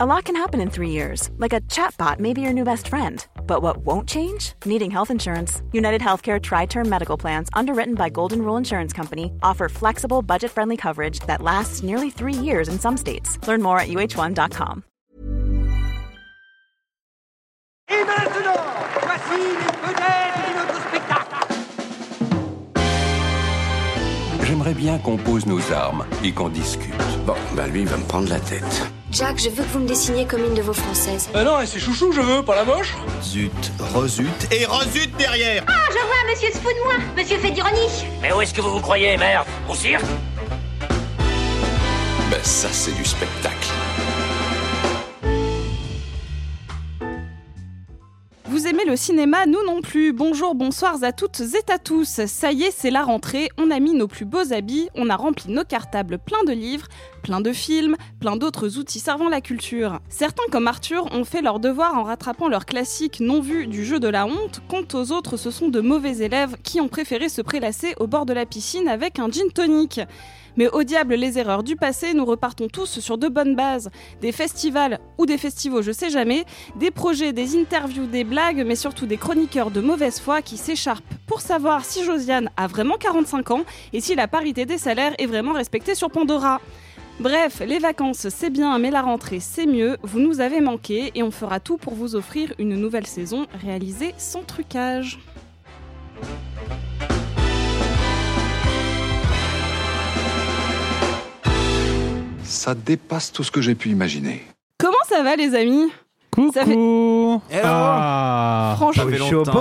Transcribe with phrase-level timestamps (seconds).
[0.00, 2.86] A lot can happen in three years, like a chatbot may be your new best
[2.86, 3.26] friend.
[3.48, 4.52] But what won't change?
[4.64, 5.60] Needing health insurance.
[5.72, 10.52] United Healthcare Tri Term Medical Plans, underwritten by Golden Rule Insurance Company, offer flexible, budget
[10.52, 13.44] friendly coverage that lasts nearly three years in some states.
[13.48, 14.84] Learn more at uh1.com.
[17.90, 18.62] Et maintenant,
[19.02, 21.34] voici les vedettes de notre spectacle.
[24.44, 26.94] J'aimerais bien qu'on pose nos armes et qu'on discute.
[27.26, 28.92] Bon, bah lui, il va me prendre la tête.
[29.10, 31.30] Jack, je veux que vous me dessiniez comme une de vos françaises.
[31.34, 32.94] Ah non, c'est chouchou, je veux, pas la moche.
[33.22, 33.50] Zut,
[33.94, 36.94] rezut et rezut derrière Ah, je vois, monsieur se fout de moi.
[37.16, 37.88] Monsieur fait d'ironie.
[38.20, 39.46] Mais où est-ce que vous vous croyez, merde?
[39.68, 40.04] Au cirque?
[42.30, 43.68] Ben ça, c'est du spectacle.
[48.66, 50.12] Aimez le cinéma, nous non plus.
[50.12, 52.26] Bonjour, bonsoir à toutes et à tous.
[52.26, 55.16] Ça y est, c'est la rentrée, on a mis nos plus beaux habits, on a
[55.16, 56.88] rempli nos cartables pleins de livres,
[57.22, 60.00] plein de films, plein d'autres outils servant la culture.
[60.08, 64.00] Certains, comme Arthur, ont fait leur devoir en rattrapant leurs classiques non vus du jeu
[64.00, 67.42] de la honte, quant aux autres, ce sont de mauvais élèves qui ont préféré se
[67.42, 70.00] prélasser au bord de la piscine avec un gin tonic.
[70.58, 73.90] Mais au diable les erreurs du passé, nous repartons tous sur de bonnes bases.
[74.20, 78.74] Des festivals ou des festivals, je sais jamais, des projets, des interviews, des blagues, mais
[78.74, 83.52] surtout des chroniqueurs de mauvaise foi qui s'écharpent pour savoir si Josiane a vraiment 45
[83.52, 86.60] ans et si la parité des salaires est vraiment respectée sur Pandora.
[87.20, 91.22] Bref, les vacances c'est bien, mais la rentrée c'est mieux, vous nous avez manqué et
[91.22, 95.20] on fera tout pour vous offrir une nouvelle saison réalisée sans trucage.
[102.48, 104.42] Ça dépasse tout ce que j'ai pu imaginer.
[104.78, 105.90] Comment ça va les amis?
[106.30, 106.76] Coucou Ça fait-
[107.62, 109.52] Ah Franchement, Ça fait longtemps.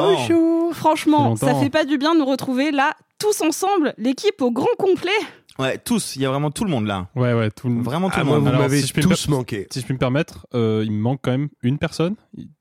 [0.74, 1.64] franchement Ça fait ça longtemps.
[1.64, 5.12] fait pas du bien de nous retrouver là, tous ensemble, l'équipe au grand complet.
[5.60, 7.08] Ouais, tous, il y a vraiment tout le monde là.
[7.16, 8.50] Ouais, ouais, tout le Vraiment tout Ah, le moi, monde.
[8.54, 9.68] vous m'avez si je puis me tous manqué.
[9.72, 12.16] Si je puis me permettre, euh, il me manque quand même une personne.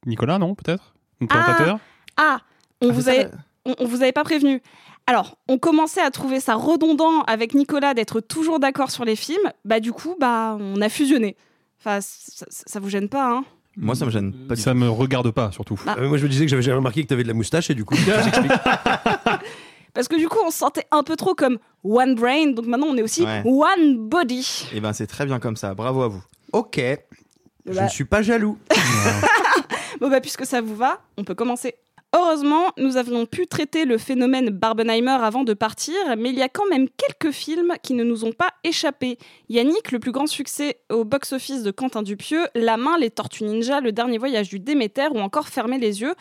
[0.06, 0.94] Nicolas, non, peut-être?
[1.20, 1.78] Un présentateur
[2.16, 2.38] Ah,
[2.80, 3.30] on Ah, vous avait, ça,
[3.66, 4.62] on, on vous avait pas prévenu.
[5.06, 9.52] Alors, on commençait à trouver ça redondant avec Nicolas d'être toujours d'accord sur les films.
[9.64, 11.36] Bah du coup, bah on a fusionné.
[11.80, 13.44] Enfin, ça, ça- vous gêne pas, hein?
[13.76, 15.78] Moi, ça me gêne pas Ça me regarde pas, surtout.
[15.84, 15.94] Bah.
[15.98, 17.74] Euh, moi, je me disais que j'avais jamais remarqué que t'avais de la moustache et
[17.74, 17.94] du coup.
[19.94, 22.88] Parce que du coup, on se sentait un peu trop comme One Brain, donc maintenant
[22.88, 23.42] on est aussi Ouais.
[23.46, 24.68] One Body.
[24.74, 25.74] Et ben, c'est très bien comme ça.
[25.74, 26.22] Bravo à vous.
[26.52, 26.80] ok.
[27.68, 27.84] Je Bah.
[27.84, 28.58] ne suis pas jaloux.
[30.00, 31.74] Bon bah puisque ça vous va, on peut commencer.
[32.18, 36.48] Heureusement, nous avions pu traiter le phénomène Barbenheimer avant de partir, mais il y a
[36.48, 39.18] quand même quelques films qui ne nous ont pas échappé.
[39.50, 43.82] Yannick, le plus grand succès au box-office de Quentin Dupieux, La main, Les Tortues Ninja,
[43.82, 46.14] Le dernier voyage du Déméter ou encore Fermer les yeux.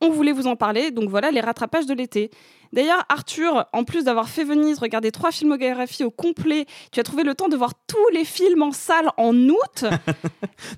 [0.00, 2.30] On voulait vous en parler, donc voilà les rattrapages de l'été.
[2.72, 7.22] D'ailleurs, Arthur, en plus d'avoir fait Venise, regarder trois filmographies au complet, tu as trouvé
[7.24, 9.84] le temps de voir tous les films en salle en août.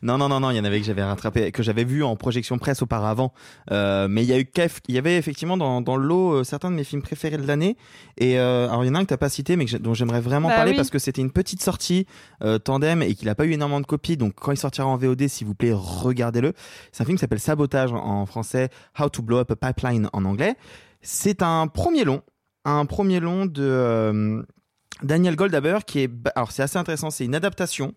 [0.02, 2.16] Non, non, non, non, il y en avait que j'avais rattrapé, que j'avais vu en
[2.16, 3.32] projection presse auparavant.
[3.70, 6.32] Euh, mais il y a eu qu'eff- il y avait effectivement dans, dans le lot
[6.32, 7.76] euh, certains de mes films préférés de l'année.
[8.16, 9.94] Et euh, alors il y en a un que t'as pas cité, mais que dont
[9.94, 10.76] j'aimerais vraiment Bah parler oui.
[10.76, 12.06] parce que c'était une petite sortie
[12.42, 14.16] euh, tandem et qu'il a pas eu énormément de copies.
[14.16, 16.52] Donc quand il sortira en VOD, s'il vous plaît, regardez-le.
[16.92, 20.24] C'est un film qui s'appelle Sabotage en français, How to Blow Up a Pipeline en
[20.24, 20.54] anglais.
[21.00, 22.22] C'est un premier long,
[22.64, 24.42] un premier long de euh,
[25.02, 27.94] Daniel Goldhaber qui est, alors c'est assez intéressant, c'est une adaptation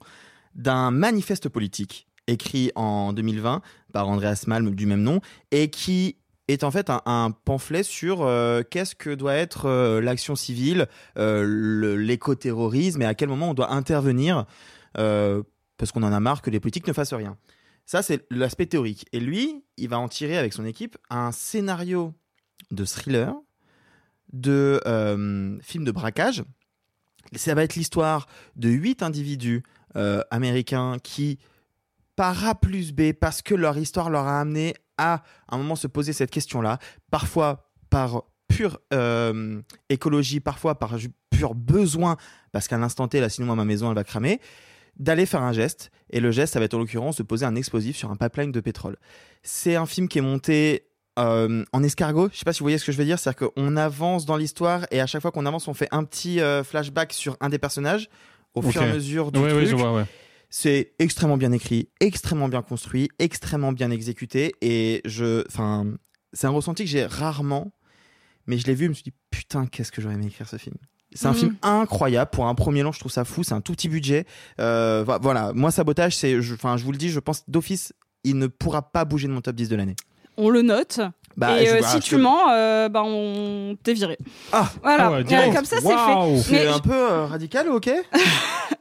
[0.55, 3.61] d'un manifeste politique écrit en 2020
[3.93, 6.17] par Andreas Malm du même nom et qui
[6.47, 10.87] est en fait un, pamphlet sur euh, qu'est-ce que doit être euh, l'action civile,
[11.17, 14.45] euh, l'éco-terrorisme et à quel moment on doit intervenir
[14.93, 17.37] parce qu'on en a marre que les politiques ne fassent rien.
[17.85, 19.07] Ça, c'est l'aspect théorique.
[19.13, 22.13] Et lui, il va en tirer avec son équipe un scénario
[22.69, 23.33] de thriller,
[24.33, 26.43] de euh, film de braquage.
[27.35, 29.63] Ça va être l'histoire de huit individus
[29.95, 31.39] euh, américains qui,
[32.15, 35.75] par A plus B, parce que leur histoire leur a amené à, à un moment
[35.75, 36.79] se poser cette question-là,
[37.09, 40.95] parfois par pure euh, écologie, parfois par
[41.29, 42.17] pur besoin,
[42.51, 44.39] parce qu'à l'instant T, là, sinon moi, ma maison, elle va cramer,
[44.97, 45.91] d'aller faire un geste.
[46.09, 48.51] Et le geste, ça va être en l'occurrence de poser un explosif sur un pipeline
[48.51, 48.97] de pétrole.
[49.41, 52.29] C'est un film qui est monté euh, en escargot.
[52.31, 53.19] Je sais pas si vous voyez ce que je veux dire.
[53.19, 56.39] C'est-à-dire qu'on avance dans l'histoire et à chaque fois qu'on avance, on fait un petit
[56.39, 58.09] euh, flashback sur un des personnages
[58.53, 59.65] au fur et à mesure du Ouais, truc.
[59.67, 60.05] je vois, ouais.
[60.49, 64.53] C'est extrêmement bien écrit, extrêmement bien construit, extrêmement bien exécuté.
[64.61, 65.85] Et je, enfin,
[66.33, 67.71] c'est un ressenti que j'ai rarement,
[68.47, 70.57] mais je l'ai vu, je me suis dit putain, qu'est-ce que j'aurais aimé écrire ce
[70.57, 70.75] film.
[71.13, 71.37] C'est un Mhm.
[71.37, 72.91] film incroyable pour un premier long.
[72.93, 73.43] Je trouve ça fou.
[73.43, 74.25] C'est un tout petit budget.
[74.59, 77.93] Euh, vo- voilà, moi sabotage, c'est, je- enfin, je vous le dis, je pense d'office,
[78.23, 79.95] il ne pourra pas bouger de mon top 10 de l'année.
[80.43, 80.99] On le note.
[81.37, 84.17] Bah, et euh, si tu mens, euh, bah, on t'est viré.
[84.51, 86.41] Ah, Voilà, Ah ouais, Euh, comme ça c'est fait.
[86.43, 87.89] c'est Mais un peu euh, radical, ok?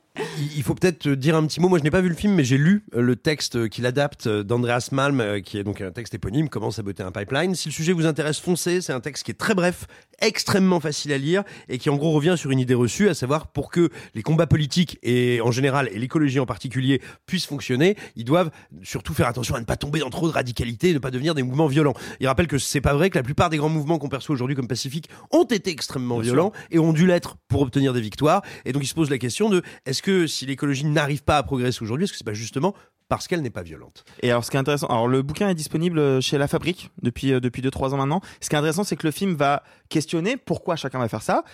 [0.56, 1.68] il- faut peut-être dire un petit mot.
[1.68, 4.26] Moi, je n'ai pas vu le film, mais j'ai lu euh, le texte qu'il adapte
[4.26, 7.54] euh, d'Andreas Malm, euh, qui est donc un texte éponyme, Comment saboter un pipeline.
[7.54, 8.80] Si le sujet vous intéresse, foncez.
[8.80, 9.86] C'est un texte qui est très bref,
[10.20, 13.48] extrêmement facile à lire et qui en gros revient sur une idée reçue, à savoir
[13.48, 18.24] pour que les combats politiques et en général et l'écologie en particulier puissent fonctionner, ils
[18.24, 18.50] doivent
[18.82, 21.34] surtout faire attention à ne pas tomber dans trop de radicalité et ne pas devenir
[21.34, 21.94] des mouvements violents.
[22.20, 24.56] Il rappelle que c'est pas vrai que la plupart des grands mouvements qu'on perçoit aujourd'hui
[24.56, 28.42] comme pacifiques ont été extrêmement Bien violents et ont dû l'être pour obtenir des victoires.
[28.66, 31.42] Et donc il se pose la question de est-ce que si l'écologie n'arrive pas à
[31.42, 32.74] progresser aujourd'hui, est-ce que c'est pas justement
[33.08, 34.04] parce qu'elle n'est pas violente?
[34.22, 37.32] Et alors, ce qui est intéressant, alors le bouquin est disponible chez La Fabrique depuis
[37.32, 38.20] euh, depuis deux trois ans maintenant.
[38.40, 41.44] Ce qui est intéressant, c'est que le film va questionner pourquoi chacun va faire ça,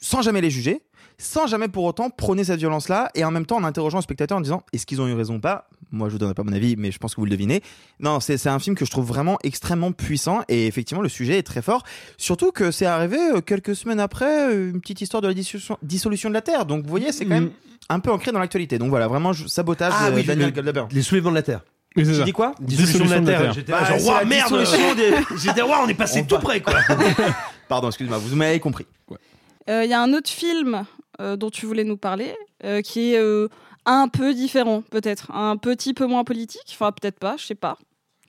[0.00, 0.82] sans jamais les juger,
[1.18, 4.38] sans jamais pour autant prôner cette violence-là, et en même temps en interrogeant le spectateur
[4.38, 5.68] en disant est-ce qu'ils ont eu raison ou pas?
[5.90, 7.62] Moi, je vous donnerai pas mon avis, mais je pense que vous le devinez.
[7.98, 11.38] Non, c'est c'est un film que je trouve vraiment extrêmement puissant, et effectivement, le sujet
[11.38, 11.82] est très fort.
[12.18, 15.78] Surtout que c'est arrivé euh, quelques semaines après euh, une petite histoire de la dissolution,
[15.82, 16.66] dissolution de la Terre.
[16.66, 17.50] Donc, vous voyez, c'est quand même
[17.88, 18.78] un peu ancré dans l'actualité.
[18.78, 20.84] Donc voilà, vraiment je- sabotage Ah de oui, Daniel le- Goldhaber.
[20.92, 21.60] Les soulèvements de la Terre.
[21.96, 22.54] Tu dis quoi?
[22.60, 23.52] Dissolution de la Terre.
[23.54, 24.58] J'étais là, Bah, genre, ouah, merde
[24.94, 26.74] des- J'étais, ouah, on est passé On tout va- près, quoi
[27.68, 28.86] Pardon, excuse-moi, vous m'avez compris.
[29.68, 30.84] Euh, Il y a un autre film
[31.20, 32.34] euh, dont tu voulais nous parler,
[32.64, 33.48] euh, qui est euh,
[33.86, 37.78] un peu différent, peut-être, un petit peu moins politique, enfin peut-être pas, je sais pas.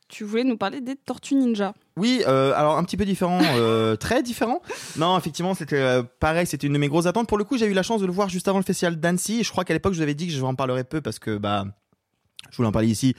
[0.08, 1.74] Tu voulais nous parler des Tortues Ninja.
[1.96, 4.62] Oui, euh, alors un petit peu différent, euh, très différent.
[4.98, 7.28] Non, effectivement, c'était euh, pareil, c'était une de mes grosses attentes.
[7.28, 9.44] Pour le coup, j'ai eu la chance de le voir juste avant le festival d'Annecy.
[9.44, 11.20] Je crois qu'à l'époque, je vous avais dit que je vous en parlerais peu parce
[11.20, 11.66] que bah,
[12.50, 13.14] je voulais en parler ici.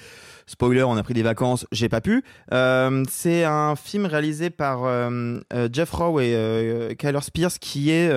[0.47, 2.25] Spoiler, on a pris des vacances, j'ai pas pu.
[2.51, 4.81] C'est un film réalisé par
[5.73, 8.11] Jeff Rowe et Kyler Spears, qui est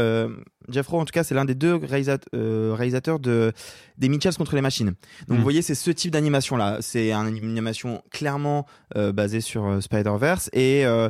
[0.69, 3.51] Jeff Rowe, en tout cas, c'est l'un des deux réalisa- euh, réalisateurs de
[3.97, 4.93] des Mitchells contre les machines.
[5.27, 5.35] Donc Mm.
[5.35, 6.77] vous voyez, c'est ce type d'animation là.
[6.81, 8.65] C'est un- une animation clairement
[8.95, 11.09] euh, basée sur euh, Spider-Verse et euh,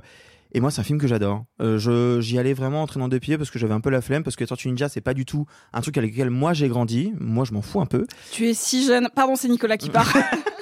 [0.56, 1.46] et moi, c'est un film que j'adore.
[1.62, 4.02] Euh, je j'y allais vraiment en traînant deux pieds parce que j'avais un peu la
[4.02, 6.68] flemme parce que Tortue Ninja, c'est pas du tout un truc avec lequel moi j'ai
[6.68, 7.12] grandi.
[7.20, 8.06] Moi, je m'en fous un peu.
[8.32, 9.10] Tu es si jeune.
[9.16, 10.08] Pardon, c'est Nicolas qui parle.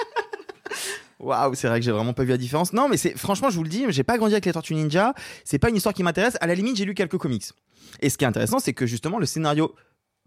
[1.22, 2.74] Waouh, c'est vrai que j'ai vraiment pas vu la différence.
[2.74, 5.14] Non, mais c'est franchement, je vous le dis, j'ai pas grandi avec les Tortues Ninja.
[5.46, 6.36] C'est pas une histoire qui m'intéresse.
[6.42, 7.46] À la limite, j'ai lu quelques comics.
[8.02, 9.76] Et ce qui est intéressant, c'est que justement, le scénario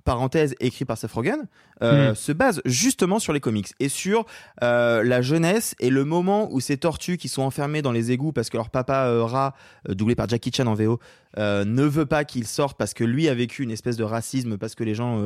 [0.04, 1.46] parenthèse écrit par Seth Rogen
[1.82, 2.14] euh, Mm.
[2.14, 4.26] se base justement sur les comics et sur
[4.62, 8.32] euh, la jeunesse et le moment où ces tortues qui sont enfermées dans les égouts
[8.32, 9.54] parce que leur papa euh, rat
[9.88, 11.00] doublé par Jackie Chan en VO
[11.36, 14.76] ne veut pas qu'ils sortent parce que lui a vécu une espèce de racisme parce
[14.76, 15.20] que les gens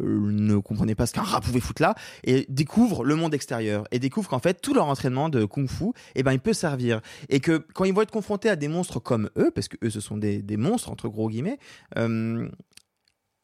[0.00, 4.00] ne comprenaient pas ce qu'un rat pouvait foutre là et découvre le monde extérieur et
[4.00, 7.64] découvre qu'en fait tout leur entraînement de kung-fu eh ben il peut servir et que
[7.74, 10.16] quand ils vont être confrontés à des monstres comme eux parce que eux ce sont
[10.16, 11.58] des, des monstres entre gros guillemets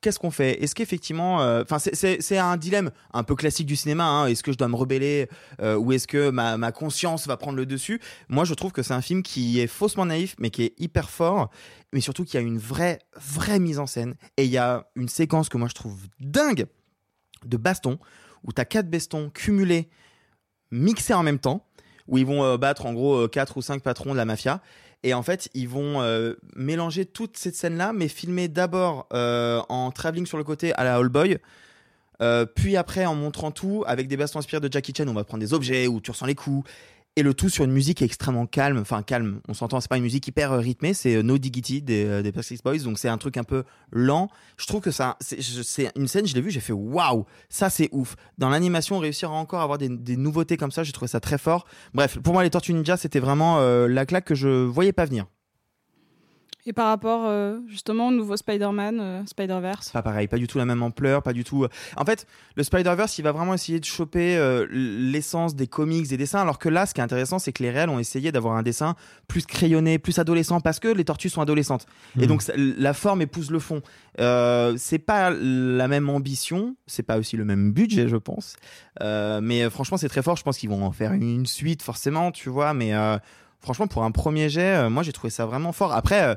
[0.03, 0.63] qu'est-ce qu'on fait?
[0.63, 4.05] Est-ce qu'effectivement, euh, enfin, c'est- un dilemme un peu classique du cinéma.
[4.05, 4.27] hein.
[4.27, 5.29] Est-ce que je dois me rebeller
[5.61, 8.01] euh, ou est-ce que ma, conscience va prendre le dessus?
[8.29, 11.09] Moi, je trouve que c'est un film qui est faussement naïf, mais qui est hyper
[11.09, 11.51] fort,
[11.93, 14.17] mais surtout qui a une vraie, vraie mise en scène.
[14.37, 16.67] Et il y a une séquence que moi je trouve dingue
[17.45, 17.99] de baston
[18.45, 19.89] où t'as quatre bastons cumulés,
[20.71, 21.67] mixés en même temps,
[22.09, 24.61] où ils vont euh, battre en gros quatre ou cinq patrons de la mafia.
[25.05, 29.91] Et en fait, ils vont euh, mélanger toute cette scène-là, mais filmer d'abord euh, en
[29.91, 31.39] travelling sur le côté à la All Boy,
[32.21, 35.15] euh, puis après en montrant tout avec des bastons inspirés de Jackie Chan, où on
[35.15, 36.69] va prendre des objets, où tu ressens les coups,
[37.17, 40.03] et le tout sur une musique extrêmement calme, enfin calme, on s'entend, c'est pas une
[40.03, 43.09] musique hyper euh, rythmée, c'est euh, No Diggity des, euh, des Backstreet Boys, donc c'est
[43.09, 44.29] un truc un peu lent.
[44.57, 47.91] Je trouve que ça, c'est une scène, je l'ai vue, j'ai fait waouh, ça c'est
[47.93, 48.17] ouf.
[48.39, 51.39] Dans l'animation, réussir à encore avoir des, des nouveautés comme ça, j'ai trouvé ça très
[51.39, 51.67] fort.
[51.93, 55.27] Bref, pour moi, les Tortues Ninja, c'était vraiment la claque que je voyais pas venir.
[56.65, 59.91] Et par rapport euh, justement au nouveau Spider-Man, euh, Spider-Verse.
[59.91, 61.65] Pas pareil, pas du tout la même ampleur, pas du tout.
[61.65, 66.07] euh, En fait, le Spider-Verse, il va vraiment essayer de choper euh, l'essence des comics,
[66.07, 68.31] des dessins, alors que là, ce qui est intéressant, c'est que les réels ont essayé
[68.31, 68.95] d'avoir un dessin
[69.27, 71.87] plus crayonné, plus adolescent, parce que les tortues sont adolescentes.
[72.17, 72.27] Et Mhm.
[72.29, 73.83] donc, la forme épouse le fond.
[74.21, 78.55] Euh, c'est pas la même ambition, c'est pas aussi le même budget, je pense.
[79.03, 80.37] Euh, mais franchement, c'est très fort.
[80.37, 82.73] Je pense qu'ils vont en faire une suite, forcément, tu vois.
[82.73, 83.17] Mais euh,
[83.63, 85.93] franchement, pour un premier jet, euh, moi, j'ai trouvé ça vraiment fort.
[85.93, 86.23] Après.
[86.23, 86.35] euh,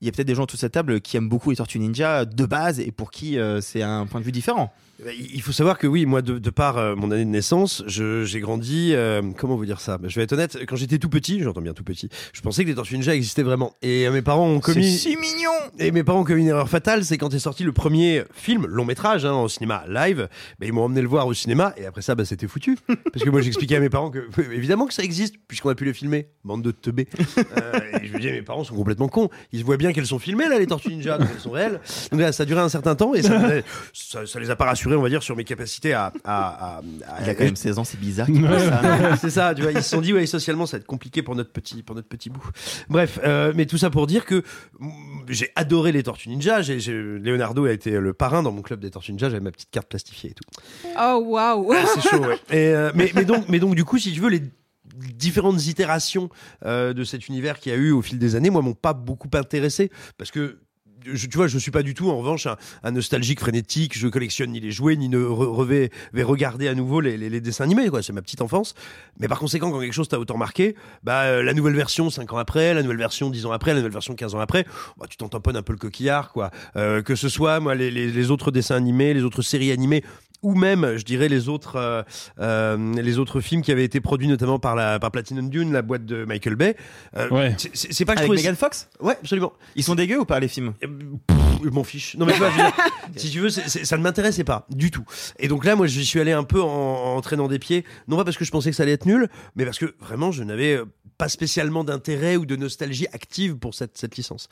[0.00, 1.78] il y a peut-être des gens autour de cette table qui aiment beaucoup les Tortues
[1.78, 4.72] Ninja de base et pour qui euh, c'est un point de vue différent.
[5.04, 7.82] Bah, Il faut savoir que oui, moi, de, de par euh, mon année de naissance,
[7.86, 8.92] j'ai grandi.
[8.94, 9.98] euh, comment vous dire ça?
[9.98, 10.58] Bah, Je vais être honnête.
[10.66, 13.42] Quand j'étais tout petit, j'entends bien tout petit, je pensais que les Tortues Ninja existaient
[13.42, 13.74] vraiment.
[13.82, 14.90] Et euh, mes parents ont commis.
[14.98, 17.64] C'est si mignon Et mes parents ont commis une erreur fatale, c'est quand est sorti
[17.64, 20.28] le premier film, long métrage, hein, au cinéma live,
[20.58, 22.76] bah, ils m'ont emmené le voir au cinéma, et après ça, bah, c'était foutu.
[23.12, 25.84] Parce que moi, j'expliquais à mes parents que, évidemment que ça existe, puisqu'on a pu
[25.84, 27.08] le filmer, bande de teubés.
[28.02, 29.28] Et je me disais, mes parents sont complètement cons.
[29.52, 31.80] Ils voient bien qu'elles sont filmées, là, les Tortues Ninja, donc elles sont réelles.
[32.12, 33.38] Donc là, ça a duré un certain temps, et ça,
[33.92, 36.12] ça, ça les a pas rassurés rassuré, on va dire, sur mes capacités à.
[36.24, 38.26] à, à- à- Il a quand même 16 ans, c'est bizarre.
[38.26, 39.16] qu'il fasse ça.
[39.20, 41.34] c'est ça, tu vois, ils se sont dit, ouais, socialement, ça va être compliqué pour
[41.36, 42.42] notre petit, pour notre petit bout.
[42.88, 44.42] Bref, euh, mais tout ça pour dire que
[44.78, 44.90] mm,
[45.28, 46.62] j'ai adoré les Tortues Ninja.
[46.62, 49.28] J'ai, Leonardo a été le parrain dans mon club des Tortues Ninja.
[49.30, 50.44] J'avais ma petite carte plastifiée et tout.
[50.98, 52.36] Oh waouh Ah, c'est chaud, ouais.
[52.50, 54.42] Et, euh, mais, mais, donc, mais donc, du coup, si tu veux, les
[55.14, 56.30] différentes itérations
[56.64, 58.92] euh, de cet univers qu'il y a eu au fil des années, moi, m'ont pas
[58.92, 60.58] beaucoup intéressé parce que.
[61.04, 62.46] Je, tu vois, je suis pas du tout en revanche
[62.82, 63.96] un, nostalgique frénétique.
[63.98, 67.30] Je collectionne ni les jouets ni ne re- revais- vais regarder à nouveau les, les-
[67.30, 67.88] les dessins animés.
[67.88, 68.74] Quoi, c'est ma petite enfance.
[69.18, 72.32] Mais par conséquent, quand quelque chose t'a autant marqué, bah euh, la nouvelle version 5
[72.32, 74.66] ans après, la nouvelle version 10 ans après, la nouvelle version 15 ans après,
[74.98, 76.50] bah, tu t'en tamponnes un peu le coquillard, quoi.
[76.76, 80.02] Euh, que ce soit moi les, les- les autres dessins animés, les autres séries animées
[80.42, 82.02] ou même, je dirais, les autres, euh,
[82.40, 85.82] euh, les autres films qui avaient été produits notamment par la par Platinum Dune, la
[85.82, 86.76] boîte de Michael Bay.
[87.16, 87.56] Euh, Ouais.
[87.74, 88.88] c'est- pas que je Avec trouvais- Megan Fox?
[89.00, 89.52] Ouais, absolument.
[89.76, 90.72] Ils sont dégueux ou pas les films?
[90.82, 90.86] Euh,
[91.26, 92.16] pff, Je m'en fiche.
[92.16, 92.72] Non mais tu vois, je veux dire,
[93.16, 95.04] si tu veux, c'est- c'est- ça ne m'intéressait pas du tout.
[95.38, 96.66] Et donc là, moi, je suis allé un peu en,
[97.16, 99.28] en traînant des pieds, non pas parce que je pensais que ça allait être nul,
[99.56, 100.80] mais parce que vraiment, je n'avais
[101.18, 104.48] pas spécialement d'intérêt ou de nostalgie active pour cette, cette licence.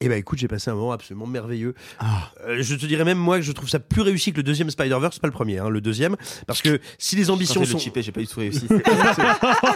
[0.00, 1.74] Et bah écoute, j'ai passé un moment absolument merveilleux.
[2.00, 2.30] Ah.
[2.46, 4.68] Euh, je te dirais même moi que je trouve ça plus réussi que le deuxième
[4.68, 8.02] Spider-Verse, pas le premier, hein, le deuxième, parce que si les ambitions Quand sont le
[8.02, 8.66] j'ai pas du tout réussi.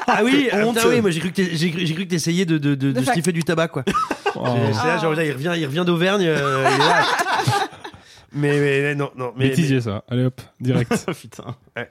[0.08, 2.44] ah oui, ah, oui, moi j'ai cru que t'es- j'ai cru, j'ai cru que t'essayais
[2.44, 3.84] de, de, de, de De fac- sniffer du tabac quoi.
[4.40, 4.44] Oh.
[4.44, 6.22] Là, genre, là, il revient, il revient d'Auvergne.
[6.24, 6.68] euh,
[8.32, 9.32] mais, mais non, non.
[9.36, 10.04] Mais, Bêtisier, ça.
[10.08, 10.92] Allez hop, direct.
[11.20, 11.56] Putain.
[11.76, 11.90] Ouais,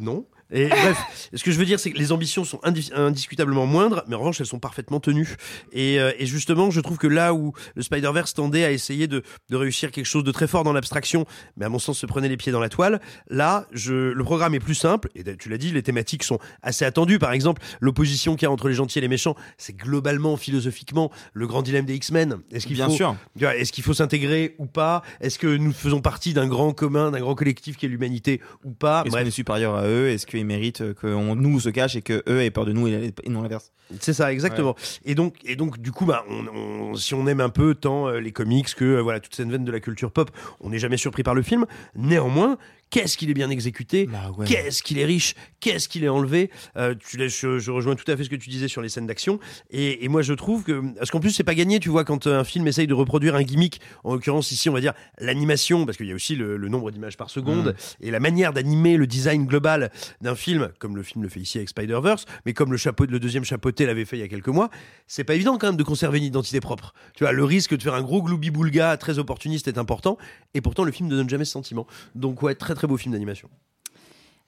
[0.00, 0.24] non.
[0.54, 4.04] Et bref, ce que je veux dire, c'est que les ambitions sont indis- indiscutablement moindres,
[4.06, 5.36] mais en revanche, elles sont parfaitement tenues.
[5.72, 9.22] Et, euh, et justement, je trouve que là où le Spider-Verse tendait à essayer de,
[9.50, 12.28] de réussir quelque chose de très fort dans l'abstraction, mais à mon sens se prenait
[12.28, 15.08] les pieds dans la toile, là, je, le programme est plus simple.
[15.16, 17.18] Et tu l'as dit, les thématiques sont assez attendues.
[17.18, 21.10] Par exemple, l'opposition qu'il y a entre les gentils et les méchants, c'est globalement, philosophiquement,
[21.32, 22.38] le grand dilemme des X-Men.
[22.52, 23.16] Est-ce qu'il Bien faut, sûr.
[23.40, 25.02] Est-ce qu'il faut s'intégrer ou pas?
[25.20, 28.70] Est-ce que nous faisons partie d'un grand commun, d'un grand collectif qui est l'humanité ou
[28.70, 29.02] pas?
[29.04, 30.10] Est-ce qu'on est supérieur à eux?
[30.10, 33.12] Est-ce qu'ils méritent qu'on nous se cache et que eux aient peur de nous et
[33.22, 34.74] et non l'inverse C'est ça, exactement.
[35.04, 38.08] Et donc, et donc, du coup, bah, on, on- si on aime un peu tant
[38.08, 40.78] euh, les comics que euh, voilà toute cette veine de la culture pop, on n'est
[40.78, 41.66] jamais surpris par le film.
[41.96, 42.58] Néanmoins,
[42.94, 44.46] qu'est-ce qu'il est bien exécuté Bah ouais.
[44.46, 48.16] Qu'est-ce qu'il est riche Qu'est-ce qu'il est enlevé Euh, tu, je, je rejoins tout à
[48.16, 49.38] fait ce que tu disais sur les scènes d'action.
[49.70, 51.80] Et, et moi, je trouve que parce qu'en plus, c'est pas gagné.
[51.80, 54.72] Tu vois, quand euh, un film essaye de reproduire un gimmick, en l'occurrence ici, on
[54.72, 58.10] va dire l'animation, parce qu'il y a aussi le, le nombre d'images par seconde et
[58.10, 61.68] la manière d'animer le design global d'un film, comme le film le fait ici avec
[61.70, 64.70] Spider-Verse, mais comme le chapeau, le deuxième chapeauté l'avait fait il y a quelques mois,
[65.06, 66.94] c'est pas évident quand même de conserver une identité propre.
[67.16, 70.16] Tu vois, le risque de faire un gros gloubi-boulga très opportuniste est important,
[70.54, 71.86] et pourtant le film ne donne jamais ce sentiment.
[72.14, 73.48] Donc ouais, très très beau film d'animation.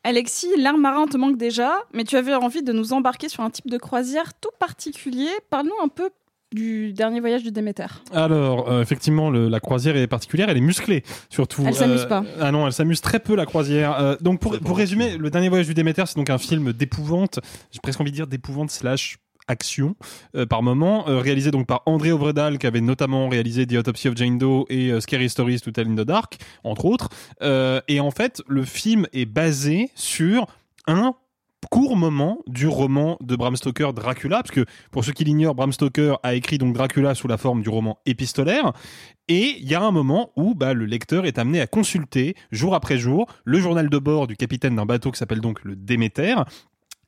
[0.05, 3.51] Alexis, l'art marin te manque déjà, mais tu avais envie de nous embarquer sur un
[3.51, 5.29] type de croisière tout particulier.
[5.51, 6.11] Parle-nous un peu
[6.53, 7.87] du dernier voyage du Déméter.
[8.13, 11.65] Alors, euh, effectivement, le- la croisière est particulière, elle est musclée, surtout.
[11.67, 12.25] Elle s'amuse Euh, pas.
[12.41, 14.01] Ah non, elle s'amuse très peu, la croisière.
[14.01, 17.41] Euh, donc, pour, pour résumer, le dernier voyage du Déméter, c'est donc un film d'épouvante,
[17.73, 19.97] j'ai presque envie de dire d'épouvante slash action
[20.35, 24.09] euh, par moment, euh, réalisé donc par André Ovredal qui avait notamment réalisé The Autopsy
[24.09, 27.09] of Jane Doe et euh, Scary Stories to Tell in the Dark, entre autres.
[27.89, 30.47] Et en fait, le film est basé sur
[30.87, 31.15] un
[31.71, 35.73] court moment du roman de Bram Stoker Dracula, parce que pour ceux qui l'ignorent, Bram
[35.73, 38.73] Stoker a écrit Dracula sous la forme du roman épistolaire,
[39.29, 42.75] et il y a un moment où bah, le lecteur est amené à consulter jour
[42.75, 46.37] après jour le journal de bord du capitaine d'un bateau qui s'appelle donc le Déméter.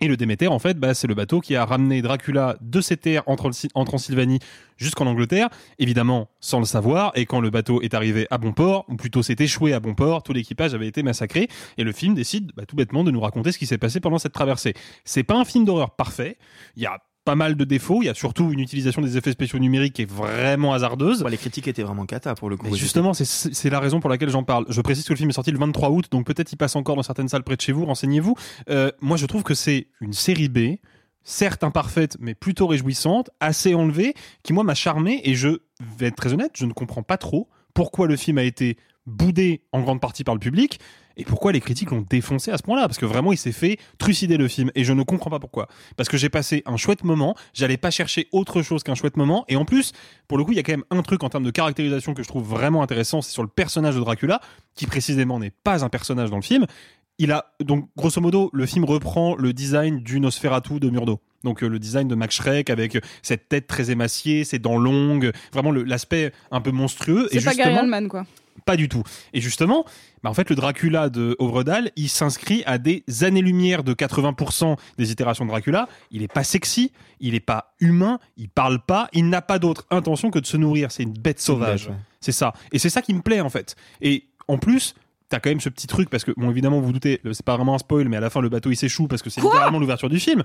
[0.00, 2.96] Et le Déméter, en fait, bah, c'est le bateau qui a ramené Dracula de ses
[2.96, 3.34] terres en,
[3.84, 4.38] Transylvanie
[4.76, 5.48] jusqu'en Angleterre,
[5.80, 7.10] évidemment sans le savoir.
[7.16, 9.94] Et quand le bateau est arrivé à bon port, ou plutôt s'est échoué à bon
[9.94, 11.48] port, tout l'équipage avait été massacré.
[11.78, 14.18] Et le film décide bah, tout bêtement de nous raconter ce qui s'est passé pendant
[14.18, 14.74] cette traversée.
[15.04, 16.38] C'est pas un film d'horreur parfait.
[16.76, 18.00] Il y a pas mal de défauts.
[18.00, 21.22] Il y a surtout une utilisation des effets spéciaux numériques qui est vraiment hasardeuse.
[21.22, 22.66] Ouais, les critiques étaient vraiment cata pour le coup.
[22.70, 24.64] Mais justement, c'est- c'est la raison pour laquelle j'en parle.
[24.70, 26.96] Je précise que le film est sorti le 23 août, donc peut-être il passe encore
[26.96, 28.34] dans certaines salles près de chez vous, renseignez-vous.
[28.70, 30.76] Euh, moi, je trouve que c'est une série B,
[31.22, 35.48] certes imparfaite, mais plutôt réjouissante, assez enlevée, qui moi m'a charmé, et je
[35.98, 39.60] vais être très honnête, je ne comprends pas trop pourquoi le film a été boudé
[39.72, 40.80] en grande partie par le public,
[41.18, 42.82] et pourquoi les critiques l'ont défoncé à ce point-là?
[42.88, 45.68] Parce que vraiment, il s'est fait trucider le film, et je ne comprends pas pourquoi.
[45.96, 49.44] Parce que j'ai passé un chouette moment, j'allais pas chercher autre chose qu'un chouette moment,
[49.48, 49.92] et en plus,
[50.28, 52.22] pour le coup, il y a quand même un truc en termes de caractérisation que
[52.22, 54.40] je trouve vraiment intéressant, c'est sur le personnage de Dracula,
[54.74, 56.66] qui précisément n'est pas un personnage dans le film.
[57.18, 61.20] Il a donc grosso modo le film reprend le design du Nosferatu de Murdo.
[61.42, 64.78] Donc euh, le design de Max Schreck avec euh, cette tête très émaciée, ses dents
[64.78, 67.28] longues, vraiment l'aspect un peu monstrueux.
[67.32, 68.24] Et C'est pas Gary Oldman, quoi.
[68.68, 69.02] Pas du tout.
[69.32, 69.86] Et justement,
[70.22, 75.10] bah en fait, le Dracula de Ovredal, il s'inscrit à des années-lumière de 80% des
[75.10, 75.88] itérations de Dracula.
[76.10, 79.86] Il est pas sexy, il est pas humain, il parle pas, il n'a pas d'autre
[79.90, 80.92] intention que de se nourrir.
[80.92, 81.86] C'est une bête sauvage.
[81.88, 81.94] ouais.
[82.20, 82.52] C'est ça.
[82.70, 83.74] Et c'est ça qui me plaît, en fait.
[84.02, 84.94] Et en plus,
[85.30, 87.54] t'as quand même ce petit truc parce que bon évidemment vous vous doutez c'est pas
[87.56, 89.78] vraiment un spoil mais à la fin le bateau il s'échoue parce que c'est littéralement
[89.78, 90.42] l'ouverture du film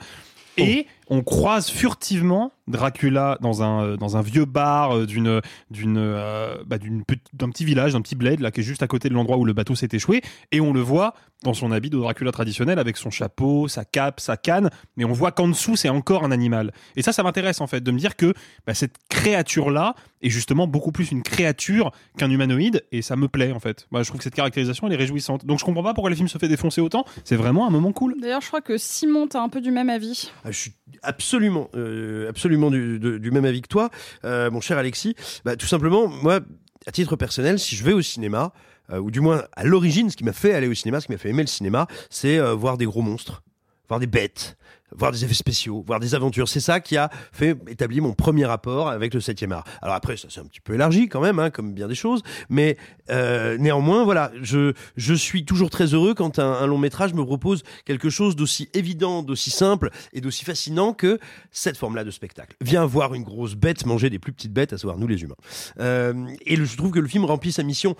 [0.57, 5.97] et on croise furtivement Dracula dans un euh, dans un vieux bar euh, d'une d'une
[5.97, 9.09] euh, bah, d'une d'un petit village d'un petit bled là qui est juste à côté
[9.09, 10.21] de l'endroit où le bateau s'est échoué.
[10.51, 14.21] Et on le voit dans son habit de Dracula traditionnel avec son chapeau sa cape
[14.21, 14.69] sa canne.
[14.95, 16.71] Mais on voit qu'en dessous c'est encore un animal.
[16.95, 18.33] Et ça ça m'intéresse en fait de me dire que
[18.65, 22.85] bah, cette créature là est justement beaucoup plus une créature qu'un humanoïde.
[22.93, 23.87] Et ça me plaît en fait.
[23.91, 25.45] Moi, je trouve que cette caractérisation elle est réjouissante.
[25.45, 27.03] Donc je comprends pas pourquoi le film se fait défoncer autant.
[27.25, 28.15] C'est vraiment un moment cool.
[28.21, 30.31] D'ailleurs, je crois que Simon, t'as un peu du même avis.
[30.43, 33.89] Ah, je suis absolument, euh, absolument du, même avis que toi,
[34.25, 35.15] euh, mon cher Alexis.
[35.45, 36.41] Bah, tout simplement, moi,
[36.85, 38.51] à titre personnel, si je vais au cinéma,
[38.91, 41.13] euh, ou du moins à l'origine, ce qui m'a fait aller au cinéma, ce qui
[41.13, 43.43] m'a fait aimer le cinéma, c'est voir des gros monstres,
[43.87, 44.57] voir des bêtes,
[44.97, 46.47] voir des effets spéciaux, voir des aventures.
[46.47, 49.63] C'est ça qui a fait établir mon premier rapport avec le 7e art.
[49.81, 52.23] Alors après, ça s'est un petit peu élargi quand même, hein, comme bien des choses,
[52.49, 52.77] mais
[53.09, 57.63] euh, néanmoins, voilà, je, je suis toujours très heureux quand un, long métrage me propose
[57.85, 61.19] quelque chose d'aussi évident, d'aussi simple et d'aussi fascinant que
[61.51, 62.55] cette forme-là de spectacle.
[62.61, 65.35] Viens voir une grosse bête manger des plus petites bêtes, à savoir nous les humains.
[65.79, 66.13] Euh,
[66.45, 67.95] et je trouve que le film remplit sa mission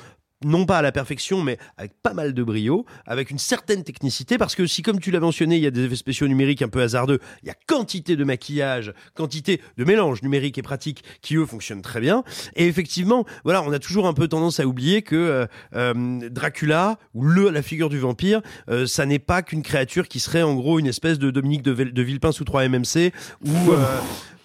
[0.45, 4.37] non pas à la perfection, mais avec pas mal de brio, avec une certaine technicité,
[4.37, 6.69] parce que si, comme tu l'as mentionné, il y a des effets spéciaux numériques un
[6.69, 11.35] peu hasardeux, il y a quantité de maquillage, quantité de mélange numérique et pratique qui,
[11.35, 12.23] eux, fonctionnent très bien.
[12.55, 15.45] Et effectivement, voilà, on a toujours un peu tendance à oublier que euh,
[15.75, 20.19] euh, Dracula, ou le, la figure du vampire, euh, ça n'est pas qu'une créature qui
[20.19, 23.11] serait en gros une espèce de Dominique de, Vil- de Villepin sous 3 MMC,
[23.45, 23.51] ou...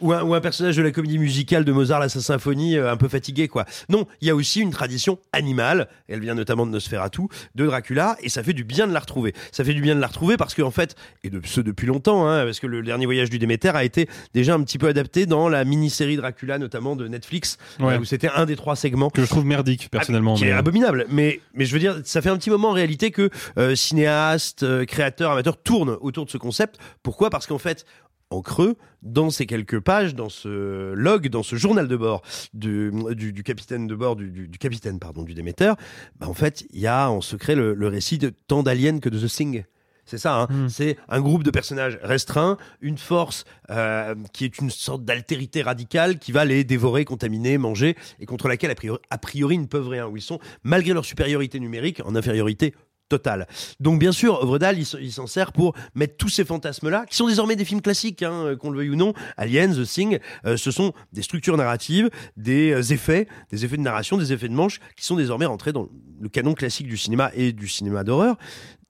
[0.01, 2.93] ou un, ou un personnage de la comédie musicale de Mozart, la sa symphonie, euh,
[2.93, 3.65] un peu fatigué, quoi.
[3.89, 7.23] Non, il y a aussi une tradition animale, elle vient notamment de Nosferatu,
[7.55, 9.35] de Dracula, et ça fait du bien de la retrouver.
[9.53, 12.27] Ça fait du bien de la retrouver parce qu'en fait, et de ce depuis longtemps,
[12.29, 15.27] hein, parce que le dernier voyage du Déméter a été déjà un petit peu adapté
[15.27, 17.95] dans la mini-série Dracula, notamment de Netflix, Ouais.
[17.95, 20.53] euh, où c'était un des trois segments que je trouve merdique personnellement qui est mais-
[20.53, 21.07] euh, abominable.
[21.11, 24.63] Mais, mais je veux dire, ça fait un petit moment en réalité que euh, cinéastes,
[24.63, 26.79] euh, créateurs, amateurs tournent autour de ce concept.
[27.03, 27.31] Pourquoi?
[27.31, 27.85] Parce qu'en fait,
[28.31, 32.93] en creux, dans ces quelques pages, dans ce log, dans ce journal de bord du,
[33.13, 35.73] du, du capitaine de bord, du, capitaine pardon, du Déméter,
[36.19, 39.09] bah en fait, il y a en secret le, le récit de tant d'aliens que
[39.09, 39.65] de The Thing.
[40.09, 40.69] C'est ça, hein.
[40.71, 46.19] c'est un groupe de personnages restreints, une force euh, qui est une sorte d'altérité radicale
[46.19, 49.67] qui va les dévorer, contaminer, manger, et contre laquelle a priori, a priori ils ne
[49.67, 52.75] peuvent rien, où ils sont, malgré leur supériorité numérique, en infériorité
[53.09, 53.47] totale.
[53.81, 57.57] Donc bien sûr, Ovredal, il, s'en sert pour mettre tous ces fantasmes-là, qui sont désormais
[57.57, 59.13] des films classiques, hein, euh, qu'on le veuille ou non.
[59.37, 63.83] Aliens, The Thing, euh, ce sont des structures narratives, des euh, effets, des effets de
[63.83, 65.89] narration, des effets de manche, qui sont désormais rentrés dans
[66.21, 68.37] le canon classique du cinéma et du cinéma d'horreur.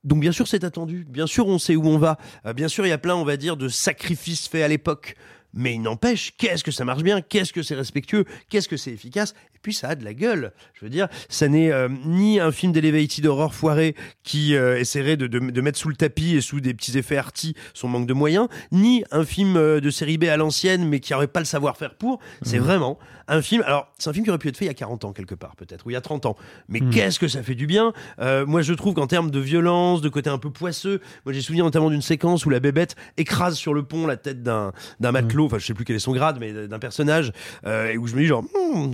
[0.04, 2.18] Donc bien sûr c'est attendu, bien sûr on sait où on va,
[2.54, 5.16] bien sûr il y a plein on va dire de sacrifices faits à l'époque,
[5.52, 8.92] mais il n'empêche qu'est-ce que ça marche bien, qu'est-ce que c'est respectueux, qu'est-ce que c'est
[8.92, 10.52] efficace, et puis ça a de la gueule.
[10.74, 15.16] Je veux dire, ça n'est euh, ni un film d'elevated horror foiré qui euh, essaierait
[15.16, 18.06] de, de- de mettre sous le tapis et sous des petits effets arty son manque
[18.06, 21.40] de moyens, ni un film euh, de série B à l'ancienne mais qui n'aurait pas
[21.40, 22.20] le savoir-faire pour.
[22.42, 23.62] C'est vraiment un film.
[23.66, 25.34] Alors c'est un film qui aurait pu être fait il y a 40 ans quelque
[25.34, 26.36] part peut-être ou il y a 30 ans,
[26.68, 26.90] mais Mhm.
[26.90, 27.92] qu'est-ce que ça fait du bien.
[28.18, 31.64] Moi je trouve qu'en termes de violence, de côté un peu poisseux, moi j'ai souvenir
[31.64, 35.58] notamment d'une séquence où la bébête écrase sur le pont la tête d'un matelot, enfin
[35.58, 37.32] je sais plus quel est son grade, mais d'un personnage,
[37.66, 38.44] et où je me dis genre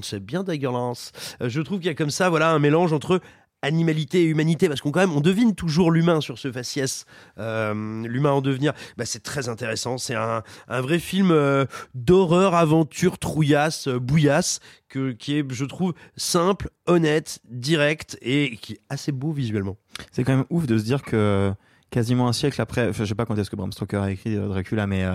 [0.02, 0.53] c'est bien dégueulasse.
[0.62, 3.20] Euh, je trouve qu'il y a comme ça voilà un mélange entre
[3.62, 7.06] animalité et humanité parce qu'on quand même on devine toujours l'humain sur ce faciès
[7.38, 8.74] euh, l'humain en devenir.
[8.98, 9.96] Bah, c'est très intéressant.
[9.96, 11.64] C'est un, un vrai film euh,
[11.94, 18.80] d'horreur aventure trouillasse bouillasse que, qui est je trouve simple honnête direct et qui est
[18.90, 19.76] assez beau visuellement.
[20.12, 21.52] C'est quand même ouf de se dire que
[21.90, 24.86] quasiment un siècle après, je sais pas quand est-ce que Bram Stoker a écrit Dracula,
[24.86, 25.06] mais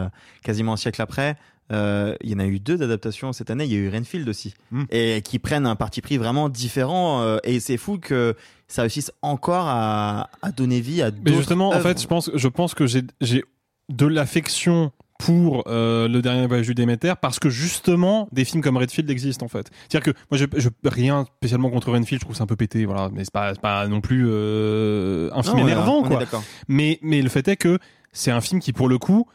[0.43, 1.35] quasiment un siècle après,
[1.71, 3.65] euh, il y en a eu deux d'adaptations cette année.
[3.65, 4.83] Il y a eu Renfield aussi, Mm.
[4.91, 7.21] et qui prennent un parti pris vraiment différent.
[7.21, 8.35] euh, et c'est fou que
[8.67, 12.47] ça réussisse encore à, à donner vie à Mais justement, en fait, je pense, je
[12.47, 13.03] pense que j'ai,
[13.89, 18.77] de l'affection pour euh, le dernier voyage du Déméter parce que justement des films comme
[18.77, 19.69] Redfield existent en fait.
[19.89, 22.55] C'est-à-dire que moi je, je rien spécialement contre Redfield, je trouve que c'est un peu
[22.55, 26.21] pété voilà, mais c'est pas pas non plus euh, un film Non, énervant quoi.
[26.69, 27.79] mais le fait est que
[28.13, 29.27] c'est un film qui pour le coup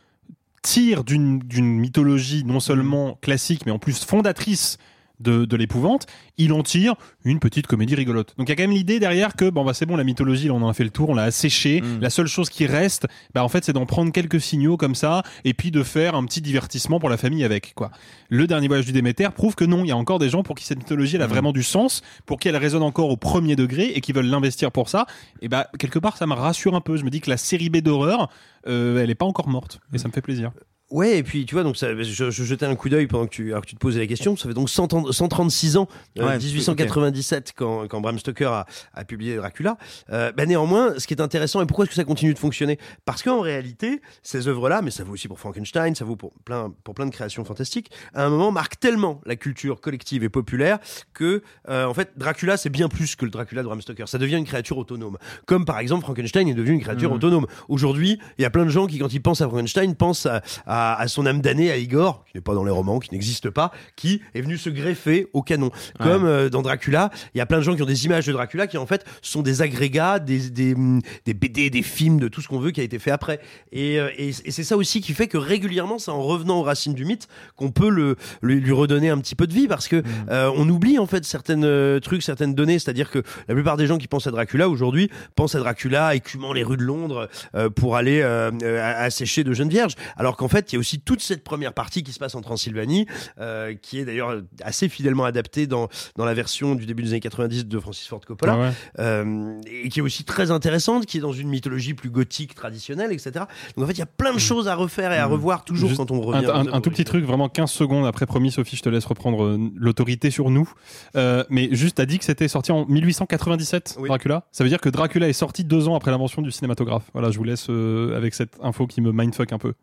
[0.64, 4.79] tire d'une d'une mythologie non seulement classique mais en plus fondatrice
[5.20, 6.07] de, de l'épouvante,
[6.38, 8.35] il en tire une petite comédie rigolote.
[8.37, 10.48] Donc il y a quand même l'idée derrière que bon bah c'est bon la mythologie,
[10.48, 11.81] là, on en a fait le tour, on l'a asséché.
[11.81, 12.00] Mm.
[12.00, 15.22] La seule chose qui reste, bah en fait c'est d'en prendre quelques signaux comme ça
[15.44, 17.90] et puis de faire un petit divertissement pour la famille avec quoi.
[18.29, 20.57] Le dernier voyage du Déméter prouve que non, il y a encore des gens pour
[20.57, 21.31] qui cette mythologie elle a Mm.
[21.31, 24.70] vraiment du sens, pour qui elle résonne encore au premier degré et qui veulent l'investir
[24.72, 25.07] pour ça.
[25.42, 26.96] Et bah quelque part ça me rassure un peu.
[26.96, 28.29] Je me dis que la série B d'horreur,
[28.66, 30.50] euh, elle est pas encore morte et ça me fait plaisir.
[30.90, 33.31] Ouais, et puis tu vois, donc ça, je, je jetais un coup d'œil pendant que
[33.31, 34.37] tu, alors que tu te posais la question.
[34.37, 38.66] Ça fait donc 100 ans- 136 ans, euh, Ouais, 1897, quand, quand Bram Stoker a,
[38.92, 39.77] a publié Dracula.
[40.11, 42.79] Euh, bah, néanmoins, ce qui est intéressant, et pourquoi est-ce que ça continue de fonctionner?
[43.07, 46.73] Parce qu'en réalité, ces œuvres-là, mais ça vaut aussi pour Frankenstein, ça vaut pour plein,
[46.85, 50.79] pour plein de créations fantastiques, à un moment marquent tellement la culture collective et populaire
[51.14, 54.07] que, euh, en fait, Dracula, c'est bien plus que le Dracula de Bram Stoker.
[54.09, 55.16] Ça devient une créature autonome.
[55.47, 57.16] Comme par exemple, Frankenstein est devenu une créature Mhm.
[57.16, 57.47] autonome.
[57.68, 60.42] Aujourd'hui, il y a plein de gens qui, quand ils pensent à Frankenstein, pensent à,
[60.66, 63.51] à, à son âme damnée, à Igor, qui n'est pas dans les romans, qui n'existe
[63.51, 65.71] pas, qui est venu se greffer au canon.
[66.01, 68.33] Comme euh, dans Dracula, il y a plein de gens qui ont des images de
[68.33, 72.29] Dracula qui en fait sont des agrégats, des, des, hum, des BD, des films, de
[72.29, 73.41] tout ce qu'on veut qui a été fait après.
[73.73, 76.63] Et, euh, et, et c'est ça aussi qui fait que régulièrement, c'est en revenant aux
[76.63, 79.89] racines du mythe qu'on peut le, lui, lui redonner un petit peu de vie parce
[79.89, 82.79] que euh, on oublie en fait certaines euh, trucs, certaines données.
[82.79, 86.53] C'est-à-dire que la plupart des gens qui pensent à Dracula aujourd'hui pensent à Dracula écumant
[86.53, 88.51] les rues de Londres euh, pour aller euh,
[88.97, 89.95] assécher de jeunes vierges.
[90.17, 92.40] Alors qu'en fait, il y a aussi toute cette première partie qui se passe en
[92.42, 93.07] Transylvanie,
[93.38, 97.20] euh, qui est d'ailleurs assez fidèlement adaptée dans, dans la version du début des années
[97.20, 98.72] 90 de Francis Ford Coppola, Ah ouais.
[99.00, 103.12] euh, et qui est aussi très intéressante, qui est dans une mythologie plus gothique, traditionnelle,
[103.12, 103.33] etc.
[103.77, 105.85] Donc en fait, il y a plein de choses à refaire et à revoir toujours
[105.85, 105.88] Mm.
[105.88, 106.46] Juste quand on revient.
[106.46, 109.59] un- tout petit truc, vraiment 15 secondes après, promis Sophie, je te laisse reprendre euh,
[109.77, 110.70] l'autorité sur nous.
[111.16, 114.09] Euh, mais juste, t'as dit que c'était sorti en 1897, Oui.
[114.09, 114.44] Dracula.
[114.53, 117.05] Ça veut dire que Dracula est sorti deux ans après l'invention du cinématographe.
[117.12, 119.74] Voilà, je vous laisse euh, avec cette info qui me mindfuck un peu.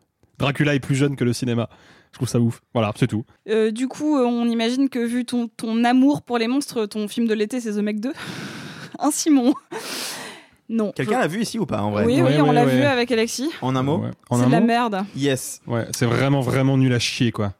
[0.42, 1.68] Dracula est plus jeune que le cinéma.
[2.10, 2.60] Je trouve ça ouf.
[2.74, 3.24] Voilà, c'est tout.
[3.48, 7.06] Euh, du coup, euh, on imagine que vu ton, ton amour pour les monstres, ton
[7.06, 8.12] film de l'été, c'est The Meg 2.
[8.98, 9.54] Un Simon.
[10.68, 10.90] Non.
[10.92, 13.50] Quelqu'un l'a vu ici ou pas en vrai Oui, oui, on l'a vu avec Alexis.
[13.60, 14.10] En un mot Ouais.
[14.32, 15.04] C'est de la merde.
[15.14, 15.60] Yes.
[15.66, 17.52] Ouais, c'est vraiment, vraiment nul à chier, quoi.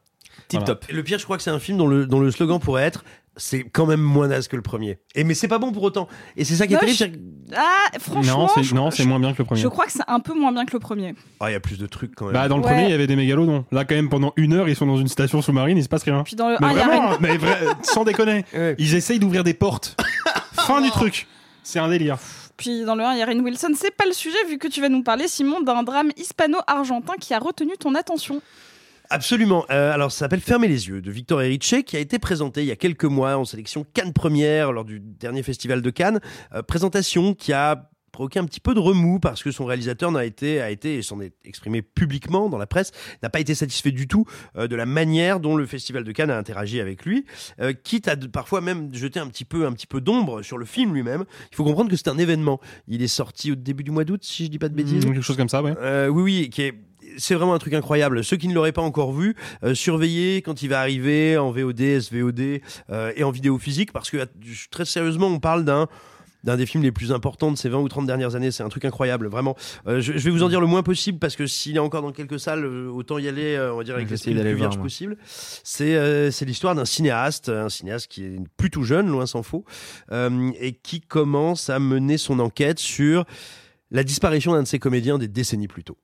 [0.49, 0.75] Tip Voilà.
[0.75, 0.85] top.
[0.91, 3.05] Le pire, je crois que c'est un film dont le, dont le slogan pourrait être
[3.35, 4.99] c'est quand même moins naze que le premier.
[5.15, 6.07] Et mais c'est pas bon pour autant.
[6.37, 6.97] Et c'est ça qui est terrible.
[6.97, 9.61] je- Ah, franchement, non, c'est, je, non, c'est moins bien que le premier.
[9.61, 11.15] je crois que c'est un peu moins bien que le premier.
[11.39, 12.33] Ah, il y a plus de trucs quand même.
[12.33, 12.69] Bah, dans le Ouais.
[12.69, 13.65] premier, il y avait des mégalodons.
[13.71, 16.03] Là, quand même, pendant une heure, ils sont dans une station sous-marine, il se passe
[16.03, 16.23] rien.
[16.23, 18.45] Puis dans le Mais 1, il y a vraiment, mais vrai- sans déconner.
[18.53, 18.75] Ouais.
[18.77, 19.97] Ils essayent d'ouvrir des portes.
[20.53, 21.27] fin du truc.
[21.63, 22.17] C'est un délire.
[22.55, 23.71] Puis dans le 1, il y a Rain Wilson.
[23.75, 27.33] C'est pas le sujet, vu que tu vas nous parler, Simon, d'un drame hispano-argentin qui
[27.33, 28.41] a retenu ton attention.
[29.13, 29.63] Absolument.
[29.69, 32.65] Euh, alors, ça s'appelle Fermer les yeux de Victor Erice, qui a été présenté il
[32.67, 36.19] y a quelques mois en sélection Cannes Première lors du dernier festival de Cannes.
[36.55, 40.25] Euh, présentation qui a provoqué un petit peu de remous parce que son réalisateur n'a
[40.25, 43.91] été, a été, et s'en est exprimé publiquement dans la presse, n'a pas été satisfait
[43.91, 44.25] du tout
[44.57, 47.25] euh, de la manière dont le festival de Cannes a interagi avec lui,
[47.59, 50.57] euh, quitte à de- parfois même jeter un petit peu, un petit peu d'ombre sur
[50.57, 51.23] le film lui-même.
[51.51, 52.59] Il faut comprendre que c'est un événement.
[52.87, 55.05] Il est sorti au début du mois d'août, si je dis pas de bêtises.
[55.05, 55.73] Quelque chose comme ça, ouais.
[55.79, 56.73] Euh, oui, oui, qui est
[57.17, 58.23] c'est vraiment un truc incroyable.
[58.23, 61.99] Ceux qui ne l'auraient pas encore vu, euh, surveillez quand il va arriver en VOD,
[61.99, 64.27] SVOD euh, et en vidéo physique, parce que
[64.71, 65.87] très sérieusement, on parle d'un
[66.43, 68.51] d'un des films les plus importants de ces 20 ou 30 dernières années.
[68.51, 69.55] C'est un truc incroyable, vraiment.
[69.87, 72.01] Euh, je, je vais vous en dire le moins possible parce que s'il est encore
[72.01, 74.31] dans quelques salles, euh, autant y aller, euh, on va dire, avec Je vais l'esprit
[74.31, 75.17] essayer le d'aller plus vierge possible.
[75.63, 79.63] C'est euh, l'histoire d'un cinéaste, un cinéaste qui est plutôt jeune, loin s'en faut,
[80.11, 83.25] euh, et qui commence à mener son enquête sur
[83.91, 85.97] la disparition d'un de ses comédiens des décennies plus tôt.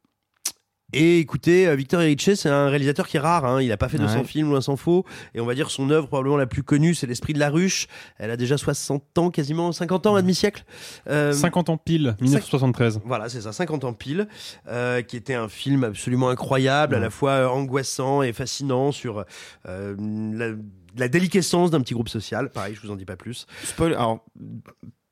[0.92, 3.46] Et écoutez, euh, Victor Erice, c'est un réalisateur qui est rare.
[3.46, 3.62] Hein.
[3.62, 4.24] Il a pas fait 200 Ouais.
[4.24, 5.06] films, loin s'en faut.
[5.36, 7.88] Et on va dire son œuvre probablement la plus connue, c'est L'Esprit de la ruche.
[8.18, 10.64] Elle a déjà 60 ans, quasiment 50 ans, un demi-siècle.
[11.10, 13.02] Euh, 50 ans pile, 1973.
[13.06, 14.28] voilà, c'est ça, 50 ans pile,
[14.68, 19.26] euh, qui était un film absolument incroyable, à la fois euh, angoissant et fascinant sur
[19.68, 19.96] euh,
[20.34, 20.56] la,
[20.98, 22.50] la déliquescence d'un petit groupe social.
[22.50, 23.46] Pareil, je vous en dis pas plus.
[23.64, 23.94] Spoil.
[23.94, 24.26] Alors,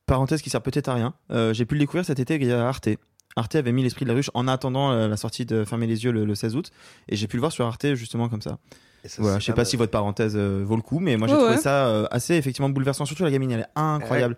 [0.06, 1.14] parenthèse qui sert peut-être à rien.
[1.32, 2.90] Euh, J'ai pu le découvrir cet été il y a Arte.
[3.38, 6.04] Arte avait mis l'esprit de la ruche en attendant euh, la sortie de Fermer les
[6.04, 6.72] yeux le, le 16 août.
[7.08, 8.58] Et j'ai pu le voir sur Arte justement comme ça.
[9.06, 11.34] Ça, Voilà, je sais pas si votre parenthèse euh, vaut le coup, mais moi j'ai
[11.36, 11.62] Ouais, trouvé ouais.
[11.62, 13.06] ça euh, assez effectivement bouleversant.
[13.06, 14.36] Surtout la gamine, elle est incroyable.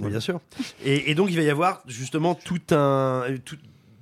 [0.00, 0.40] Bien sûr.
[0.84, 3.24] Et, et donc, il va y avoir justement tout un.
[3.44, 3.56] Tout,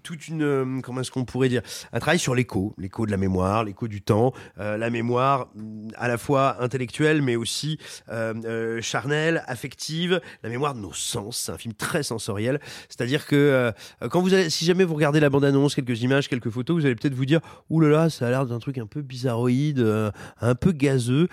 [0.07, 3.17] toute une euh, comment est-ce qu'on pourrait dire un travail sur l'écho l'écho de la
[3.17, 8.35] mémoire l'écho du temps euh, la mémoire mm, à la fois intellectuelle mais aussi euh,
[8.45, 11.39] euh, charnelle affective la mémoire de nos sens.
[11.39, 12.61] C'est un film très sensoriel.
[12.89, 13.73] C'est-à-dire que euh,
[14.11, 16.95] quand vous allez, si jamais vous regardez la bande-annonce quelques images quelques photos vous allez
[16.95, 17.41] peut-être vous dire
[17.71, 19.85] là ça a l'air d'un truc un peu bizarroïde
[20.41, 21.29] un peu gazeux.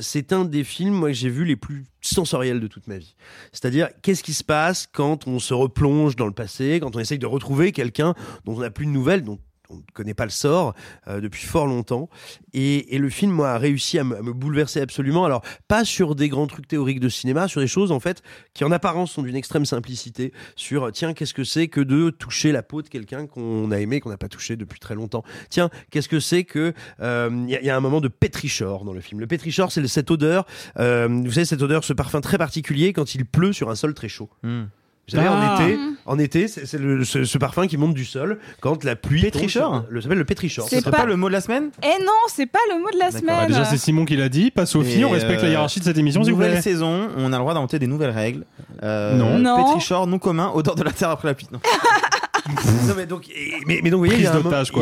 [0.00, 3.14] C'est un des films moi que j'ai vu les plus sensoriels de toute ma vie.
[3.52, 7.18] C'est-à-dire, qu'est-ce qui se passe quand on se replonge dans le passé, quand on essaye
[7.18, 8.14] de retrouver quelqu'un
[8.44, 9.38] dont on n'a plus de nouvelles, dont
[9.70, 10.74] on ne connaît pas le sort
[11.08, 12.08] euh, depuis fort longtemps.
[12.52, 15.24] Et, le film moi, a réussi à me, bouleverser absolument.
[15.24, 18.22] Alors, pas sur des grands trucs théoriques de cinéma, sur des choses en fait
[18.54, 20.32] qui en apparence sont d'une extrême simplicité.
[20.56, 23.78] Sur, euh, tiens, qu'est-ce que c'est que de toucher la peau de quelqu'un qu'on a
[23.78, 25.24] aimé, qu'on n'a pas touché depuis très longtemps.
[25.50, 28.08] Tiens, qu'est-ce que c'est que euh, il y, a- il y a un moment de
[28.08, 29.20] pétrichor dans le film.
[29.20, 30.46] Le pétrichor, c'est cette odeur.
[30.78, 33.94] euh, vous savez, cette odeur, ce parfum très particulier quand il pleut sur un sol
[33.94, 34.30] très chaud.
[34.42, 34.64] Hmm.
[35.08, 35.58] Vous savez, Ah.
[35.58, 38.94] en été, En été, c'est le- ce, ce parfum qui monte du sol quand la
[38.96, 39.20] pluie.
[39.48, 40.66] Sur- Le s'appelle le pétrichor.
[40.68, 41.04] C'est pas- pas...
[41.04, 41.70] le mot de la semaine?
[41.82, 43.36] Eh non, c'est pas le mot de la semaine.
[43.42, 45.78] Ah, déjà, c'est Simon qui l'a dit, pas Sophie, Et, on respecte la euh, hiérarchie
[45.80, 46.62] de cette émission, s'il vous Nouvelle plaît.
[46.62, 48.44] saison, on a le droit d'inventer des nouvelles règles.
[48.82, 49.38] Euh, Non.
[49.38, 49.64] Non.
[49.64, 51.48] Pétrichor, non commun, odeur de la terre après la pluie.
[52.48, 52.94] Non.
[52.96, 54.26] Mais donc, et- mais, mais donc, vous voyez, il y,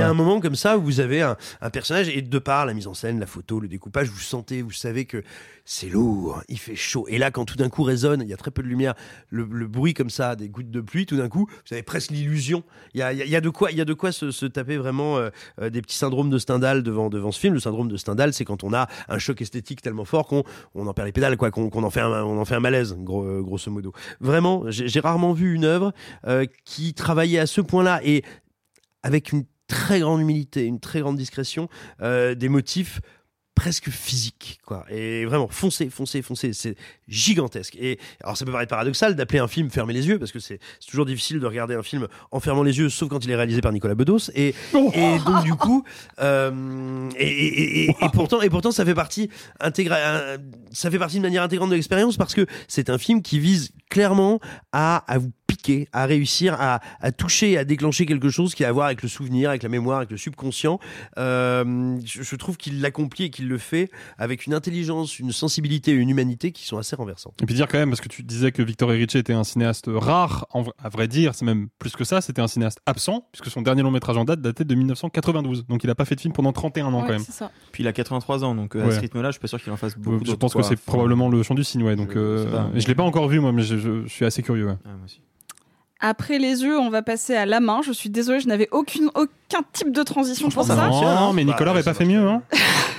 [0.02, 2.74] a un moment comme ça où vous avez un, un personnage et de par la
[2.74, 5.22] mise en scène, la photo, le découpage, vous sentez, vous savez que
[5.64, 7.06] c'est lourd, il fait chaud.
[7.08, 8.94] Et là, quand tout d'un coup résonne, il y a très peu de lumière,
[9.30, 12.10] le, le bruit comme ça, des gouttes de pluie, tout d'un coup, vous avez presque
[12.10, 12.62] l'illusion.
[12.92, 14.30] Il y a, y a- y a de quoi, il y a de quoi se,
[14.30, 15.30] se taper vraiment euh,
[15.62, 17.54] euh, des petits syndromes de Stendhal devant, devant ce film.
[17.54, 20.86] Le syndrome de Stendhal, c'est quand on a un choc esthétique tellement fort qu'on on
[20.86, 22.94] en perd les pédales, quoi, qu'on qu'on en fait un, on en fait un malaise,
[22.98, 23.92] gros- euh, grosso modo.
[24.20, 25.92] Vraiment, j'ai j'ai rarement vu une œuvre
[26.26, 28.22] euh, qui travaillait à ce point-là et
[29.02, 31.68] avec une très grande humilité, une très grande discrétion,
[32.02, 33.00] euh, des motifs
[33.56, 34.84] presque physiques quoi.
[34.90, 36.74] Et vraiment foncez foncez foncez c'est
[37.06, 37.76] gigantesque.
[37.76, 40.58] Et alors ça peut paraître paradoxal d'appeler un film fermer les yeux parce que c'est
[40.88, 43.60] toujours difficile de regarder un film en fermant les yeux sauf quand il est réalisé
[43.60, 44.30] par Nicolas Bedos.
[44.34, 45.84] Et et donc du coup
[46.20, 50.36] euh, et, pourtant et pourtant ça fait partie intégra un-
[50.72, 53.70] ça fait partie de manière intégrante de l'expérience parce que c'est un film qui vise
[53.88, 54.40] clairement
[54.72, 58.68] à, à vous piquer, à réussir à, à toucher, à déclencher quelque chose qui a
[58.68, 60.78] à voir avec le souvenir, avec la mémoire, avec le subconscient.
[61.18, 65.92] Euh, je, je trouve qu'il l'accomplit et qu'il le fait avec une intelligence, une sensibilité
[65.92, 67.34] et une humanité qui sont assez renversantes.
[67.42, 69.86] Et puis dire quand même, parce que tu disais que Victor Erice était un cinéaste
[69.88, 73.50] rare, en à vrai dire, c'est même plus que ça, c'était un cinéaste absent, puisque
[73.50, 75.66] son dernier long métrage en date datait de 1992.
[75.66, 77.22] Donc il a pas fait de film pendant 31 ans Ouais, quand même.
[77.22, 77.50] ça.
[77.72, 78.94] Puis il a 83 ans, donc euh, à Ouais.
[78.94, 80.24] ce rythme-là, je suis pas sûr qu'il en fasse Euh, beaucoup.
[80.24, 81.96] je pense que c'est Enfin, probablement le chant du cygne, ouais.
[81.96, 84.42] Donc, je euh, je l'ai pas encore vu moi, mais je, je- je suis assez
[84.42, 84.64] curieux.
[84.66, 85.20] moi aussi.
[86.06, 87.80] Après les yeux, on va passer à la main.
[87.82, 91.14] Je suis désolée, je n'avais aucune, aucun type de transition pour Franchement, ça.
[91.20, 92.20] non, mais Nicolas Bah, n'aurait ça pas fait mieux.
[92.28, 92.42] Hein.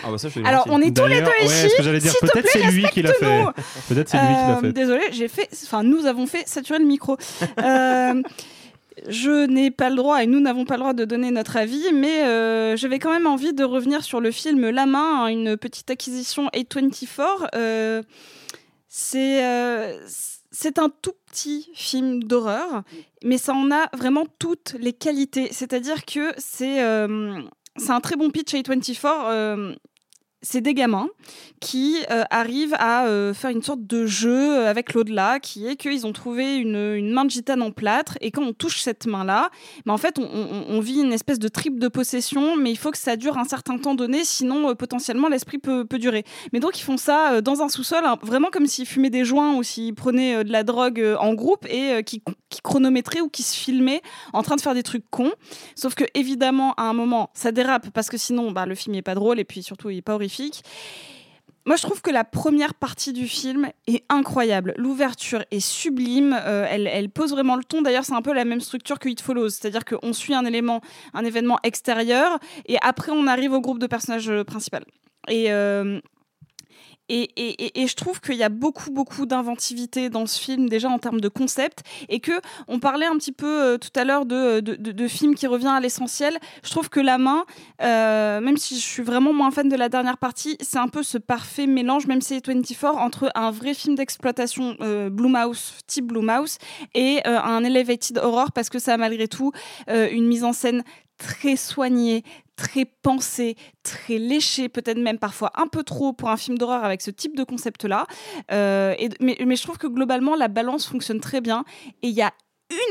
[0.08, 1.70] Ah bah ça, je suis Alors, on est tous les deux ouais, ici.
[1.70, 3.26] ce que j'allais dire, S'il te peut-être plaît, c'est lui qui l'a fait.
[3.26, 3.96] respecte-nous.
[3.96, 4.72] Peut-être c'est lui qui l'a fait.
[4.74, 5.50] Désolée, j'ai fait.
[5.63, 7.18] Enfin, nous avons fait saturer le micro.
[7.63, 8.22] Euh,
[9.10, 11.91] je n'ai pas le droit et nous n'avons pas le droit de donner notre avis,
[11.94, 15.58] mais euh, j'avais quand même envie de revenir sur le film La Main, hein, une
[15.58, 17.48] petite acquisition A24.
[17.56, 18.04] Euh,
[18.88, 19.98] c'est euh,
[20.58, 22.84] c'est un tout petit film d'horreur,
[23.26, 25.50] mais ça en a vraiment toutes les qualités.
[25.52, 27.41] C'est-à-dire que c'est euh,
[27.89, 29.06] un très bon pitch A24.
[29.32, 29.76] euh,
[30.46, 31.10] c'est des gamins
[31.60, 36.06] qui euh, arrivent à euh, faire une sorte de jeu avec l'au-delà, qui est qu'ils
[36.06, 39.50] ont trouvé une, main de gitane en plâtre, et quand on touche cette main-là,
[39.86, 42.98] bah, en fait, on, vit une espèce de triple de possession, mais il faut que
[42.98, 46.24] ça dure un certain temps donné, sinon euh, potentiellement l'esprit peut, peut durer.
[46.54, 49.56] Mais donc ils font ça dans un sous-sol, hein, vraiment comme s'ils fumaient des joints
[49.56, 53.56] ou s'ils prenaient de la drogue en groupe et qui, qui chronométraient ou qui se
[53.56, 54.02] filmaient
[54.34, 55.34] en train de faire des trucs cons.
[55.76, 59.02] Sauf que évidemment, à un moment, ça dérape parce que sinon, bah, le film n'est
[59.02, 60.35] pas drôle et puis surtout, il n'est pas horrifique.
[61.67, 64.76] Moi, je trouve que la première partie du film est incroyable.
[64.78, 66.38] L'ouverture est sublime.
[66.39, 67.82] euh, elle, pose vraiment le ton.
[67.82, 70.82] D'ailleurs, c'est un peu la même structure que It Follows, c'est-à-dire qu'on suit un élément,
[71.15, 74.84] un événement extérieur, et après, on arrive au groupe de personnages euh, principal.
[75.28, 76.00] Et euh,
[77.10, 81.22] et, je trouve qu'il y a beaucoup, beaucoup d'inventivité dans ce film, déjà en termes
[81.22, 82.32] de concept, et que
[82.68, 85.80] on parlait un petit peu euh, tout à l'heure de, de, film qui revient à
[85.80, 86.38] l'essentiel.
[86.63, 87.46] Je trouve que La Main,
[87.82, 91.04] euh, même si je suis vraiment moins fan de la dernière partie, c'est un peu
[91.04, 96.08] ce parfait mélange, même si c'est 24, entre un vrai film d'exploitation euh, Blumhouse, type
[96.08, 96.58] Blumhouse,
[96.96, 99.52] et euh, un elevated horror, parce que ça a malgré tout
[99.88, 100.84] une mise en scène
[101.18, 102.24] très soignée,
[102.56, 107.02] très pensée, très léchée, peut-être même parfois un peu trop pour un film d'horreur avec
[107.02, 108.06] ce type de concept-là.
[108.52, 111.63] Euh, mais, je trouve que globalement, la balance fonctionne très bien.
[112.02, 112.34] Et il y a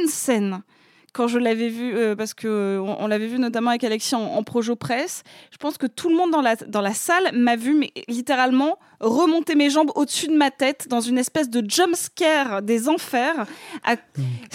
[0.01, 0.63] une scène
[1.13, 4.23] quand je l'avais vu, euh, parce que euh, on l'avait vu notamment avec Alexis en,
[4.23, 5.23] en projo presse,
[5.53, 8.81] je pense que tout le monde dans la, dans la salle m'a vu mais, littéralement
[8.99, 13.47] remonter mes jambes au-dessus de ma tête dans une espèce de jump scare des enfers.
[13.85, 13.95] À,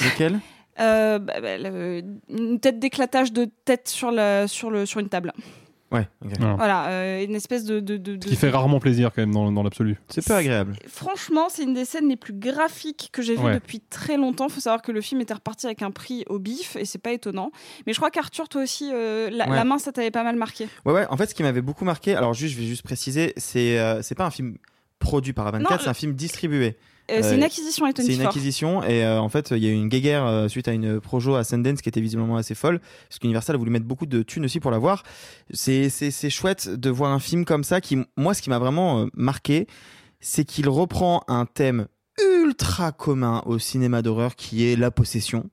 [0.04, 0.42] Lequel?
[0.80, 5.10] Euh, bah, bah, le- une tête d'éclatage de tête sur, la, sur, le, sur une
[5.10, 5.34] table.
[5.92, 6.32] Ouais, ok.
[6.38, 6.54] Voilà.
[6.56, 7.80] Voilà, euh, une espèce de.
[7.80, 9.98] de, de- Ce de- qui fait rarement plaisir quand même dans, dans l'absolu.
[10.08, 10.76] C'est peu agréable.
[10.88, 13.54] Franchement, c'est une des scènes les plus graphiques que j'ai vues Ouais.
[13.56, 14.46] depuis très longtemps.
[14.50, 17.00] Il faut savoir que le film était reparti avec un prix au bif et c'est
[17.00, 17.52] pas étonnant.
[17.88, 19.56] Mais je crois qu'Arthur, toi aussi, euh, la, Ouais.
[19.56, 20.68] la main, ça t'avait pas mal marqué.
[20.86, 21.08] Ouais, ouais.
[21.10, 24.04] En fait, ce qui m'avait beaucoup marqué, alors juste, je vais juste préciser, c'est euh,
[24.04, 24.58] c'est pas un film
[25.00, 26.78] produit par A24, Non, c'est un film distribué.
[27.12, 29.70] Euh, c'est une acquisition à C'est une acquisition et euh, en fait il y a
[29.70, 32.80] eu une guéguerre euh, suite à une projo à Sundance qui était visiblement assez folle
[33.08, 35.04] parce qu'Universal a voulu mettre beaucoup de thunes aussi pour la voir.
[35.52, 38.60] C'est c'est c'est chouette de voir un film comme ça qui moi ce qui m'a
[38.60, 39.68] vraiment euh, marqué
[40.20, 41.88] c'est qu'il reprend un thème
[42.44, 45.50] ultra commun au cinéma d'horreur qui est la possession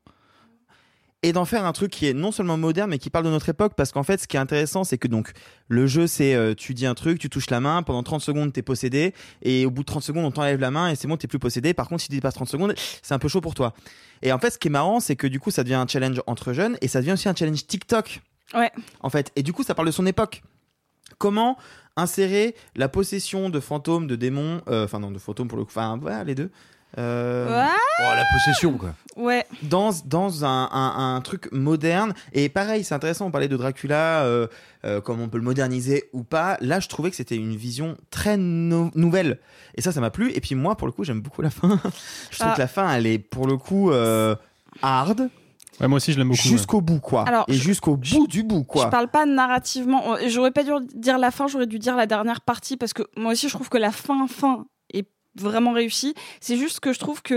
[1.22, 3.48] et d'en faire un truc qui est non seulement moderne mais qui parle de notre
[3.48, 5.32] époque parce qu'en fait ce qui est intéressant c'est que donc
[5.68, 8.52] le jeu c'est euh, tu dis un truc tu touches la main pendant 30 secondes
[8.52, 11.16] t'es possédé et au bout de 30 secondes on t'enlève la main et c'est bon
[11.16, 11.74] t'es plus possédé.
[11.74, 13.74] Par contre si tu dépasses 30 secondes c'est un peu chaud pour toi.
[14.22, 16.22] Et en fait ce qui est marrant c'est que du coup ça devient un challenge
[16.26, 18.20] entre jeunes et ça devient aussi un challenge TikTok.
[18.54, 18.70] Ouais.
[19.00, 19.32] en fait.
[19.34, 20.42] Et du coup ça parle de son époque.
[21.18, 21.56] Comment
[21.96, 25.70] insérer la possession de fantômes de démons euh, enfin non de fantômes pour le coup
[25.70, 26.50] enfin voilà les deux
[26.98, 27.70] euh, Ouais.
[28.00, 28.94] Oh, la possession, quoi.
[29.16, 29.46] Ouais.
[29.62, 32.12] dans, dans un, un, un truc moderne.
[32.34, 34.46] Et pareil, c'est intéressant, on parlait de Dracula, euh,
[34.84, 36.58] euh, comme on peut le moderniser ou pas.
[36.60, 39.38] Là, je trouvais que c'était une vision très no- nouvelle.
[39.74, 40.30] Et ça, ça m'a plu.
[40.32, 41.80] Et puis moi, pour le coup, j'aime beaucoup la fin.
[42.30, 42.54] je trouve Ah.
[42.56, 44.34] que la fin, elle est pour le coup euh,
[44.82, 45.28] hard
[45.80, 46.40] Ouais, moi aussi, je l'aime beaucoup.
[46.40, 47.24] jusqu'au bout, quoi.
[47.28, 48.88] Alors, Et je- jusqu'au bout du bout, Je quoi.
[48.90, 50.16] parle pas narrativement.
[50.26, 53.32] J'aurais pas dû dire la fin, j'aurais dû dire la dernière partie parce que moi
[53.32, 54.64] aussi je trouve que la fin fin
[55.40, 56.14] vraiment réussie.
[56.40, 57.34] C'est juste que je trouve que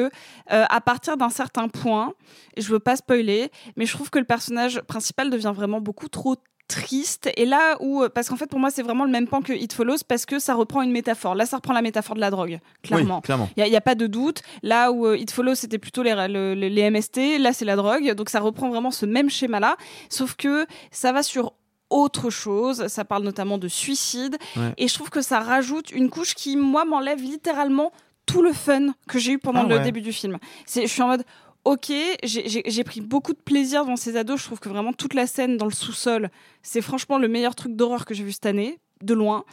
[0.51, 2.13] euh, à partir d'un certain point,
[2.55, 6.07] et je veux pas spoiler, mais je trouve que le personnage principal devient vraiment beaucoup
[6.09, 6.35] trop
[6.67, 9.41] triste et là où euh, parce qu'en fait pour moi c'est vraiment le même pan
[9.41, 12.21] que It Follows parce que ça reprend une métaphore là ça reprend la métaphore de
[12.21, 13.21] la drogue clairement
[13.57, 14.43] Oui, il n'y a, pas de doute.
[14.61, 17.75] Là où euh, It Follows, c'était plutôt les, le- le- les MST, là, c'est la
[17.75, 18.13] drogue.
[18.13, 19.77] Donc, ça reprend vraiment ce même schéma-là.
[20.09, 21.53] Sauf que ça va sur
[21.89, 22.87] autre chose.
[22.87, 24.37] Ça parle notamment de suicide.
[24.55, 24.73] Ouais.
[24.77, 27.91] Et je trouve que ça rajoute une couche qui, moi, m'enlève littéralement
[28.25, 30.37] tout le fun que j'ai eu pendant Ah le début du film.
[30.73, 31.23] Je suis en mode.
[31.65, 31.91] Ok,
[32.23, 34.39] j'ai- pris beaucoup de plaisir dans ces ados.
[34.39, 36.29] Je trouve que vraiment toute la scène dans le sous-sol,
[36.63, 39.43] c'est franchement le meilleur truc d'horreur que j'ai vu cette année, de loin.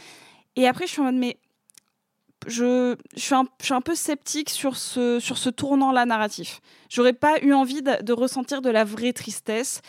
[0.54, 1.36] Et après, je suis en mode, mais
[2.46, 6.60] je, je, suis un, je suis un peu sceptique sur ce, sur ce tournant-là narratif.
[6.88, 9.80] J'aurais pas eu envie de, de ressentir de la vraie tristesse.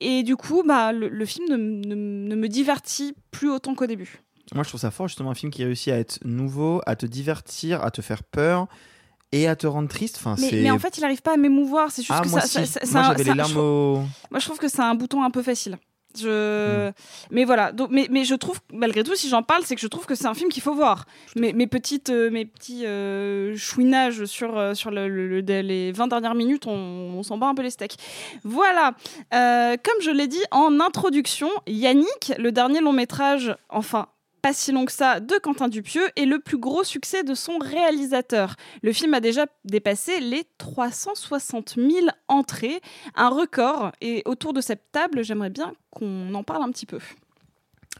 [0.00, 1.94] Et du coup, bah, le, le film ne, ne-
[2.28, 4.22] ne me divertit plus autant qu'au début.
[4.54, 7.06] Moi, je trouve ça fort, justement, un film qui réussit à être nouveau, à te
[7.06, 8.68] divertir, à te faire peur
[9.32, 10.16] et à te rendre triste.
[10.18, 11.90] Enfin, Mais, en fait, il n'arrive pas à m'émouvoir.
[11.90, 12.72] C'est juste ah, que moi, ça, si.
[12.72, 13.96] ça- moi, j'avais les larmes je- au...
[14.30, 15.78] Moi, je trouve que c'est un bouton un peu facile.
[16.24, 16.92] Hmm.
[17.30, 19.86] Mais voilà, donc, mais, mais je trouve, malgré tout, si j'en parle, c'est que je
[19.88, 21.04] trouve que c'est un film qu'il faut voir.
[21.36, 25.92] Mes, mes, petites, euh, mes petits euh, chouinages sur, euh, sur le, le- le- les
[25.92, 26.70] 20 dernières minutes, on,
[27.16, 27.96] on s'en bat un peu les steaks.
[28.44, 28.92] Voilà,
[29.30, 34.06] comme je l'ai dit en introduction, Yannick, le dernier long métrage, enfin
[34.46, 37.58] pas si long que ça, de Quentin Dupieux, est le plus gros succès de son
[37.58, 38.54] réalisateur.
[38.80, 42.80] Le film a déjà dépassé les 360 000 entrées,
[43.16, 43.90] un record.
[44.00, 47.00] Et autour de cette table, j'aimerais bien qu'on en parle un petit peu.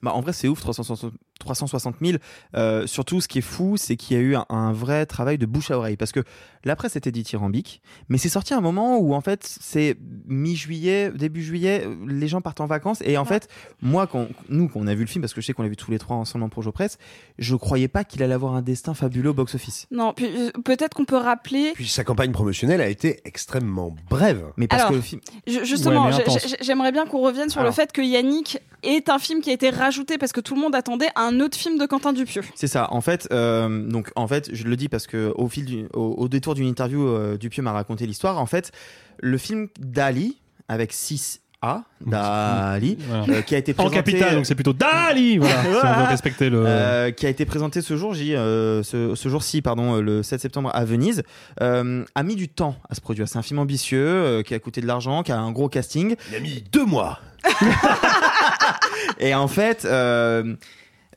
[0.03, 2.18] Bah, en vrai, c'est ouf, 360, 360 000.
[2.55, 5.38] Euh, surtout, ce qui est fou, c'est qu'il y a eu un, un vrai travail
[5.38, 5.96] de bouche à oreille.
[5.96, 6.20] Parce que
[6.64, 9.96] la presse était dithyrambique, mais c'est sorti à un moment où, en fait, c'est
[10.27, 12.99] mi-juillet, début juillet, les gens partent en vacances.
[13.05, 13.49] Et en fait,
[13.83, 15.68] moi, quand, nous, quand on a vu le film, parce que je sais qu'on l'a
[15.68, 16.99] vu tous les trois ensemble en Projo Presse,
[17.38, 19.87] je croyais pas qu'il allait avoir un destin fabuleux au box-office.
[19.90, 21.72] Non, puis euh, peut-être qu'on peut rappeler.
[21.75, 24.44] Puis sa campagne promotionnelle a été extrêmement brève.
[24.57, 25.20] Mais parce Alors, que le film.
[25.46, 26.12] Je- justement, Ouais,
[26.61, 27.70] j'aimerais bien qu'on revienne sur Alors.
[27.70, 30.61] le fait que Yannick est un film qui a été rajouté parce que tout le
[30.61, 32.43] monde attendait un autre film de Quentin Dupieux.
[32.55, 32.93] C'est ça.
[32.93, 36.15] En fait, euh, donc en fait, je le dis parce que au fil du, au,
[36.19, 38.39] au détour d'une interview, euh, Dupieux m'a raconté l'histoire.
[38.39, 38.73] En fait,
[39.19, 40.37] le film d'Ali
[40.69, 43.25] avec 6 A, d'Ali, Voilà.
[43.39, 46.09] euh, qui a été En présenté, capital, donc c'est plutôt Dali Voilà, si on veut
[46.09, 46.62] respecter le.
[46.67, 50.41] euh, qui a été présenté ce jour J, euh, ce, ce jour-ci, pardon, le 7
[50.41, 51.23] septembre à Venise,
[51.62, 53.27] euh, a mis du temps à se produire.
[53.27, 56.15] C'est un film ambitieux euh, qui a coûté de l'argent, qui a un gros casting.
[56.31, 57.21] Il a mis deux mois.
[59.19, 60.55] Et en fait, euh,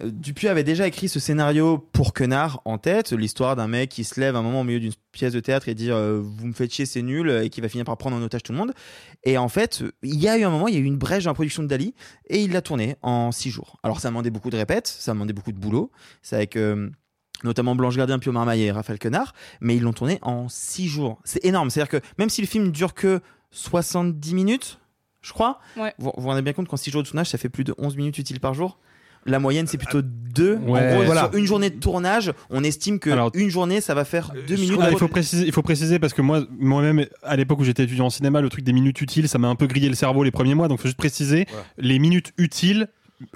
[0.04, 4.18] Dupuis avait déjà écrit ce scénario pour Quenard en tête, l'histoire d'un mec qui se
[4.20, 6.74] lève un moment au milieu d'une pièce de théâtre et dit euh, vous me faites
[6.74, 8.74] chier, c'est nul, et qui va finir par prendre en otage tout le monde.
[9.26, 11.26] Et en fait, il y a eu un moment, il y a eu une brèche
[11.26, 11.94] dans la production de Dali,
[12.28, 13.78] et il l'a tourné en six jours.
[13.84, 15.92] Alors ça a demandé beaucoup de répètes, ça a demandé beaucoup de boulot.
[16.22, 16.90] C'est avec euh,
[17.44, 21.20] notamment Blanche Gardien, Pio Marmaille et Raphaël Quenard, mais ils l'ont tourné en six jours.
[21.26, 21.70] C'est énorme.
[21.70, 23.20] C'est-à-dire que même si le film dure que
[23.52, 24.80] 70 minutes,
[25.22, 25.94] je crois, Ouais.
[25.98, 27.98] vous vous rendez bien compte qu'en 6 jours de tournage, ça fait plus de 11
[27.98, 28.80] minutes utiles par jour
[29.25, 30.55] la moyenne, c'est plutôt 2.
[30.58, 30.79] Ouais.
[30.79, 31.21] en gros, Voilà.
[31.29, 34.55] sur une journée de tournage, on estime que Alors- une journée, ça va faire 2
[34.55, 34.77] minutes.
[34.82, 37.63] Ah, de il faut préciser, il faut préciser parce que moi, moi-même, à l'époque où
[37.63, 39.95] j'étais étudiant en cinéma, le truc des minutes utiles, ça m'a un peu grillé le
[39.95, 40.67] cerveau les premiers mois.
[40.67, 41.45] Donc, faut juste préciser,
[41.77, 42.88] les minutes utiles,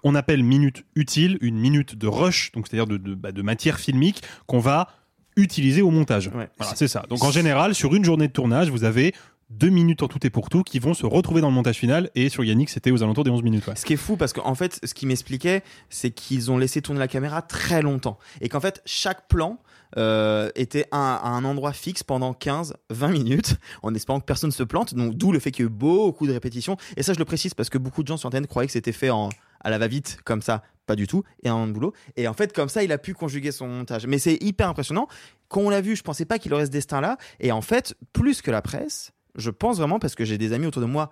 [0.04, 3.80] on appelle minutes utiles une minute de rush, donc c'est-à-dire de, de, bah, de matière
[3.80, 4.88] filmique qu'on va
[5.36, 6.28] utiliser au montage.
[6.28, 6.48] Ouais.
[6.58, 7.04] Voilà, c'est ça.
[7.10, 9.14] Donc, en général, sur une journée de tournage, vous avez
[9.60, 12.10] deux minutes en tout et pour tout qui vont se retrouver dans le montage final.
[12.16, 13.70] Et sur Yannick, c'était aux alentours des 11 minutes.
[13.76, 17.00] Ce qui est fou, parce qu'en fait, ce qui m'expliquait, c'est qu'ils ont laissé tourner
[17.00, 18.18] la caméra très longtemps.
[18.42, 19.60] Et qu'en fait, chaque plan
[19.98, 24.96] euh, était à, un endroit fixe pendant 15-20 minutes, en espérant que personne se plante.
[24.96, 26.78] Donc, d'où le fait qu'il y ait eu beaucoup de répétitions.
[26.98, 28.92] Et ça, je le précise parce que beaucoup de gens sur Internet croyaient que c'était
[28.92, 29.30] fait en,
[29.62, 30.64] à la va-vite, comme ça.
[30.86, 31.24] Pas du tout.
[31.44, 31.94] Et un boulot.
[32.18, 34.06] Et en fait, comme ça, il a pu conjuguer son montage.
[34.06, 35.08] Mais c'est hyper impressionnant.
[35.48, 37.18] Quand on l'a vu, je pensais pas qu'il aurait ce destin-là.
[37.40, 40.66] Et en fait, plus que la presse, Je pense vraiment parce que j'ai des amis
[40.66, 41.12] autour de moi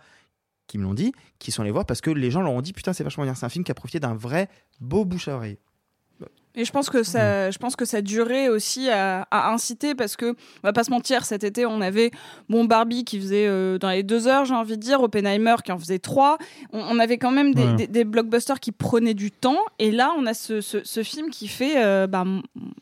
[0.68, 2.74] qui me l'ont dit, qui sont allés voir parce que les gens leur ont dit
[2.74, 3.36] putain c'est vachement bien.
[3.36, 4.50] C'est un film qui a profité d'un vrai
[4.80, 5.58] beau bouche à oreille.
[6.54, 10.18] Et je pense que ça, je pense que ça durait aussi à, à inciter parce
[10.18, 10.36] que, on
[10.68, 12.12] va pas se mentir, cet été on avait
[12.50, 15.72] bon Barbie qui faisait euh, dans les deux heures, j'ai envie de dire, Oppenheimer qui
[15.72, 16.38] en faisait trois.
[16.74, 17.76] On, on avait quand même des, Ouais.
[17.76, 19.60] des- des blockbusters qui prenaient du temps.
[19.80, 22.26] Et là, on a ce, ce- ce film qui fait euh, bah,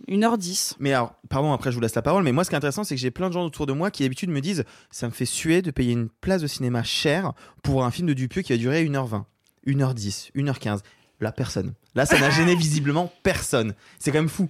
[0.07, 0.73] 1h10.
[0.79, 2.83] Mais alors, pardon, après je vous laisse la parole, mais moi ce qui est intéressant,
[2.83, 5.11] c'est que j'ai plein de gens autour de moi qui d'habitude me disent ça me
[5.11, 7.33] fait suer de payer une place de cinéma chère
[7.63, 9.25] pour un film de Dupieux qui va durer 1h20,
[9.67, 10.79] 1h10, 1h15.
[11.21, 11.73] Là, personne.
[11.95, 13.73] Là, ça n'a gêné visiblement personne.
[13.99, 14.47] C'est quand même fou.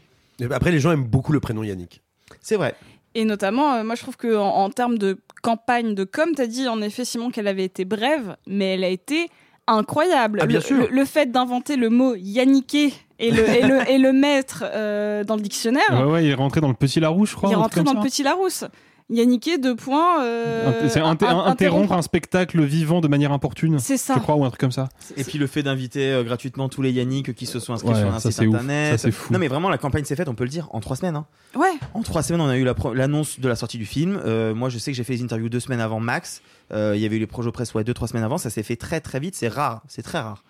[0.52, 2.02] Après, les gens aiment beaucoup le prénom Yannick.
[2.42, 2.76] C'est vrai.
[3.16, 6.46] Et notamment, euh, moi je trouve que en, en termes de campagne de com, t'as
[6.46, 9.30] dit en effet Simon qu'elle avait été brève, mais elle a été
[9.68, 10.40] incroyable.
[10.42, 10.78] Ah, bien le, sûr.
[10.78, 15.24] le- le fait d'inventer le mot yannické et le, et le, et le mettre euh,
[15.24, 17.50] dans le dictionnaire, Ouais, ouais, il est rentré dans le petit Larousse, je crois.
[17.50, 18.64] il est rentré dans le petit Larousse.
[19.10, 20.24] Yannické, deux points.
[20.24, 23.80] euh, C'est inter- in- interrompre un spectacle vivant de manière importune.
[23.80, 24.14] C'est ça.
[24.16, 24.90] Je crois, ou un truc comme ça.
[25.18, 28.00] Et puis le fait d'inviter euh, gratuitement tous les Yannick qui se sont inscrits Ouais,
[28.00, 28.92] sur un ça, site internet.
[28.92, 29.34] Ça, c'est fou.
[29.34, 31.16] Non mais vraiment la campagne s'est faite, on peut le dire, en trois semaines.
[31.16, 31.26] hein.
[31.56, 31.72] Ouais.
[31.96, 34.20] En trois semaines, on a eu la l'annonce de la sortie du film.
[34.26, 36.42] Euh, moi, je sais que j'ai fait les interviews deux semaines avant max.
[36.72, 38.38] Euh, Il y avait eu les projets presse ouais deux trois semaines avant.
[38.38, 39.34] Ça s'est fait très très vite.
[39.36, 39.82] C'est rare.
[39.88, 40.44] C'est très rare.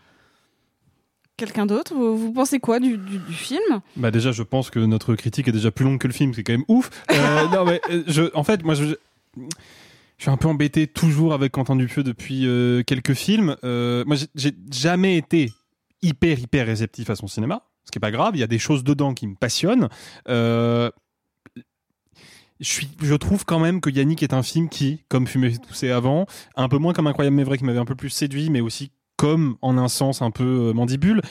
[1.39, 1.93] Quelqu'un d'autre?
[1.95, 3.81] Vous, pensez quoi du, du- du film?
[3.95, 6.43] Bah déjà, je pense que notre critique est déjà plus longue que le film, c'est
[6.43, 6.89] quand même ouf.
[7.11, 8.83] Euh, non mais euh, je, en fait, moi, je,
[9.37, 9.43] je
[10.19, 13.55] suis un peu embêté toujours avec Quentin Dupieux depuis euh, quelques films.
[13.63, 15.51] Euh, moi, j'ai- jamais été
[16.01, 18.35] hyper hyper réceptif à son cinéma, ce qui est pas grave.
[18.35, 19.87] Il y a des choses dedans qui me passionnent.
[22.61, 25.91] Je, suis, je trouve quand même que Yannick est un film qui, comme Fumer toussé
[25.91, 26.25] avant,
[26.57, 28.91] un peu moins comme Incroyable mais vrai qui m'avait un peu plus séduit, mais aussi
[29.20, 31.22] comme en un sens un peu euh, mandibule.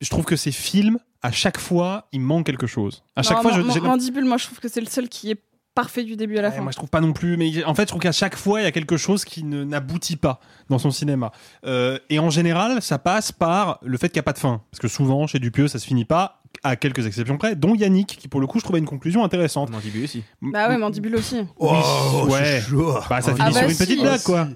[0.00, 3.02] Je trouve que ces films, à chaque fois, il manque quelque chose.
[3.16, 5.30] À chaque Non, fois, Man- je, Mandibule, moi je trouve que c'est le seul qui
[5.32, 5.36] est
[5.74, 6.62] parfait du début à la Ouais, fin.
[6.62, 8.64] moi je trouve pas non plus, mais en fait je trouve qu'à chaque fois il
[8.64, 11.30] y a quelque chose qui ne- n'aboutit pas dans son cinéma.
[11.66, 14.62] Euh, et en général ça passe par le fait qu'il n'y a pas de fin,
[14.70, 18.16] parce que souvent chez Dupieux ça se finit pas, à quelques exceptions près, dont Yannick
[18.18, 19.70] qui pour le coup je trouvais une conclusion intéressante.
[19.70, 20.24] Mandibule aussi.
[20.42, 21.42] Bah ouais, Mandibule aussi.
[21.60, 21.68] Oui,
[22.28, 22.60] ouais.
[23.08, 24.48] Bah ça Ah finit bah sur une petite blague quoi.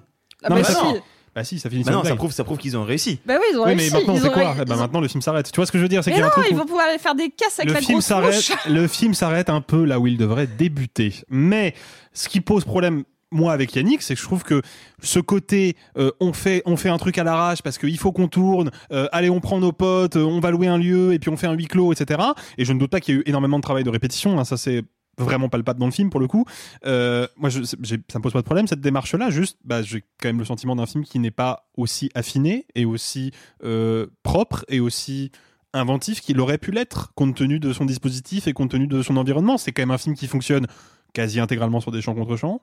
[0.42, 1.02] Ah Non, bah mais si.
[1.34, 3.18] Bah si, ça finit Bah non, ça prouve ça prouve qu'ils ont réussi.
[3.24, 3.90] Bah oui, ils ont Oui, réussi.
[3.92, 5.50] mais maintenant c'est ont quoi ont- Maintenant le film s'arrête.
[5.50, 6.46] Tu vois ce que je veux dire C'est Mais qu'il y a non, un truc
[6.50, 8.86] ils où- vont pouvoir aller faire des casses avec le la film grosse s'arrête le
[8.86, 11.74] film s'arrête un peu là où il devrait débuter mais
[12.12, 14.60] ce qui pose problème moi avec Yannick c'est que je trouve que
[15.02, 18.28] ce côté euh, on fait on fait un truc à l'arrache parce qu'il faut qu'on
[18.28, 21.30] tourne euh, allez on prend nos potes euh, on va louer un lieu et puis
[21.30, 22.20] on fait un huis clos etc
[22.58, 24.44] et je ne doute pas qu'il y a eu énormément de travail de répétition hein,
[24.44, 24.82] ça c'est
[25.18, 26.46] vraiment palpable dans le film pour le coup
[26.86, 30.02] euh, moi je, ça me pose pas de problème cette démarche là juste bah, j'ai
[30.20, 33.30] quand même le sentiment d'un film qui n'est pas aussi affiné et aussi
[33.62, 35.30] euh, propre et aussi
[35.74, 39.16] inventif qu'il aurait pu l'être compte tenu de son dispositif et compte tenu de son
[39.16, 39.58] environnement.
[39.58, 40.66] C'est quand même un film qui fonctionne
[41.12, 42.62] quasi intégralement sur des champs contre champs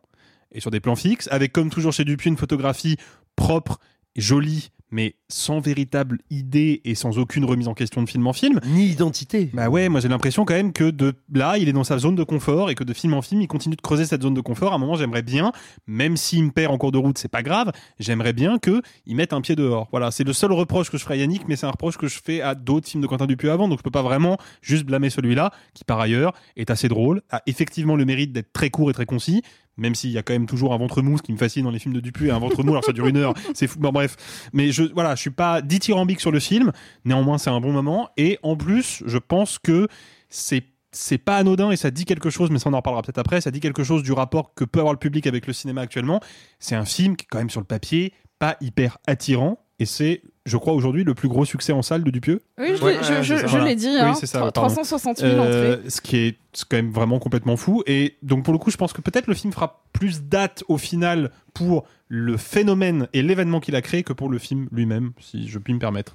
[0.52, 2.98] et sur des plans fixes, avec comme toujours chez Dupuis une photographie
[3.36, 3.80] propre,
[4.16, 8.60] jolie, mais sans véritable idée et sans aucune remise en question de film en film.
[8.66, 9.50] Ni identité.
[9.54, 12.16] Bah ouais, moi j'ai l'impression quand même que de là, il est dans sa zone
[12.16, 14.42] de confort et que de film en film, il continue de creuser cette zone de
[14.42, 14.74] confort.
[14.74, 15.52] À un moment, j'aimerais bien,
[15.88, 19.16] même s'il me perd en cours de route, c'est pas grave, j'aimerais bien que il
[19.16, 19.88] mette un pied dehors.
[19.92, 22.08] Voilà, c'est le seul reproche que je ferai à Yannick, mais c'est un reproche que
[22.08, 24.86] je fais à d'autres films de Quentin Dupieux avant, donc je peux pas vraiment juste
[24.86, 28.90] blâmer celui-là, qui par ailleurs est assez drôle, a effectivement le mérite d'être très court
[28.90, 29.42] et très concis,
[29.80, 31.72] même s'il y a quand même toujours un ventre mou, ce qui me fascine dans
[31.72, 33.92] les films de Dupuis, un ventre mou, alors ça dure une heure, c'est fou, bon,
[33.92, 34.16] bref.
[34.54, 36.72] Mais je, voilà, je suis pas dithyrambique sur le film,
[37.06, 39.88] néanmoins c'est un bon moment, et en plus, je pense que
[40.30, 43.20] c'est c'est pas anodin et ça dit quelque chose, mais ça on en reparlera peut-être
[43.20, 45.82] après, ça dit quelque chose du rapport que peut avoir le public avec le cinéma
[45.82, 46.20] actuellement.
[46.58, 50.22] C'est un film qui est quand même sur le papier pas hyper attirant, et c'est,
[50.46, 52.42] je crois, aujourd'hui le plus gros succès en salle de Dupieux.
[52.58, 53.46] Oui, je, Ouais, l'ai- je- ouais, je- c'est ça.
[53.48, 53.66] je Voilà.
[53.66, 53.88] l'ai dit.
[53.88, 54.14] Oui, hein.
[54.14, 54.68] c'est ça, Tro- pardon.
[54.68, 55.90] 360 000 Euh, entrées.
[55.90, 57.84] ce qui est c'est quand même vraiment complètement fou.
[57.88, 60.78] Et donc pour le coup, je pense que peut-être le film fera plus date au
[60.78, 65.48] final pour le phénomène et l'événement qu'il a créé que pour le film lui-même, si
[65.48, 66.14] je puis me permettre.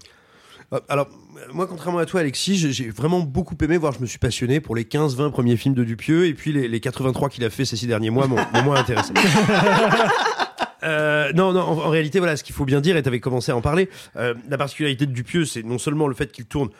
[0.72, 4.06] Euh, Alors, euh, moi, contrairement à toi, Alexis, j'ai- vraiment beaucoup aimé, voire je me
[4.06, 7.44] suis passionné pour les 15-20 premiers films de Dupieux, et puis les, les 83 qu'il
[7.44, 9.12] a fait ces six derniers mois m'ont m'ont moins intéressé.
[10.84, 13.20] Euh, non, non, en, en réalité, voilà, ce qu'il faut bien dire, et tu avais
[13.20, 16.46] commencé à en parler, euh, la particularité de Dupieux, c'est non seulement le fait qu'il
[16.46, 16.70] tourne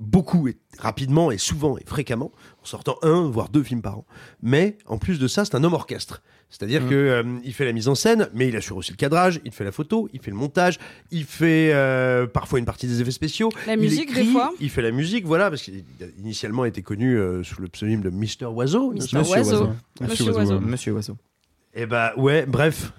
[0.00, 2.32] beaucoup et rapidement et souvent et fréquemment,
[2.62, 4.06] en sortant un, voire deux films par an,
[4.42, 6.20] mais en plus de ça, c'est un homme orchestre.
[6.50, 6.88] C'est-à-dire Mm.
[6.88, 9.50] que euh, il fait la mise en scène, mais il assure aussi le cadrage, il
[9.52, 10.78] fait la photo, il fait le montage,
[11.10, 13.50] il fait euh, parfois une partie des effets spéciaux.
[13.66, 14.52] La il musique, des écrit, fois.
[14.60, 18.02] Il fait la musique, voilà, parce qu'il a initialement été connu euh, sous le pseudonyme
[18.02, 18.90] de Mister Oiseau.
[18.92, 18.96] pas?
[19.20, 19.68] Oiseau.
[20.00, 20.60] Monsieur Monsieur Oiseau.
[20.60, 21.16] Monsieur Oiseau.
[21.76, 22.92] Eh bah ouais, bref,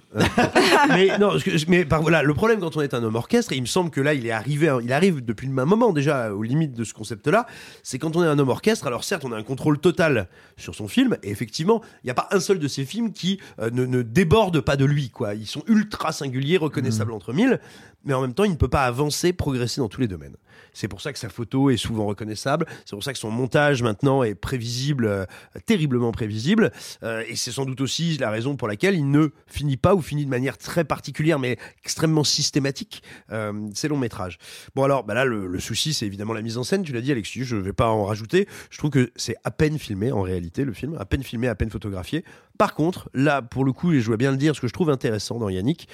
[0.90, 1.34] mais non,
[1.68, 4.02] mais voilà, le problème quand on est un homme orchestre, et il me semble que
[4.02, 7.48] là, il est arrivé, il arrive depuis un moment déjà aux limites de ce concept-là,
[7.84, 8.88] c'est quand on est un homme orchestre.
[8.88, 12.16] Alors certes, on a un contrôle total sur son film, et effectivement, il n'y a
[12.16, 15.10] pas un seul de ces films qui euh, ne, ne, déborde pas de lui.
[15.10, 15.36] Quoi.
[15.36, 17.16] Ils sont ultra singuliers, reconnaissables mmh.
[17.16, 17.60] entre mille,
[18.06, 20.38] mais en même temps, il ne peut pas avancer, progresser dans tous les domaines.
[20.76, 22.66] C'est pour ça que sa photo est souvent reconnaissable.
[22.86, 25.26] C'est pour ça que son montage maintenant est prévisible, euh,
[25.66, 26.72] terriblement prévisible.
[27.02, 30.02] Euh, et c'est sans doute aussi la raison pour laquelle il ne finit pas ou
[30.06, 34.38] finit de manière très particulière, mais extrêmement systématique, euh, ses longs métrages.
[34.76, 36.84] Bon alors, bah là, le, souci, c'est évidemment la mise en scène.
[36.84, 37.44] Tu l'as dit, Alexis.
[37.44, 38.48] Je ne vais pas en rajouter.
[38.70, 41.56] Je trouve que c'est à peine filmé en réalité le film, à peine filmé, à
[41.56, 42.24] peine photographié.
[42.58, 44.74] Par contre, là, pour le coup, et je dois bien le dire, ce que je
[44.74, 45.90] trouve intéressant dans Yannick,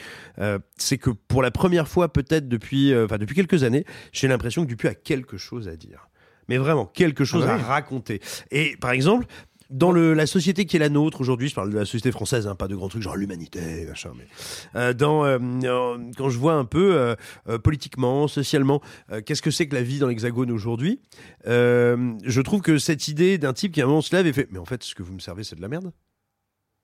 [0.78, 4.68] c'est que pour la première fois, peut-être depuis, enfin depuis quelques années, j'ai l'impression que
[4.68, 6.09] Dupuis a quelque chose à dire.
[6.47, 8.20] Mais vraiment, quelque chose ah à raconter.
[8.51, 9.26] Et par exemple,
[9.72, 12.55] dans la société qui est la nôtre aujourd'hui, je parle de la société française, hein,
[12.55, 14.28] pas de grands trucs genre l'humanité, machin, mais
[14.76, 17.15] euh, euh, quand je vois un peu
[17.47, 18.82] euh, politiquement, socialement,
[19.26, 20.99] qu'est-ce que c'est que la vie dans l'Hexagone aujourd'hui,
[21.45, 24.47] je trouve que cette idée d'un type qui à un moment se lève et fait,
[24.51, 25.91] mais en fait, ce que vous me servez, c'est de la merde.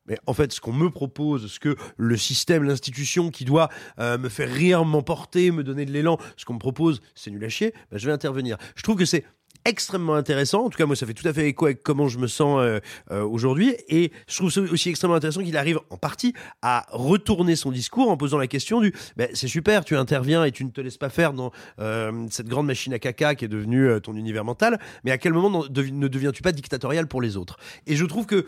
[0.06, 4.30] Mais en fait, ce qu'on me propose, ce que le système, l'institution qui doit me
[4.30, 7.74] faire rire, m'emporter, me donner de l'élan, ce qu'on me propose, c'est nul à chier,
[7.92, 8.58] ben, je vais intervenir.
[8.76, 9.26] Je trouve que c'est
[9.68, 10.66] extrêmement intéressant.
[10.66, 12.60] En tout cas, moi, ça fait tout à fait écho avec comment je me sens
[12.62, 12.80] euh,
[13.12, 13.76] euh, aujourd'hui.
[13.90, 18.18] Et je trouve aussi extrêmement intéressant qu'il arrive en partie à retourner son discours en
[18.18, 21.10] posant la question du ben, c'est super, tu interviens et tu ne te laisses pas
[21.10, 21.52] faire dans
[22.30, 24.80] cette grande machine à caca qui est devenue ton univers mental.
[25.04, 27.58] Mais à quel moment ne deviens-tu pas dictatorial pour les autres?
[27.86, 28.46] Et je trouve que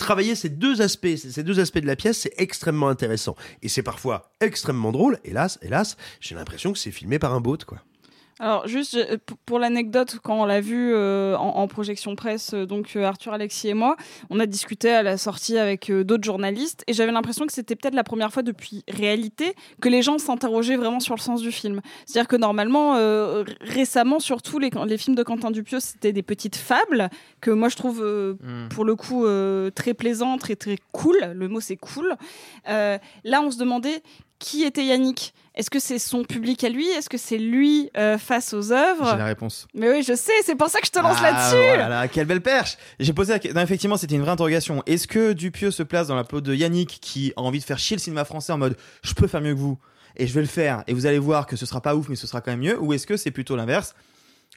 [0.00, 3.36] travailler ces deux aspects, ces deux aspects de la pièce, c'est extrêmement intéressant.
[3.62, 5.18] Et c'est parfois extrêmement drôle.
[5.24, 7.78] Hélas, hélas, j'ai l'impression que c'est filmé par un bot, quoi.
[8.40, 8.98] Alors juste
[9.44, 13.68] pour l'anecdote, quand on l'a vu euh, en, projection presse, euh, donc euh, Arthur, Alexis
[13.68, 13.96] et moi,
[14.30, 17.94] on a discuté à la sortie avec d'autres journalistes et j'avais l'impression que c'était peut-être
[17.94, 21.82] la première fois depuis réalité que les gens s'interrogeaient vraiment sur le sens du film.
[22.06, 22.94] C'est-à-dire que normalement,
[23.60, 27.10] récemment, surtout les, les, films de Quentin Dupieux, c'était des petites fables
[27.42, 28.68] que moi je trouve hmm.
[28.70, 29.26] pour le coup
[29.74, 31.16] très plaisantes, très très cool.
[31.34, 32.14] Le mot c'est cool.
[32.66, 34.02] là, on se demandait
[34.38, 36.88] qui était Yannick Est-ce que c'est son public à lui?
[36.88, 39.10] Est-ce que c'est lui euh, face aux œuvres?
[39.10, 39.68] J'ai la réponse.
[39.74, 41.76] Mais oui, je sais, c'est pour ça que je te lance ah, là-dessus.
[41.76, 43.52] Voilà, quelle belle perche J'ai posé la...
[43.52, 44.82] non, effectivement, c'était une vraie interrogation.
[44.86, 47.78] Est-ce que Dupieux se place dans la peau de Yannick qui a envie de faire
[47.78, 49.78] chier le cinéma français en mode je peux faire mieux que vous
[50.16, 52.16] et je vais le faire et vous allez voir que ce sera pas ouf mais
[52.16, 53.94] ce sera quand même mieux ou est-ce que c'est plutôt l'inverse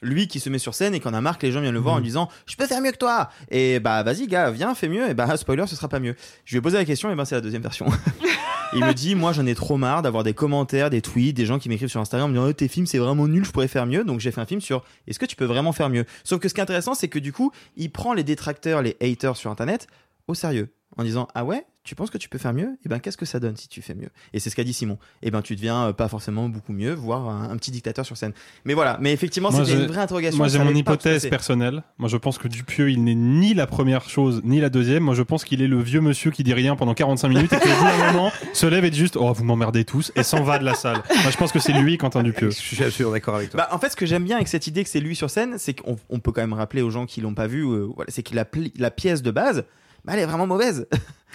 [0.00, 1.80] lui qui se met sur scène et qu'on a marre que les gens viennent le
[1.80, 2.04] voir en mmh.
[2.04, 5.14] disant je peux faire mieux que toi et bah vas-y gars viens fais mieux et
[5.14, 7.34] bah spoiler ce sera pas mieux je lui ai posé la question et ben c'est
[7.34, 7.86] la deuxième version
[8.74, 11.58] il me dit moi j'en ai trop marre d'avoir des commentaires des tweets des gens
[11.58, 13.68] qui m'écrivent sur Instagram en me disant oh, tes films c'est vraiment nul je pourrais
[13.68, 14.04] faire mieux.
[14.04, 16.04] Donc j'ai fait un film sur est-ce que tu peux vraiment faire mieux?
[16.24, 18.96] Sauf que ce qui est intéressant c'est que du coup il prend les détracteurs les
[19.00, 19.86] haters sur internet
[20.26, 22.68] au sérieux en disant ah ouais tu penses que tu peux faire mieux?
[22.68, 24.08] Et eh ben qu'est-ce que ça donne si tu fais mieux?
[24.32, 24.94] Et c'est ce qu'a dit Simon.
[25.20, 28.16] Et eh ben tu deviens euh, pas forcément beaucoup mieux, voire un, petit dictateur sur
[28.16, 28.32] scène.
[28.64, 30.38] Mais voilà, mais effectivement c'était une vraie interrogation.
[30.38, 31.82] Moi j'ai mon hypothèse personnelle.
[31.98, 35.02] Moi je pense que Dupieux il n'est ni la première chose ni la deuxième.
[35.02, 37.60] Moi je pense qu'il est le vieux monsieur qui dit rien pendant 45 minutes et
[37.60, 40.22] qui au bout d'un moment se lève et dit juste oh vous m'emmerdez tous et
[40.22, 41.02] s'en va de la salle.
[41.22, 42.50] Moi je pense que c'est lui Quentin Dupieux.
[42.50, 43.58] Je suis absolument d'accord avec toi.
[43.58, 45.56] Bah, en fait ce que j'aime bien avec cette idée que c'est lui sur scène,
[45.58, 48.22] c'est qu'on peut quand même rappeler aux gens qui l'ont pas vu, euh, voilà, c'est
[48.22, 49.64] qu'il a la pièce de base
[50.04, 50.86] bah, elle est vraiment mauvaise.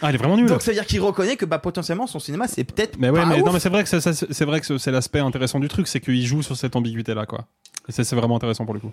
[0.01, 0.47] Ah, elle est vraiment nulle.
[0.47, 2.97] Donc ça veut dire qu'il reconnaît que bah, potentiellement son cinéma c'est peut-être.
[2.99, 5.67] Mais ouais, mais non, mais c'est vrai que c'est vrai que c'est l'aspect intéressant du
[5.67, 7.47] truc, c'est qu'il joue sur cette ambiguïté là, quoi.
[7.87, 8.91] Et c'est vraiment intéressant pour le coup.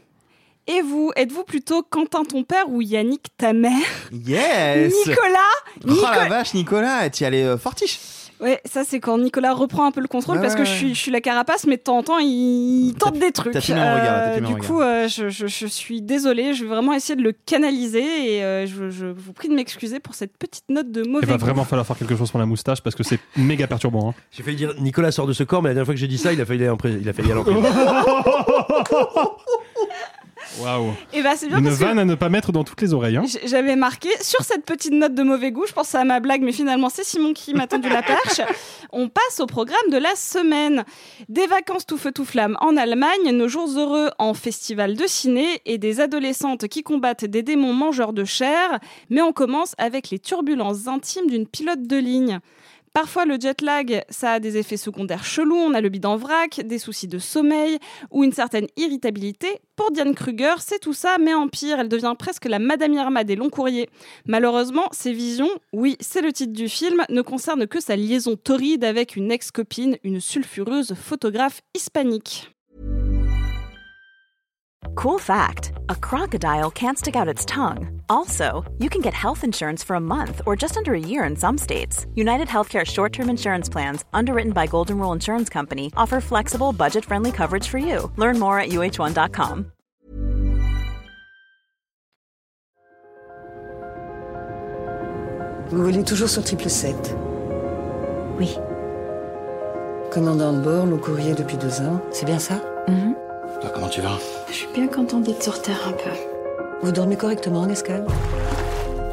[0.68, 3.86] Et vous, êtes-vous plutôt Quentin ton père ou Yannick ta mère?
[4.10, 5.38] Yes Nicolas?
[5.86, 8.00] Oh la vache, Nicolas, tu y allais euh, fortiche
[8.40, 11.00] Ouais, ça c'est quand Nicolas reprend un peu le contrôle parce que je suis, je
[11.00, 13.56] suis la carapace, mais de temps en temps il tente des trucs.
[13.56, 17.32] Euh, du coup, euh, je, je, je, suis désolée, je vais vraiment essayer de le
[17.32, 21.26] canaliser et euh, je, je, vous prie de m'excuser pour cette petite note de mauvais.
[21.26, 24.10] Il va vraiment falloir faire quelque chose pour la moustache parce que c'est méga perturbant.
[24.10, 24.14] Hein.
[24.30, 26.18] J'ai failli dire Nicolas sort de ce corps, mais la dernière fois que j'ai dit
[26.18, 27.44] ça, il a failli aller en, il a failli aller en
[30.58, 30.92] Waouh.
[31.12, 33.16] Et bah c'est bien Une vanne à ne pas mettre dans toutes les oreilles.
[33.16, 33.24] Hein.
[33.44, 35.64] J'avais marqué sur cette petite note de mauvais goût.
[35.66, 38.40] Je pensais à ma blague, mais finalement c'est Simon qui m'a tendu la perche.
[38.92, 40.84] On passe au programme de la semaine.
[41.28, 45.60] Des vacances tout feu tout flamme en Allemagne, nos jours heureux en festival de ciné
[45.64, 48.78] et des adolescentes qui combattent des démons mangeurs de chair.
[49.10, 52.40] Mais on commence avec les turbulences intimes d'une pilote de ligne.
[52.96, 55.54] Parfois, le jet lag, ça a des effets secondaires chelous.
[55.54, 57.78] On a le bide en vrac, des soucis de sommeil
[58.10, 59.60] ou une certaine irritabilité.
[59.76, 63.22] Pour Diane Kruger, c'est tout ça, mais en pire, elle devient presque la Madame Irma
[63.22, 63.90] des longs courriers.
[64.24, 68.82] Malheureusement, ses visions, oui, c'est le titre du film, ne concernent que sa liaison torride
[68.82, 72.55] avec une ex-copine, une sulfureuse photographe hispanique.
[74.94, 78.02] Cool fact a crocodile can't stick out its tongue.
[78.08, 81.36] Also, you can get health insurance for a month or just under a year in
[81.36, 82.06] some states.
[82.14, 87.04] United Healthcare short term insurance plans, underwritten by Golden Rule Insurance Company, offer flexible, budget
[87.04, 88.10] friendly coverage for you.
[88.16, 89.72] Learn more at uh1.com.
[95.70, 97.16] Vous volez toujours sur triple 7
[98.38, 98.56] Oui.
[100.12, 102.54] Commandant de bord, long courrier depuis deux ans, c'est bien ça
[102.86, 103.25] mm-hmm.
[103.60, 106.10] Toi, comment tu vas Je suis bien contente d'être sur Terre un peu.
[106.82, 108.06] Vous dormez correctement en escale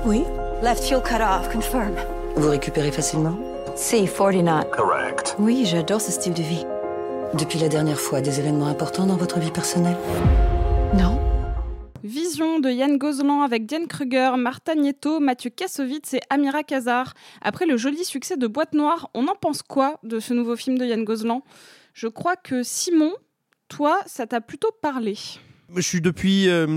[0.05, 0.23] Oui.
[0.61, 1.93] Left fuel cut off, confirm.
[2.35, 3.37] Vous récupérez facilement
[3.75, 4.69] C49.
[4.69, 5.35] Correct.
[5.39, 6.65] Oui, j'adore ce style de vie.
[7.33, 9.97] Depuis la dernière fois, des événements importants dans votre vie personnelle
[10.95, 11.19] Non.
[12.03, 17.13] Vision de Yann Gozlan avec Diane Kruger, Marta Nieto, Mathieu Kassovitz et Amira Kazar.
[17.41, 20.77] Après le joli succès de Boîte Noire, on en pense quoi de ce nouveau film
[20.77, 21.41] de Yann Gozlan?
[21.93, 23.13] Je crois que Simon,
[23.75, 25.17] toi, ça t'a plutôt parlé.
[25.75, 26.67] Je suis depuis, euh,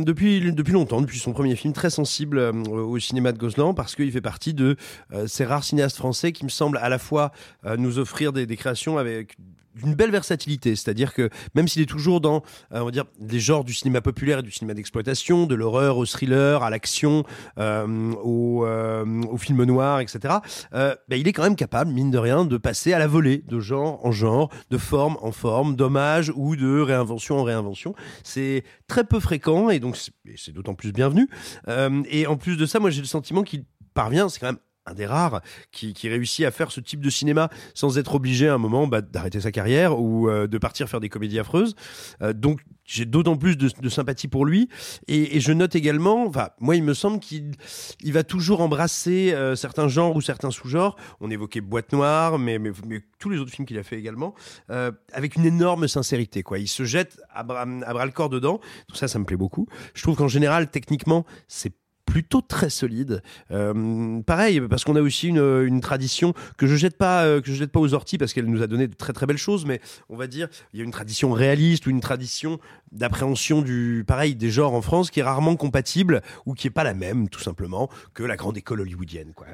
[0.70, 4.22] longtemps, depuis son premier film, très sensible euh, au cinéma de Gozlan parce qu'il fait
[4.22, 4.76] partie de
[5.12, 7.32] euh, ces rares cinéastes français qui me semblent à la fois
[7.76, 9.36] nous offrir des, des créations avec
[9.85, 13.41] une belle versatilité, c'est-à-dire que même s'il est toujours dans, euh, on va dire, des
[13.41, 17.24] genres du cinéma populaire et du cinéma d'exploitation, de l'horreur au thriller, à l'action,
[17.59, 20.37] euh, au, euh, au film noir, etc.,
[20.74, 23.43] euh, ben, il est quand même capable, mine de rien, de passer à la volée,
[23.47, 27.95] de genre en genre, de forme en forme, d'hommage ou de réinvention en réinvention.
[28.22, 29.97] C'est très peu fréquent et donc
[30.37, 31.29] c'est d'autant plus bienvenu.
[31.68, 33.64] Euh, et en plus de ça, moi j'ai le sentiment qu'il
[33.95, 35.41] parvient, c'est quand même un des rares
[35.72, 38.87] qui, qui réussit à faire ce type de cinéma sans être obligé à un moment
[38.87, 41.74] bah, d'arrêter sa carrière ou euh, de partir faire des comédies affreuses.
[42.22, 44.68] Euh, donc j'ai d'autant plus de, de sympathie pour lui
[45.09, 46.30] et, et je note également,
[46.61, 47.53] moi il me semble qu'il
[48.01, 50.97] il va toujours embrasser euh, certains genres ou certains sous-genres.
[51.20, 54.34] On évoquait Boîte Noire, mais, mais, mais tous les autres films qu'il a fait également,
[54.70, 56.43] euh, avec une énorme sincérité.
[56.43, 56.59] Quoi.
[56.59, 58.61] Il se jette à bras, à bras le corps dedans.
[58.89, 59.66] Tout ça, ça me plaît beaucoup.
[59.95, 61.72] Je trouve qu'en général, techniquement, c'est
[62.07, 63.23] plutôt très solide.
[63.51, 67.55] Euh, pareil, parce qu'on a aussi une, tradition que je jette pas, euh, que je
[67.55, 69.81] jette pas aux orties parce qu'elle nous a donné de très très belles choses, mais
[70.09, 72.59] on va dire il y a une tradition réaliste ou une tradition
[72.93, 76.85] d'appréhension du pareil des genres en France qui est rarement compatible ou qui est pas
[76.85, 79.47] la même tout simplement que la grande école hollywoodienne, quoi,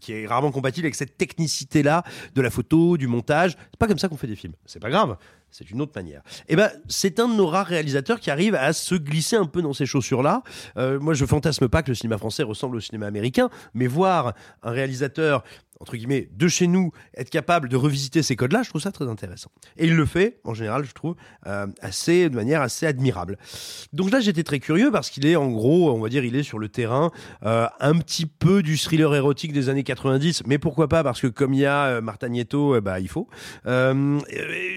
[0.00, 2.02] qui est rarement compatible avec cette technicité là
[2.34, 3.56] de la photo, du montage.
[3.70, 4.54] C'est pas comme ça qu'on fait des films.
[4.66, 5.16] C'est pas grave.
[5.50, 6.22] C'est une autre manière.
[6.48, 9.62] Et ben, c'est un de nos rares réalisateurs qui arrive à se glisser un peu
[9.62, 10.42] dans ces chaussures-là.
[10.76, 14.34] Euh, moi, je fantasme pas que le cinéma français ressemble au cinéma américain, mais voir
[14.62, 15.44] un réalisateur
[15.80, 19.08] entre guillemets de chez nous être capable de revisiter ces codes-là, je trouve ça très
[19.08, 19.50] intéressant.
[19.76, 21.16] Et il le fait, en général, je trouve
[21.46, 23.38] euh, assez de manière assez admirable.
[23.92, 26.42] Donc là, j'étais très curieux parce qu'il est en gros, on va dire, il est
[26.42, 27.10] sur le terrain
[27.44, 31.26] euh, un petit peu du thriller érotique des années 90, mais pourquoi pas parce que
[31.26, 33.28] comme il y a euh, Marta Nieto, euh, bah il faut.
[33.66, 34.20] Euh,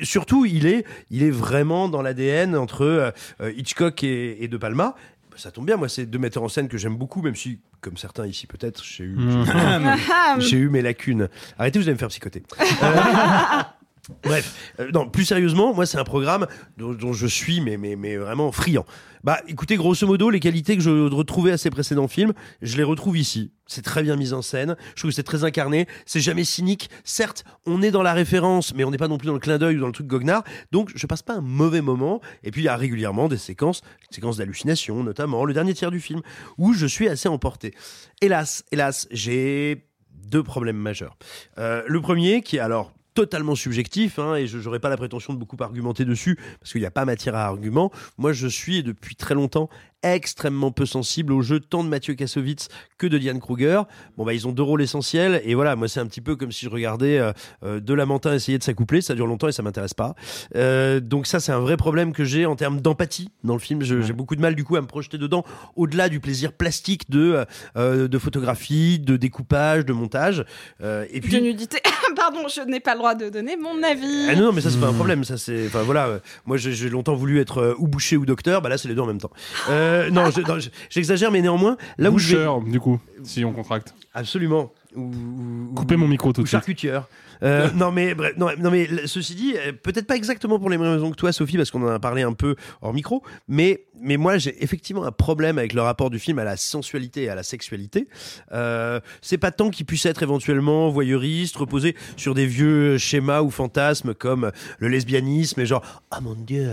[0.04, 3.12] surtout, il est, il est vraiment dans l'ADN entre euh,
[3.56, 4.95] Hitchcock et, et De Palma.
[5.36, 7.97] Ça tombe bien, moi, c'est deux metteurs en scène que j'aime beaucoup, même si, comme
[7.97, 9.17] certains ici peut-être, j'ai eu,
[10.39, 11.29] j'ai- j'ai eu mes lacunes.
[11.57, 12.43] Arrêtez, vous allez me faire psychoter.
[12.61, 12.63] Euh,
[14.23, 16.45] Bref, euh, non, plus sérieusement, moi c'est un programme
[16.77, 18.86] dont, dont je suis mais, mais, mais vraiment friand.
[19.24, 22.84] Bah écoutez, grosso modo, les qualités que je retrouvais à ses précédents films, je les
[22.84, 23.53] retrouve ici.
[23.67, 26.89] C'est très bien mis en scène, je trouve que c'est très incarné, c'est jamais cynique.
[27.05, 29.57] Certes, on est dans la référence, mais on n'est pas non plus dans le clin
[29.57, 30.43] d'œil ou dans le truc goguenard,
[30.74, 32.19] donc je passe pas un mauvais moment.
[32.43, 36.01] Et puis il y a régulièrement des séquences, séquences d'hallucination, notamment le dernier tiers du
[36.01, 36.21] film,
[36.57, 37.74] où je suis assez emporté.
[38.19, 41.17] Hélas, hélas, j'ai deux problèmes majeurs.
[41.59, 45.34] Euh, le premier, qui est alors totalement subjectif, hein, et je n'aurai pas la prétention
[45.34, 47.91] de beaucoup argumenter dessus, parce qu'il n'y a pas matière à argument.
[48.18, 49.70] Moi, je suis depuis très longtemps
[50.04, 53.82] extrêmement peu sensible au jeu tant de Mathieu Kassovitz que de Diane Kruger.
[54.18, 56.51] Bon, bah, ils ont deux rôles essentiels, et voilà, moi, c'est un petit peu comme
[56.51, 57.32] si je regardais euh,
[57.64, 60.16] euh, deux Lamentins essayer de s'accoupler, ça dure longtemps et ça m'intéresse pas.
[60.56, 63.82] Euh, donc ça, c'est un vrai problème que j'ai en termes d'empathie dans le film.
[63.84, 65.43] J'ai beaucoup de mal, du coup, à me projeter dedans,
[65.76, 67.45] au-delà du plaisir plastique de,
[67.78, 70.45] euh, de photographie, de découpage, de montage.
[70.82, 71.80] Euh, et puis, De nudité.
[72.16, 74.28] Pardon, je n'ai pas le droit de donner mon avis.
[74.30, 75.24] ah non, non, mais ça c'est pas un problème.
[75.24, 76.20] Ça c'est, enfin voilà.
[76.45, 78.62] moi j'ai j'ai longtemps voulu être euh, ou boucher ou docteur.
[78.62, 79.32] Bah là c'est les deux en même temps.
[79.70, 83.44] Euh, non, je- non, je- j'exagère, mais néanmoins là où je vais- du coup, si
[83.46, 83.94] on contracte.
[84.14, 84.72] absolument.
[84.96, 86.60] Ou, ou- Coupez mon micro tout ou de suite.
[86.60, 87.08] charcutière.
[87.41, 90.78] Euh, non mais bref, non, non mais ceci dit, euh, peut-être pas exactement pour les
[90.78, 93.24] mêmes raisons que toi, Sophie, parce qu'on en a parlé un peu hors micro.
[93.48, 97.24] Mais mais moi j'ai effectivement un problème avec le rapport du film à la sensualité
[97.24, 98.08] et à la sexualité.
[98.54, 103.50] Euh, c'est pas tant qu'il puisse être éventuellement voyeuriste, reposer sur des vieux schémas ou
[103.50, 105.82] fantasmes comme le lesbianisme et genre
[106.12, 106.70] ah mon dieu.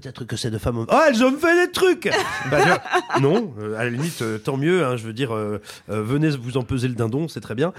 [0.00, 0.86] Peut-être que ces deux femmes.
[0.88, 2.08] Oh, elles ont fait des trucs
[2.50, 2.80] Bah,
[3.20, 4.84] Non, euh, à la limite, euh, tant mieux.
[4.84, 7.72] hein, je veux dire, euh, euh, venez vous en peser le dindon, c'est très bien.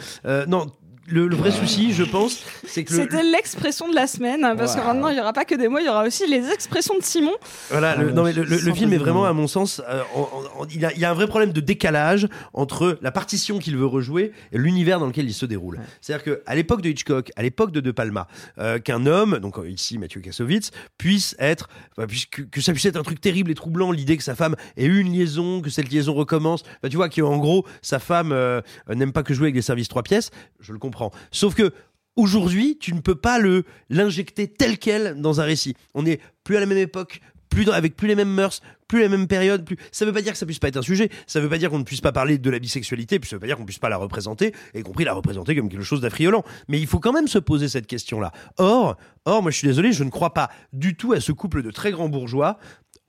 [0.47, 0.67] Non,
[1.12, 4.76] le, le vrai souci, je pense, c'est que le, C'était l'expression de la semaine, parce
[4.76, 6.97] que maintenant il n'y aura pas que des mots, il y aura aussi les expressions
[6.97, 7.34] de Simon.
[7.70, 10.01] Voilà, le, non, mais le, le- le Sans film est vraiment, à mon sens, euh,
[10.16, 13.12] en- en- en- il, a, il y a un vrai problème de décalage entre la
[13.12, 15.80] partition qu'il veut rejouer et l'univers dans lequel il se déroule.
[16.01, 19.70] C'est-à-dire qu'à l'époque de Hitchcock, à l'époque de De Palma, euh, qu'un homme, donc euh,
[19.70, 23.51] ici Mathieu Kassovitz, puisse être, bah, puisse- que, que ça puisse être un truc terrible
[23.51, 26.89] et troublant, l'idée que sa femme ait eu une liaison, que cette liaison recommence, bah,
[26.89, 28.62] tu vois, qu'en gros, sa femme euh,
[28.93, 30.99] n'aime pas que jouer avec des services trois pièces, je le comprends.
[31.32, 31.74] Sauf que
[32.16, 33.39] aujourd'hui, tu ne peux pas
[33.89, 35.76] l'injecter tel quel dans un récit.
[35.93, 39.10] On n'est plus à la même époque, plus avec plus les mêmes mœurs, plus la
[39.10, 39.66] même période.
[39.66, 39.78] Plus...
[39.91, 41.10] Ça veut pas dire que ça puisse pas être un sujet.
[41.28, 43.20] Ça veut pas dire qu'on ne puisse pas parler de la bisexualité.
[43.20, 45.70] Puis ça veut pas dire qu'on puisse pas la représenter, y compris la représenter comme
[45.70, 46.43] quelque chose d'affriolant.
[46.68, 48.32] Mais il faut quand même se poser cette question-là.
[48.58, 51.64] Or, or, moi je suis désolé, je ne crois pas du tout à ce couple
[51.64, 52.60] de très grands bourgeois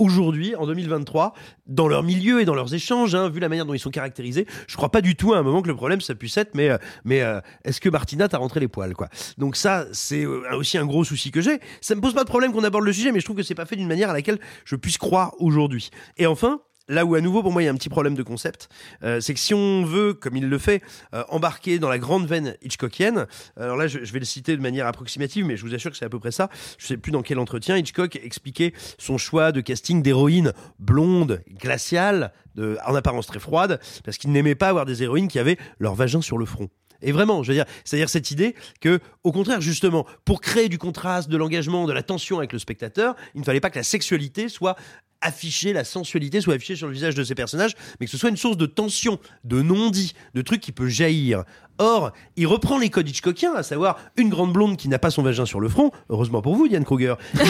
[0.00, 1.34] aujourd'hui, en 2023,
[1.66, 4.46] dans leur milieu et dans leurs échanges, hein, vu la manière dont ils sont caractérisés,
[4.66, 6.70] je crois pas du tout à un moment que le problème ça puisse être, mais,
[6.70, 9.08] euh, mais euh, est-ce que Martina t'a rentré les poils, quoi?
[9.38, 11.60] Donc ça, c'est euh, aussi un gros souci que j'ai.
[11.80, 13.54] Ça me pose pas de problème qu'on aborde le sujet, mais je trouve que c'est
[13.54, 15.90] pas fait d'une manière à laquelle je puisse croire aujourd'hui.
[16.16, 18.22] Et enfin, Là où à nouveau pour moi il y a un petit problème de
[18.22, 18.68] concept,
[19.04, 20.82] euh, c'est que si on veut, comme il le fait,
[21.14, 23.26] euh, embarquer dans la grande veine Hitchcockienne,
[23.56, 26.04] alors là je, vais le citer de manière approximative, mais je vous assure que c'est
[26.04, 26.48] à peu près ça.
[26.78, 32.32] Je sais plus dans quel entretien Hitchcock expliquait son choix de casting d'héroïnes blondes, glaciales,
[32.58, 36.20] en apparence très froides, parce qu'il n'aimait pas avoir des héroïnes qui avaient leur vagin
[36.20, 36.68] sur le front.
[37.02, 40.78] Et vraiment, je veux dire, c'est-à-dire cette idée que, au contraire, justement, pour créer du
[40.78, 43.84] contraste, de l'engagement, de la tension avec le spectateur, il ne fallait pas que la
[43.84, 44.76] sexualité soit
[45.20, 48.30] affichée, la sensualité soit affichée sur le visage de ces personnages, mais que ce soit
[48.30, 51.44] une source de tension, de non-dit, de trucs qui peut jaillir.
[51.80, 55.22] Or, il reprend les codes Hitchcockiens, à savoir une grande blonde qui n'a pas son
[55.22, 57.14] vagin sur le front, heureusement pour vous, Diane Kruger.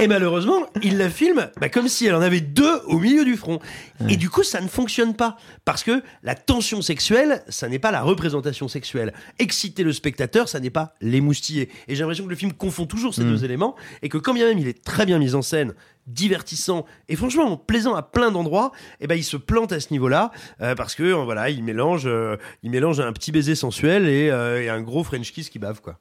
[0.00, 3.36] Et malheureusement, il la filme bah, comme si elle en avait deux au milieu du
[3.36, 3.60] front.
[4.08, 5.36] Et du coup, ça ne fonctionne pas.
[5.64, 9.12] Parce que la tension sexuelle, ça n'est pas la représentation sexuelle.
[9.38, 11.70] Exciter le spectateur, ça n'est pas l'émoustiller.
[11.88, 13.30] Et j'ai l'impression que le film confond toujours ces Mm.
[13.30, 13.74] deux éléments.
[14.02, 15.72] Et que quand bien même il est très bien mis en scène,
[16.06, 20.30] divertissant et franchement plaisant à plein d'endroits, et ben il se plante à ce niveau-là
[20.60, 24.30] euh, parce que euh, voilà, il mélange, euh, il mélange un petit baiser sensuel et,
[24.30, 25.98] euh, et un gros French kiss qui bave quoi.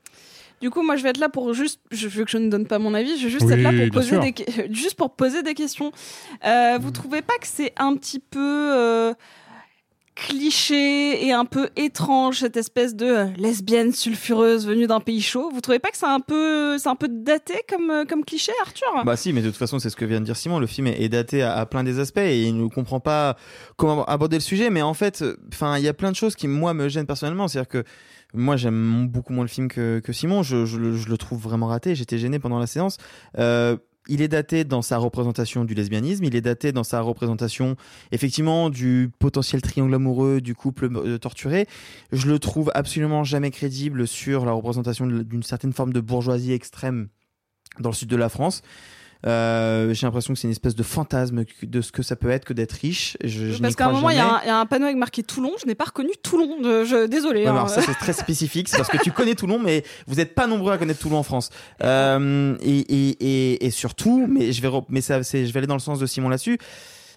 [0.62, 2.66] Du coup, moi, je vais être là pour juste, je veux que je ne donne
[2.66, 4.20] pas mon avis, je vais juste Oui, être là pour poser sûr.
[4.22, 5.92] des, juste pour poser des questions.
[6.46, 8.40] Euh, Vous trouvez pas que c'est un petit peu
[8.74, 9.14] euh,
[10.16, 15.62] cliché et un peu étrange cette espèce de lesbienne sulfureuse venue d'un pays chaud Vous
[15.62, 18.88] trouvez pas que c'est un peu, c'est un peu daté comme comme cliché, Arthur?
[19.06, 20.60] Bah si, mais de toute façon, c'est ce que vient de dire Simon.
[20.60, 23.36] Le film est daté à, plein des aspects et il ne comprend pas
[23.76, 24.70] comment aborder le sujet.
[24.70, 27.48] Mais en fait, enfin, il y a plein de choses qui moi me gênent personnellement.
[27.48, 27.84] C'est-à-dire que
[28.34, 30.44] moi, j'aime beaucoup moins le film que, que Simon.
[30.44, 31.96] Je, je le- je le trouve vraiment raté.
[31.96, 32.98] J'étais gêné pendant la séance.
[33.38, 33.78] Euh,
[34.08, 37.76] il est daté dans sa représentation du lesbianisme, il est daté dans sa représentation
[38.12, 41.68] effectivement du potentiel triangle amoureux du couple euh, torturé.
[42.12, 47.08] Je le trouve absolument jamais crédible sur la représentation d'une certaine forme de bourgeoisie extrême
[47.80, 48.62] dans le sud de la France.
[49.26, 52.46] Euh, j'ai l'impression que c'est une espèce de fantasme de ce que ça peut être
[52.46, 53.18] que d'être riche.
[53.24, 54.86] Je, je Parce qu'à un moment, il y, a un- il y a un panneau
[54.86, 55.52] avec marqué Toulon.
[55.60, 56.62] Je n'ai pas reconnu Toulon.
[56.62, 57.42] De, je, désolé.
[57.42, 57.52] Ouais, hein.
[57.56, 60.48] alors ça c'est très spécifique, c'est parce que tu connais Toulon, mais vous n'êtes pas
[60.48, 61.50] nombreux à connaître Toulon en France.
[61.84, 63.10] Euh, et, et,
[63.54, 66.06] et, et surtout, mais je vais, mais ça, je vais aller dans le sens de
[66.06, 66.60] Simon là-dessus.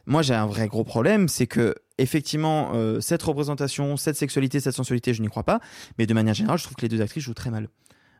[0.06, 4.74] Moi, j'ai un vrai gros problème, c'est que effectivement, euh, cette représentation, cette sexualité, cette
[4.74, 5.60] sensualité, je n'y crois pas.
[5.98, 7.68] Mais de manière générale, je trouve que les deux actrices jouent très mal.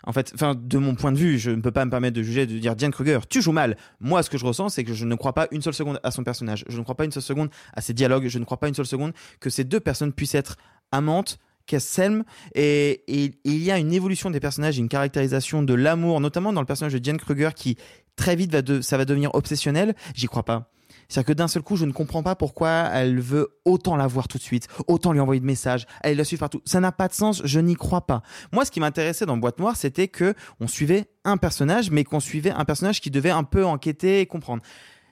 [0.09, 2.47] En fait, de mon point de vue, je ne peux pas me permettre de juger,
[2.47, 3.77] de dire Diane Kruger, tu joues mal.
[4.01, 6.11] Moi, ce que je ressens, c'est que je ne crois pas une seule seconde à
[6.11, 6.65] son personnage.
[6.67, 8.27] Je ne crois pas une seule seconde à ses dialogues.
[8.29, 10.57] Je ne crois pas une seule seconde que ces deux personnes puissent être
[10.93, 12.25] amantes, qu'elles s'aiment.
[12.55, 16.55] Et, et- et il y a une évolution des personnages, une caractérisation de l'amour, notamment
[16.55, 17.77] dans le personnage de Diane Kruger, qui
[18.17, 19.95] très vite va ça va devenir obsessionnel.
[20.15, 20.71] J'y crois pas.
[21.09, 24.29] C'est-à-dire que d'un seul coup, je ne comprends pas pourquoi elle veut autant la voir
[24.29, 26.61] tout de suite, autant lui envoyer de messages, aller la suivre partout.
[26.67, 28.23] Ça n'a pas de sens, je n'y crois pas.
[28.53, 32.21] Moi, ce qui m'intéressait dans Boîte Noire, c'était que on suivait un personnage, mais qu'on
[32.21, 34.63] suivait un personnage qui devait un peu enquêter et comprendre.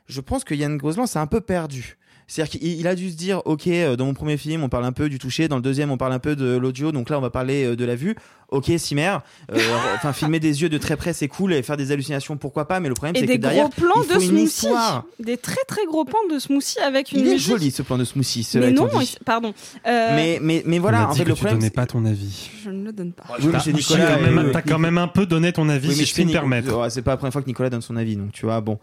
[0.07, 1.97] Je pense que Yann Gosselin s'est un peu perdu.
[2.29, 4.85] C'est-à-dire qu'il il a dû se dire, ok, euh, dans mon premier film, on parle
[4.85, 7.19] un peu du toucher, dans le deuxième, on parle un peu de l'audio, donc là,
[7.19, 8.17] on va parler euh, de la vue.
[8.49, 9.19] Ok, Simer,
[9.53, 9.57] euh,
[9.97, 12.79] enfin, filmer des yeux de très près, c'est cool, et faire des hallucinations, pourquoi pas,
[12.81, 14.45] mais le problème, c'est que des derrière, gros plans il de faut une smoothie.
[14.45, 15.05] histoire.
[15.21, 18.05] Des très très gros plans de smoothie avec une Il est joli ce plan de
[18.05, 18.43] smoothie.
[18.45, 19.17] cela Mais non, dit.
[19.25, 19.55] pardon.
[19.87, 21.59] Euh, Mais, mais, mais voilà, en fait, que le tu problème.
[21.59, 22.51] donnais pas ton avis.
[22.65, 23.25] Je ne le donne pas.
[23.41, 24.07] Oui, mais Nicolas.
[24.07, 26.05] t'as quand même- euh, T'as quand même un peu donné ton avis, Oui, si mais
[26.07, 26.91] je je puis me permettre.
[26.91, 28.79] C'est pas la première fois que Nicolas donne son avis, donc tu vois, bon.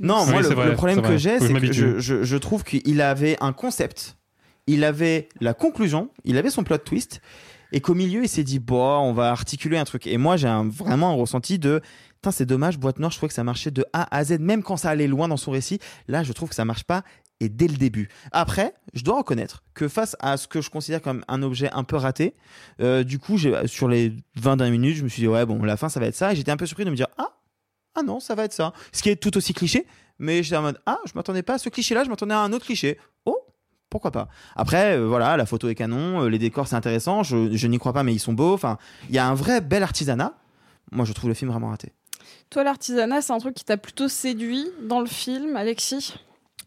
[0.00, 2.64] Non, moi, le, c'est vrai, le problème que j'ai, c'est que je, je, je trouve
[2.64, 4.16] qu'il avait un concept,
[4.66, 7.20] il avait la conclusion, il avait son plot twist,
[7.72, 10.06] et qu'au milieu, il s'est dit, bon, on va articuler un truc.
[10.06, 11.80] Et moi, j'ai vraiment un ressenti de,
[12.30, 14.76] c'est dommage, Boîte Noire, je trouvais que ça marchait de A à Z, même quand
[14.76, 15.78] ça allait loin dans son récit.
[16.08, 17.02] Là, je trouve que ça marche pas
[17.40, 18.08] et dès le début.
[18.32, 21.84] Après, je dois reconnaître que face à ce que je considère comme un objet un
[21.84, 22.34] peu raté,
[22.80, 25.76] euh, du coup, sur les 20 dernières minutes, je me suis dit, ouais, bon, la
[25.76, 26.32] fin, ça va être ça.
[26.32, 27.36] Et j'étais un peu surpris de me dire, ah,
[27.94, 28.72] ah non, ça va être ça.
[28.92, 29.86] Ce qui est tout aussi cliché,
[30.18, 32.52] mais j'étais en mode, ah, je m'attendais pas à ce cliché-là, je m'attendais à un
[32.52, 32.98] autre cliché.
[33.24, 33.38] Oh,
[33.90, 34.28] pourquoi pas.
[34.56, 37.78] Après, euh, voilà, la photo est canon, euh, les décors, c'est intéressant, je, je n'y
[37.78, 38.54] crois pas, mais ils sont beaux.
[38.54, 38.78] Enfin,
[39.08, 40.34] il y a un vrai bel artisanat.
[40.92, 41.92] Moi, je trouve le film vraiment raté.
[42.50, 46.14] Toi, l'artisanat, c'est un truc qui t'a plutôt séduit dans le film, Alexis?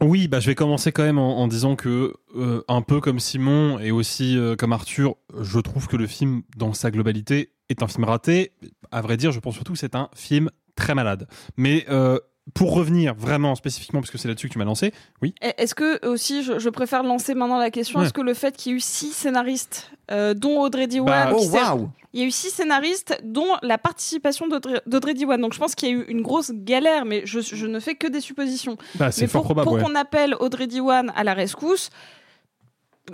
[0.02, 3.20] Oui, bah, je vais commencer quand même en, en disant que, euh, un peu comme
[3.20, 7.82] Simon et aussi euh, comme Arthur, je trouve que le film, dans sa globalité, est
[7.82, 8.54] un film raté.
[8.92, 11.28] À vrai dire, je pense surtout que c'est un film très malade.
[11.58, 12.20] Mais euh,
[12.54, 15.36] pour revenir vraiment spécifiquement, parce que c'est là-dessus que tu m'as lancé, oui.
[15.42, 18.06] Est-ce que aussi, je, je préfère lancer maintenant la question, Ouais.
[18.06, 21.36] est-ce que le fait qu'il y ait eu six scénaristes, euh, dont Audrey Diwan, Bah,
[21.38, 25.42] oh, il y a eu six scénaristes, dont la participation d'Audrey Diwan.
[25.42, 27.96] Donc je pense qu'il y a eu une grosse galère, mais je, je ne fais
[27.96, 28.78] que des suppositions.
[28.96, 29.84] Bah, c'est fort pour, probable, Pour ouais.
[29.84, 31.90] qu'on appelle Audrey Diwan à la rescousse,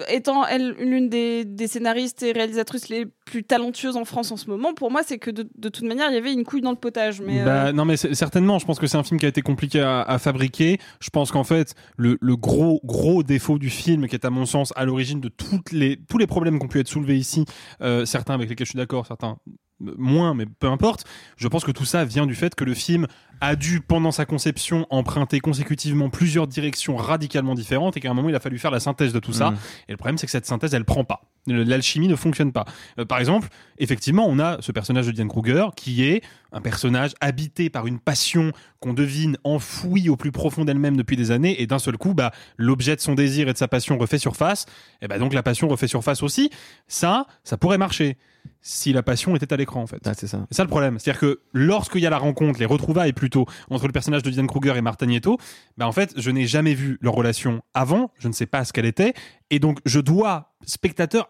[0.09, 4.49] étant elle l'une des, des scénaristes et réalisatrices les plus talentueuses en France en ce
[4.49, 6.71] moment, pour moi, c'est que de, de toute manière, il y avait une couille dans
[6.71, 7.21] le potage.
[7.21, 9.41] Mais euh, Bah, non mais certainement, je pense que c'est un film qui a été
[9.41, 10.79] compliqué à, à fabriquer.
[10.99, 14.45] Je pense qu'en fait, le, le gros gros défaut du film, qui est à mon
[14.45, 17.45] sens à l'origine de toutes les, tous les problèmes qui ont pu être soulevés ici,
[17.81, 19.51] euh, certains avec lesquels je suis d'accord, certains euh,
[19.97, 21.05] moins, mais peu importe,
[21.37, 23.07] je pense que tout ça vient du fait que le film
[23.41, 28.29] a dû, pendant sa conception, emprunter consécutivement plusieurs directions radicalement différentes et qu'à un moment,
[28.29, 29.51] il a fallu faire la synthèse de tout ça.
[29.51, 29.57] Mhm.
[29.89, 31.23] Et le problème, c'est que cette synthèse, elle prend pas.
[31.47, 32.63] L'alchimie ne fonctionne pas.
[32.99, 36.23] Euh, par exemple, effectivement, on a ce personnage de Diane Kruger qui est
[36.53, 41.31] un personnage habité par une passion qu'on devine enfouie au plus profond d'elle-même depuis des
[41.31, 44.19] années et d'un seul coup, bah, l'objet de son désir et de sa passion refait
[44.19, 44.65] surface.
[45.01, 46.49] Et bah, donc la passion refait surface aussi.
[46.87, 48.17] Ça, ça pourrait marcher
[48.61, 50.01] si la passion était à l'écran en fait.
[50.05, 50.45] Ah, c'est ça.
[50.49, 50.99] C'est ça le problème.
[50.99, 54.47] C'est-à-dire que lorsqu'il y a la rencontre, les retrouvailles plutôt, entre le personnage de Diane
[54.47, 55.37] Kruger et Marta Nieto,
[55.77, 58.73] bah en fait, je n'ai jamais vu leur relation avant, je ne sais pas ce
[58.73, 59.13] qu'elle était,
[59.49, 61.29] et donc je dois, spectateur,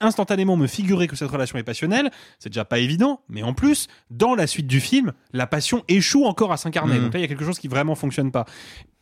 [0.00, 3.88] instantanément me figurer que cette relation est passionnelle, c'est déjà pas évident, mais en plus,
[4.10, 6.96] dans la suite du film, la passion échoue encore à s'incarner.
[6.96, 7.04] Mhm.
[7.04, 8.44] Donc là, il y a quelque chose qui vraiment fonctionne pas.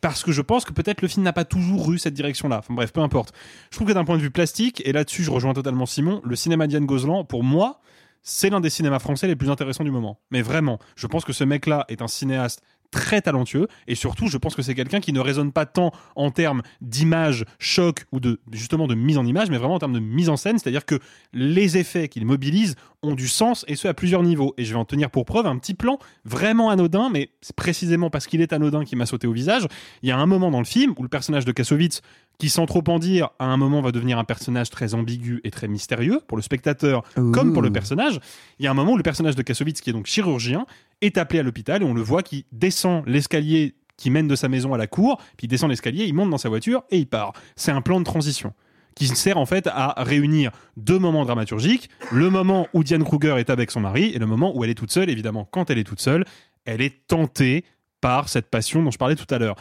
[0.01, 2.59] Parce que je pense que peut-être le film n'a pas toujours eu cette direction-là.
[2.59, 3.33] Enfin bref, peu importe.
[3.71, 6.35] Je trouve que d'un point de vue plastique, et là-dessus je rejoins totalement Simon, le
[6.35, 7.81] cinéma Diane Gozlan, pour moi,
[8.21, 10.19] c'est l'un des cinémas français les plus intéressants du moment.
[10.31, 12.61] Mais vraiment, je pense que ce mec-là est un cinéaste
[12.91, 13.67] très talentueux.
[13.87, 17.45] Et surtout je pense que c'est quelqu'un qui ne raisonne pas tant en termes d'image
[17.59, 20.37] choc ou de justement de mise en image mais vraiment en termes de mise en
[20.37, 20.57] scène.
[20.59, 20.99] C'est-à-dire que
[21.33, 24.53] les effets qu'il mobilise ont du sens et ce à plusieurs niveaux.
[24.57, 28.09] Et je vais en tenir pour preuve un petit plan vraiment anodin mais c'est précisément
[28.09, 29.67] parce qu'il est anodin qui m'a sauté au visage.
[30.01, 32.01] Il y a un moment dans le film où le personnage de Kassovitz
[32.37, 35.51] qui sans trop en dire à un moment va devenir un personnage très ambigu et
[35.51, 38.19] très mystérieux pour le spectateur comme pour le personnage
[38.59, 40.65] il y a un moment où le personnage de Kassovitz qui est donc chirurgien
[41.01, 44.47] est appelé à l'hôpital et on le voit qui descend l'escalier qui mène de sa
[44.47, 47.07] maison à la cour, puis il descend l'escalier, il monte dans sa voiture et il
[47.07, 47.33] part.
[47.55, 48.53] C'est un plan de transition
[48.95, 53.51] qui sert en fait à réunir deux moments dramaturgiques, le moment où Diane Kruger est
[53.51, 55.09] avec son mari et le moment où elle est toute seule.
[55.09, 56.25] Évidemment, quand elle est toute seule,
[56.65, 57.63] elle est tentée
[58.01, 59.55] par cette passion dont je parlais tout à l'heure.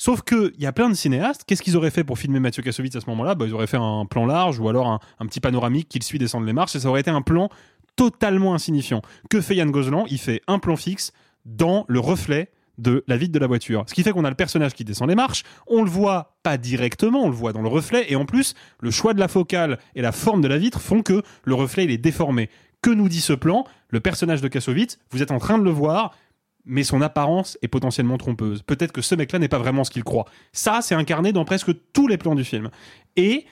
[0.00, 1.44] Sauf que il y a plein de cinéastes.
[1.46, 3.34] Qu'est-ce qu'ils auraient fait pour filmer Mathieu Kassovitz à ce moment-là?
[3.34, 6.18] Bah, Ils auraient fait un plan large ou alors un, un petit panoramique qu'il suit
[6.18, 7.50] descendre les marches et ça aurait été un plan
[7.96, 9.02] totalement insignifiant.
[9.28, 11.12] Que fait Yann Gozlan Il fait un plan fixe
[11.44, 13.84] dans le reflet de la vitre de la voiture.
[13.88, 16.56] Ce qui fait qu'on a le personnage qui descend les marches, on le voit pas
[16.56, 19.78] directement, on le voit dans le reflet, et en plus, le choix de la focale
[19.94, 22.48] et la forme de la vitre font que le reflet il est déformé.
[22.80, 23.66] Que nous dit ce plan?
[23.90, 26.14] Le personnage de Kassovitz, vous êtes en train de le voir,
[26.64, 28.62] mais son apparence est potentiellement trompeuse.
[28.62, 30.26] Peut-être que ce mec-là n'est pas vraiment ce qu'il croit.
[30.52, 32.70] Ça, c'est incarné dans presque tous les plans du film.
[33.16, 33.46] Et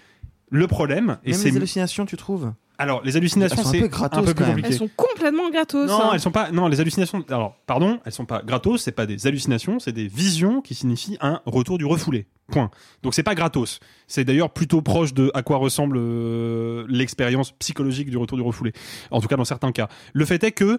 [0.50, 3.80] le problème, et Même c'est les hallucinations, tu trouves alors les hallucinations, sont un c'est
[3.80, 4.68] peu gratos, un peu plus compliqué.
[4.68, 5.88] elles sont complètement gratos.
[5.88, 6.10] Non, hein.
[6.14, 6.52] elles sont pas.
[6.52, 7.24] Non, les hallucinations.
[7.28, 8.82] Alors, pardon, elles sont pas gratos.
[8.82, 12.28] C'est pas des hallucinations, c'est des visions qui signifient un retour du refoulé.
[12.50, 12.70] Point.
[13.02, 13.80] Donc c'est pas gratos.
[14.06, 18.72] C'est d'ailleurs plutôt proche de à quoi ressemble euh, l'expérience psychologique du retour du refoulé.
[19.10, 19.88] En tout cas, dans certains cas.
[20.14, 20.78] Le fait est que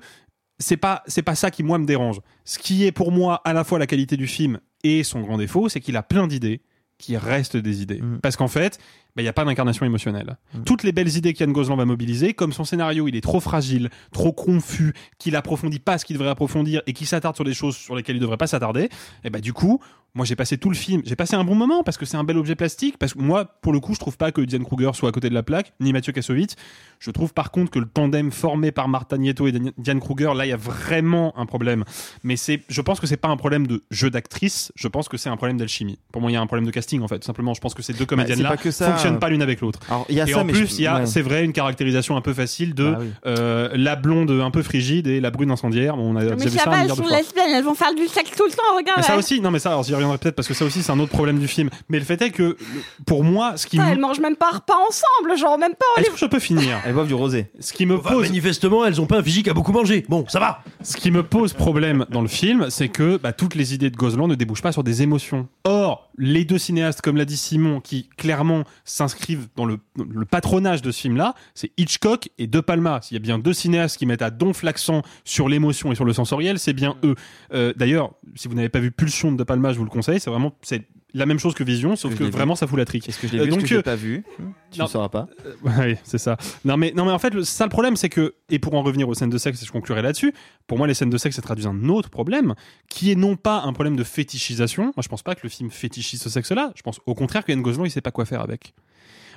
[0.59, 2.19] c'est pas c'est pas ça qui moi me dérange.
[2.45, 5.37] Ce qui est pour moi à la fois la qualité du film et son grand
[5.37, 6.61] défaut, c'est qu'il a plein d'idées
[6.97, 8.01] qui restent des idées.
[8.01, 8.19] Mm.
[8.21, 8.77] Parce qu'en fait,
[9.17, 10.37] il n'y a pas d'incarnation émotionnelle.
[10.65, 13.89] Toutes les belles idées qu'Yann Gozlan va mobiliser, comme son scénario il est trop fragile,
[14.11, 17.75] trop confus, qu'il approfondit pas ce qu'il devrait approfondir et qu'il s'attarde sur des choses
[17.75, 18.89] sur lesquelles il devrait pas s'attarder,
[19.23, 19.79] et bah du coup,
[20.15, 22.23] moi j'ai passé tout le film, j'ai passé un bon moment parce que c'est un
[22.23, 24.91] bel objet plastique, parce que moi pour le coup je trouve pas que Diane Kruger
[24.93, 26.55] soit à côté de la plaque, ni Mathieu Kassovitz.
[26.99, 30.45] Je trouve par contre que le tandem formé par Marta Nieto et Diane Kruger, là
[30.45, 31.83] il y a vraiment un problème.
[32.23, 35.17] Mais c'est, je pense que c'est pas un problème de jeu d'actrice, je pense que
[35.17, 35.99] c'est un problème d'alchimie.
[36.11, 37.53] Pour moi il y a un problème de casting en fait, tout simplement.
[37.53, 38.49] Je pense que ces deux comédiennes là
[38.79, 39.03] Bah, ça.
[39.03, 39.79] fonctionnent pas l'une avec l'autre.
[40.09, 41.05] Et ça, en plus, je- il y a, ouais.
[41.05, 43.07] c'est vrai, une caractérisation un peu facile de Bah oui.
[43.25, 45.95] euh, la blonde un peu frigide et la brune incendiaire.
[45.97, 48.31] Bon, on a Mais ça ça va, elles sont lesbiennes, elles vont faire du sexe
[48.35, 48.97] tout le temps, regarde.
[48.97, 50.91] Mais ça aussi, non mais ça, alors j'y reviendrai peut-être parce que ça aussi c'est
[50.91, 51.69] un autre problème du film.
[51.89, 52.57] Mais le fait est que
[53.05, 56.01] pour moi, ce qui me- elles mangent même pas repas ensemble, genre même pas en
[56.01, 57.47] est-ce que je peux finir Elles boivent du rosé.
[57.59, 60.05] Ce qui me Enfin, pose, manifestement, elles ont pas un physique à beaucoup manger.
[60.09, 60.61] Bon, ça va.
[60.81, 63.95] ce qui me pose problème dans le film, c'est que bah, toutes les idées de
[63.97, 65.47] Gozlan ne débouchent pas sur des émotions.
[65.65, 70.81] Or, les deux cinéastes, comme l'a dit Simon, qui clairement s'inscrivent dans le, le patronage
[70.81, 72.99] de ce film-là, c'est Hitchcock et De Palma.
[73.01, 76.05] S'il y a bien deux cinéastes qui mettent à donf l'accent sur l'émotion et sur
[76.05, 77.15] le sensoriel, c'est bien eux.
[77.53, 80.19] Euh, D'ailleurs, si vous n'avez pas vu Pulsion de De Palma, je vous le conseille.
[80.19, 83.07] C'est vraiment c'est la même chose que Vision, sauf que vraiment ça fout la trique.
[83.09, 84.23] Est-ce que je l'ai Euh, vu donc, Est-ce que je l'ai euh, pas vu
[84.71, 85.27] Tu ne sauras pas.
[85.45, 86.37] Euh, Oui, c'est ça.
[86.65, 88.83] Non mais, non mais en fait, le, ça le problème, c'est que, et pour en
[88.83, 90.33] revenir aux scènes de sexe, et je conclurai là-dessus,
[90.67, 92.53] pour moi, les scènes de sexe, ça traduit un autre problème,
[92.89, 94.83] qui est non pas un problème de fétichisation.
[94.83, 96.71] Moi, je pense pas que le film fétichise ce sexe-là.
[96.75, 98.73] Je pense au contraire que Yann Gozlan, il sait pas quoi faire avec.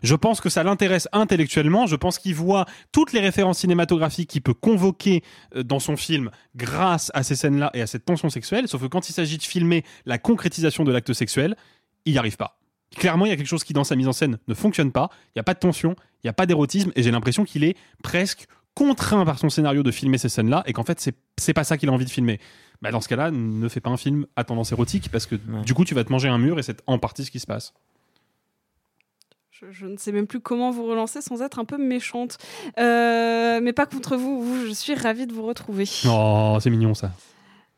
[0.03, 1.87] Je pense que ça l'intéresse intellectuellement.
[1.87, 5.23] Je pense qu'il voit toutes les références cinématographiques qu'il peut convoquer
[5.57, 8.69] euh, dans son film grâce à ces scènes-là et à cette tension sexuelle.
[8.69, 11.57] Sauf que quand il s'agit de filmer la concrétisation de l'acte sexuel,
[12.05, 12.59] il n'y arrive pas.
[12.97, 15.09] Clairement, il y a quelque chose qui, dans sa mise en scène, ne fonctionne pas.
[15.29, 17.65] Il n'y a pas de tension, il n'y a pas d'érotisme, et j'ai l'impression qu'il
[17.65, 21.55] est presque contraint par son scénario de filmer ces scènes-là, et qu'en fait, c'est c'est
[21.55, 22.39] pas ça qu'il a envie de filmer.
[22.83, 25.63] Bah, dans ce cas-là, ne fais pas un film à tendance érotique, parce que Ouais.
[25.65, 27.47] du coup, tu vas te manger un mur, et c'est en partie ce qui se
[27.47, 27.73] passe.
[29.53, 32.39] Je, je ne sais même plus comment vous relancer sans être un peu méchante.
[32.79, 35.85] Euh, mais pas contre vous, vous, je suis ravie de vous retrouver.
[36.07, 37.11] Oh, c'est mignon ça.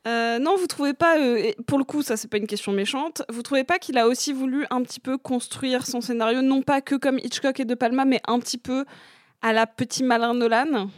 [0.07, 2.71] Euh, non, vous trouvez pas, euh, et pour le coup, ça c'est pas une question
[2.71, 6.63] méchante, vous trouvez pas qu'il a aussi voulu un petit peu construire son scénario, non
[6.63, 8.85] pas que comme Hitchcock et De Palma, mais un petit peu
[9.43, 10.91] à la petit malin Nolan?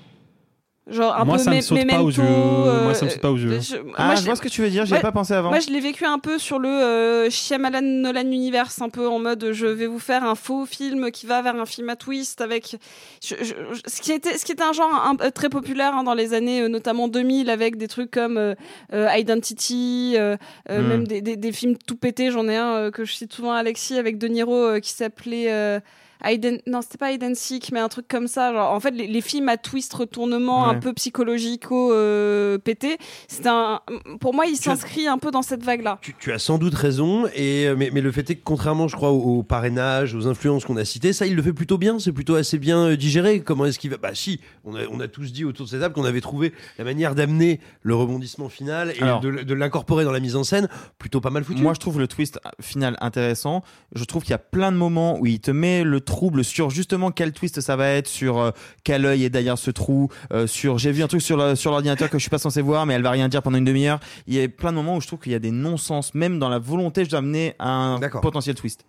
[0.89, 2.28] Genre un Moi, peu ça me mé- saute pas aux Memento, yeux.
[2.28, 3.59] euh, Moi, ça me saute pas aux yeux.
[3.61, 5.11] je- Ah, moi, je je- vois ce que tu veux dire, j'y ai Ouais, pas
[5.11, 5.49] pensé avant.
[5.49, 9.18] Moi, je l'ai vécu un peu sur le euh, Shyamalan Nolan Universe, un peu en
[9.18, 12.41] mode je vais vous faire un faux film qui va vers un film à twist
[12.41, 12.76] avec
[13.20, 15.93] je- je- je- ce qui était ce qui était un genre un- euh, très populaire
[15.97, 18.55] hein, dans les années euh, notamment 2000 avec des trucs comme euh,
[18.93, 20.37] euh, Identity, euh,
[20.70, 20.87] euh, Hmm.
[20.87, 22.30] même des, des- des films tout pétés.
[22.30, 24.91] J'en ai un euh, que je cite souvent à Alexis avec De Niro euh, qui
[24.91, 25.80] s'appelait
[26.25, 28.53] and- non, c'était pas Hide Seek, mais un truc comme ça.
[28.53, 30.71] Genre, en fait, les, les films à twist retournement Ouais.
[30.71, 32.99] un peu psychologico euh, pété,
[33.29, 33.81] c'est un.
[34.21, 35.99] Pour moi, il as- s'inscrit un peu dans cette vague-là.
[36.03, 38.89] Tu, tu as sans doute raison, et, euh, mais, mais le fait est que contrairement,
[38.89, 41.79] je crois, au, au parrainage, aux influences qu'on a citées, ça, il le fait plutôt
[41.79, 43.41] bien, c'est plutôt assez bien euh, digéré.
[43.41, 45.81] Comment est-ce qu'il va Bah si, on a, on a tous dit autour de cette
[45.81, 49.21] table qu'on avait trouvé la manière d'amener le rebondissement final et Alors.
[49.21, 51.62] de, de l'incorporer dans la mise en scène plutôt pas mal foutu.
[51.62, 53.62] Moi, je trouve le twist final intéressant.
[53.95, 56.70] Je trouve qu'il y a plein de moments où il te met le trouble sur
[56.70, 58.50] justement quel twist ça va être, sur euh,
[58.84, 61.70] quel œil est derrière ce trou, euh, sur j'ai vu un truc sur le- sur
[61.70, 64.00] l'ordinateur que je suis pas censé voir, mais elle va rien dire pendant une demi-heure.
[64.26, 66.38] Il y a plein de moments où je trouve qu'il y a des non-sens, même
[66.38, 68.84] dans la volonté d'amener un potentiel twist.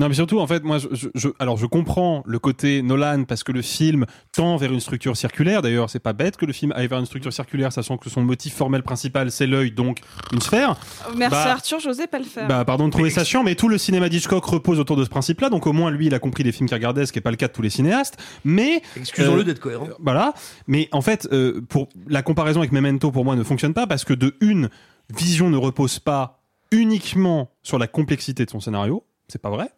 [0.00, 3.24] Non, mais surtout, en fait, moi, je, je- je- alors, je comprends le côté Nolan
[3.24, 5.60] parce que le film tend vers une structure circulaire.
[5.60, 8.22] D'ailleurs, c'est pas bête que le film aille vers une structure circulaire, sachant que son
[8.22, 9.98] motif formel principal, c'est l'œil, donc
[10.32, 10.74] une sphère.
[11.18, 12.48] Merci Bah, Arthur, j'osais pas le faire.
[12.48, 15.10] Bah, pardon de trouver ça chiant, mais tout le cinéma d'Hitchcock repose autour de ce
[15.10, 15.50] principe-là.
[15.50, 17.30] Donc, au moins, lui, il a compris les films qu'il regardait, ce qui n'est pas
[17.30, 18.16] le cas de tous les cinéastes.
[18.42, 18.80] Mais.
[18.96, 19.86] Excusons-le euh, d'être cohérent.
[19.98, 20.32] Voilà.
[20.66, 24.04] Mais en fait, euh, pour la comparaison avec Memento, pour moi, ne fonctionne pas parce
[24.04, 24.70] que de une,
[25.14, 26.40] Vision ne repose pas
[26.70, 29.04] uniquement sur la complexité de son scénario.
[29.28, 29.68] C'est pas vrai.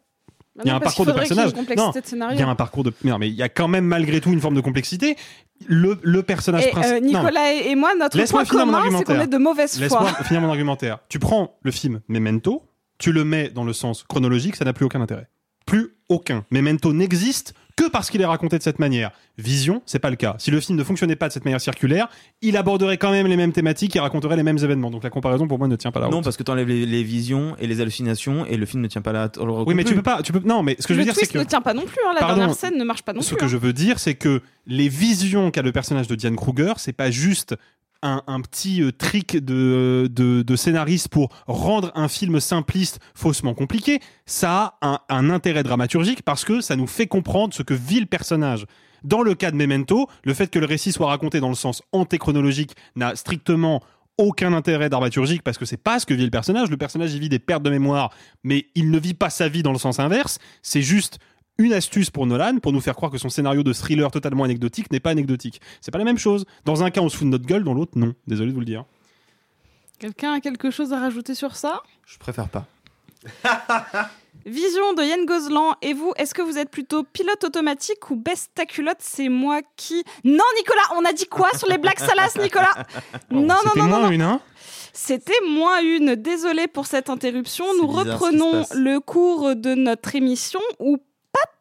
[0.55, 1.51] Bah il y a un parcours de personnage.
[2.31, 2.93] il y a un parcours de.
[3.03, 5.15] Non, mais il y a quand même malgré tout une forme de complexité.
[5.67, 6.97] Le, le personnage Et principal.
[6.97, 10.05] euh, Nicolas et et moi, notre Laisse-moi point commun, c'est qu'on est de mauvaise Laisse-moi
[10.05, 10.23] foi.
[10.25, 10.99] finir mon argumentaire.
[11.09, 12.63] Tu prends le film Memento,
[12.99, 15.27] tu le mets dans le sens chronologique, ça n'a plus aucun intérêt.
[15.65, 16.43] Plus aucun.
[16.51, 19.11] Memento n'existe que parce qu'il est raconté de cette manière.
[19.37, 20.35] Vision, c'est pas le cas.
[20.37, 22.07] Si le film ne fonctionnait pas de cette manière circulaire,
[22.43, 24.91] il aborderait quand même les mêmes thématiques et raconterait les mêmes événements.
[24.91, 26.15] Donc la comparaison pour moi ne tient pas la route.
[26.15, 29.01] Non, parce que t'enlèves les, les visions et les hallucinations et le film ne tient
[29.01, 29.31] pas là.
[29.65, 30.21] Oui, mais tu peux pas.
[30.21, 30.41] Tu peux.
[30.45, 31.37] Non, mais ce que je veux dire, c'est que.
[31.39, 31.97] ne tient pas non plus.
[32.07, 32.35] hein, La Pardon.
[32.37, 33.37] dernière scène ne marche pas non Ce plus.
[33.37, 33.47] que hein.
[33.47, 37.09] je veux dire, c'est que les visions qu'a le personnage de Diane Kruger, c'est pas
[37.09, 37.55] juste
[38.03, 43.99] un, petit euh, trick de, de, de scénariste pour rendre un film simpliste faussement compliqué.
[44.25, 48.05] Ça a un, intérêt dramaturgique parce que ça nous fait comprendre ce que vit le
[48.05, 48.65] personnage.
[49.03, 51.81] Dans le cas de Memento, le fait que le récit soit raconté dans le sens
[51.91, 53.81] antéchronologique n'a strictement
[54.17, 56.69] aucun intérêt dramaturgique parce que c'est pas ce que vit le personnage.
[56.69, 58.11] Le personnage vit des pertes de mémoire,
[58.43, 60.39] mais il ne vit pas sa vie dans le sens inverse.
[60.61, 61.19] C'est juste
[61.57, 64.91] une astuce pour Nolan pour nous faire croire que son scénario de thriller totalement anecdotique
[64.91, 65.61] n'est pas anecdotique.
[65.81, 66.45] C'est pas la même chose.
[66.65, 68.13] Dans un cas, on se fout de notre gueule, dans l'autre, non.
[68.27, 68.85] Désolé de vous le dire.
[69.99, 71.81] Quelqu'un a quelque chose à rajouter sur ça?
[72.05, 72.65] Je préfère pas.
[74.45, 75.75] Vision de Yann Gozlan.
[75.81, 78.97] Et vous, est-ce que vous êtes plutôt pilote automatique ou baisse ta culotte?
[78.99, 80.03] C'est moi qui.
[80.25, 82.73] Non, Nicolas, on a dit quoi sur les blagues salaces, Nicolas?
[83.31, 84.11] Non, non, non, non, moins non.
[84.11, 84.41] une, hein
[84.91, 86.15] C'était moins une.
[86.15, 87.65] Désolé pour cette interruption.
[87.81, 90.97] Nous ce reprenons le cours de notre émission où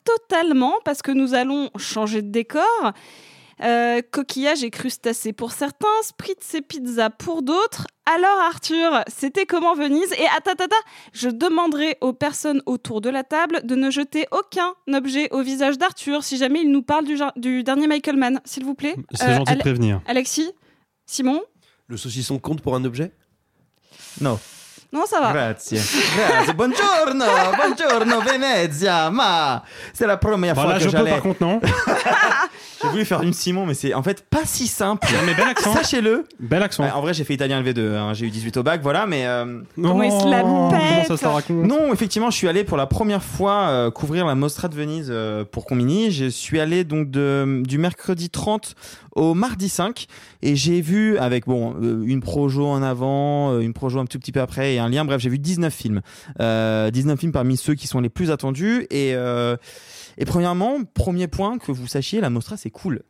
[0.04, 2.92] totalement parce que nous allons changer de décor.
[3.62, 7.86] Euh, coquillage et crustacés pour certains, spritz et pizza pour d'autres.
[8.06, 10.12] Alors Arthur, c'était comment Venise?
[10.14, 10.74] Et attends, attends, attends,
[11.12, 15.78] je demanderai aux personnes autour de la table de ne jeter aucun objet au visage
[15.78, 17.04] d'Arthur si jamais il nous parle
[17.36, 18.96] du, dernier Michael Mann, s'il vous plaît.
[19.12, 20.00] C'est Euh, gentil de prévenir.
[20.08, 20.50] Alexis?
[21.06, 21.40] Simon?
[21.86, 23.12] Le saucisson compte pour un objet?
[24.20, 24.40] Non.
[24.92, 25.32] Non, ça va.
[25.32, 25.78] Grazie.
[25.78, 26.52] Grazie.
[26.52, 27.24] Buongiorno,
[27.56, 29.08] buongiorno Venezia.
[29.10, 29.62] Ma
[29.94, 31.10] c'est la première Bon, fois là, que je peux j'allais.
[31.12, 31.60] par contre, non
[32.82, 35.06] J'ai voulu faire une Simon, mais c'est en fait pas si simple.
[35.24, 35.72] mais bel accent.
[35.72, 36.26] Sachez-le.
[36.40, 36.82] Bel accent.
[36.82, 37.94] Ouais, en vrai, j'ai fait italien LV2.
[37.96, 38.12] hein.
[38.12, 39.24] J'ai eu 18 au bac, voilà, mais.
[39.26, 42.76] euh, Comment il se la Comment pète ça raconte Non, effectivement, je suis allé pour
[42.76, 46.10] la première fois euh, couvrir la Mostra de Venise euh, pour Combini.
[46.10, 48.74] Je suis allé donc de, du mercredi 30
[49.12, 50.06] au mardi 5
[50.42, 54.18] et j'ai vu avec bon euh, une projo en avant, euh, une projo un tout
[54.18, 55.04] petit peu après et un lien.
[55.04, 56.00] Bref, j'ai vu 19 films,
[56.40, 59.56] euh, 19 films parmi ceux qui sont les plus attendus et euh,
[60.18, 63.02] et premièrement, premier point que vous sachiez, la Mostra c'est cool.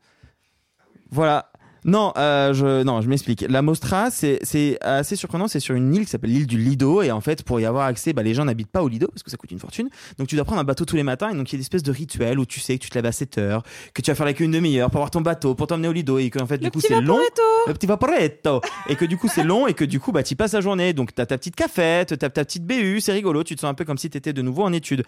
[1.10, 1.51] Voilà.
[1.84, 3.44] Non, euh, je non, je m'explique.
[3.48, 5.48] La Mostra, c'est c'est assez surprenant.
[5.48, 7.86] C'est sur une île qui s'appelle l'île du Lido, et en fait, pour y avoir
[7.86, 9.88] accès, bah, les gens n'habitent pas au Lido parce que ça coûte une fortune.
[10.18, 11.62] Donc, tu dois prendre un bateau tous les matins, et donc il y a des
[11.62, 13.62] espèces de rituels où tu sais que tu te lèves à 7 heures,
[13.94, 15.92] que tu vas faire la queue une demi-heure pour avoir ton bateau, pour t'emmener au
[15.92, 17.18] Lido, et qu'en fait, du Le coup, c'est long.
[17.66, 18.60] Le petit vaporetto.
[18.88, 20.92] et que du coup, c'est long, et que du coup, bah, tu passes la journée.
[20.92, 23.42] Donc, t'as ta petite cafette, t'as ta petite BU, c'est rigolo.
[23.42, 25.04] Tu te sens un peu comme si t'étais de nouveau en études.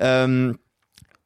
[0.00, 0.52] Euh,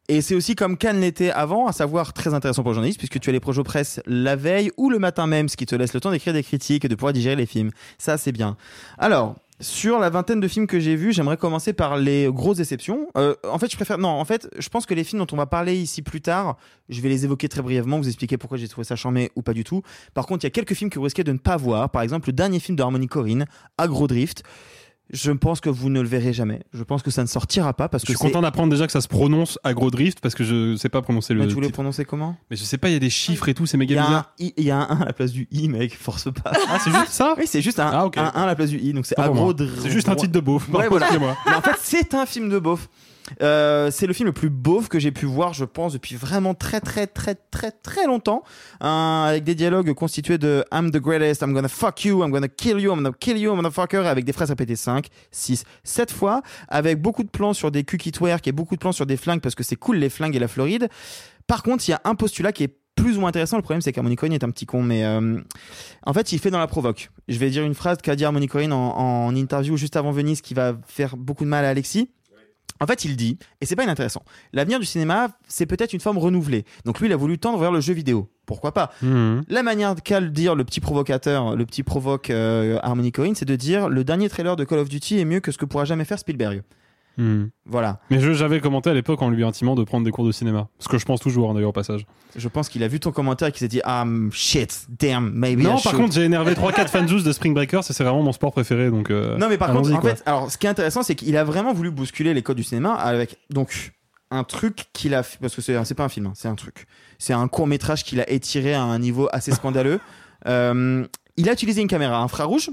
[0.09, 3.21] et c'est aussi comme Cannes l'était avant, à savoir très intéressant pour le journaliste, puisque
[3.21, 5.95] tu as les projets presse la veille ou le matin même, ce qui te laisse
[5.95, 7.71] le temps d'écrire des critiques et de pouvoir digérer les films.
[7.97, 8.57] Ça, c'est bien.
[8.99, 13.09] Alors, sur la vingtaine de films que j'ai vus, j'aimerais commencer par les grosses déceptions.
[13.17, 13.99] Euh, en fait, je préfère.
[13.99, 16.57] Non, en fait, je pense que les films dont on va parler ici plus tard,
[16.89, 19.55] je vais les évoquer très brièvement, vous expliquer pourquoi j'ai trouvé ça charmé ou pas
[19.55, 19.83] du tout.
[20.13, 21.89] Par contre, il y a quelques films que vous risquez de ne pas voir.
[21.91, 23.47] Par exemple, le dernier film de Harmony Corinne,
[23.79, 24.43] Agrodrift.
[25.13, 26.63] Je pense que vous ne le verrez jamais.
[26.73, 28.87] Je pense que ça ne sortira pas parce Je que suis c'est- content d'apprendre déjà
[28.87, 31.41] que ça se prononce agrodrift parce que je sais pas prononcer le.
[31.41, 31.75] Mais tu voulais titre.
[31.77, 33.95] prononcer comment Mais je sais pas, il y a des chiffres et tout, c'est méga
[33.95, 34.33] y, a un bizarre.
[34.39, 36.53] Il y a un 1 à la place du I, mec, force pas.
[36.69, 38.17] Ah, c'est juste ça Oui, c'est juste un, Ah, ok.
[38.17, 39.51] un 1 à la place du I, donc c'est Pas pour moi.
[39.51, 39.67] agro.
[39.83, 40.69] C'est juste un titre de beauf.
[40.71, 41.07] Ouais, voilà.
[41.47, 42.89] Mais en fait, c'est un film de beauf.
[43.43, 46.55] Euh, c'est le film le plus beauf que j'ai pu voir, je pense, depuis vraiment
[46.55, 48.43] très très très très très longtemps,
[48.81, 52.49] Un- avec des dialogues constitués de I'm the greatest, I'm gonna fuck you, I'm gonna
[52.49, 56.43] kill you, I'm gonna kill you, motherfucker, avec des phrases répétées 5, 6, 7 fois,
[56.69, 59.17] avec beaucoup de plans sur des culs qui twerk et beaucoup de plans sur des
[59.17, 60.89] flingues parce que c'est cool les flingues et la Floride.
[61.47, 63.57] Par contre, il y a un postulat qui est plus ou moins intéressant.
[63.57, 65.41] Le problème, c'est qu'Harmony Corinne est un petit con, mais euh,
[66.07, 67.11] en fait, il fait dans la provoque.
[67.29, 68.97] Je vais dire une phrase qu'a dit Harmony Corinne en,
[69.27, 72.09] en interview juste avant Venise qui va faire beaucoup de mal à Alexis.
[72.81, 74.23] En fait, il dit, et c'est pas inintéressant,
[74.53, 76.65] l'avenir du cinéma, c'est peut-être une forme renouvelée.
[76.85, 78.29] Donc lui, il a voulu tendre vers le jeu vidéo.
[78.47, 79.43] Pourquoi pas Mhm.
[79.49, 83.45] La manière qu'a le dire le petit provocateur, le petit provoque euh, Harmony Corinne, c'est
[83.45, 85.85] de dire le dernier trailer de Call of Duty est mieux que ce que pourra
[85.85, 86.63] jamais faire Spielberg.
[87.17, 87.51] Mhm.
[87.67, 88.01] Voilà.
[88.11, 90.69] Mais je- j'avais commenté à l'époque en lui intimant de prendre des cours de cinéma.
[90.79, 92.07] Ce que je pense toujours, hein, d'ailleurs, au passage.
[92.37, 95.61] Je pense qu'il a vu ton commentaire et qu'il s'est dit ah shit, damn, maybe.
[95.63, 95.97] non, I par should.
[95.97, 98.91] contre, j'ai énervé 3-4 fans de Spring Breakers et c'est vraiment mon sport préféré.
[98.91, 100.15] Donc, euh, Non, mais par contre, en quoi.
[100.17, 102.65] fait, alors, ce qui est intéressant, c'est qu'il a vraiment voulu bousculer les codes du
[102.65, 103.93] cinéma avec donc
[104.31, 106.57] un truc qu'il a fait, parce que c'est c'est pas un film, hein, c'est un
[106.57, 106.87] truc.
[107.19, 110.01] C'est un court métrage qu'il a étiré à un niveau assez scandaleux.
[110.47, 111.07] Euh,
[111.39, 112.69] il a utilisé une caméra infrarouge.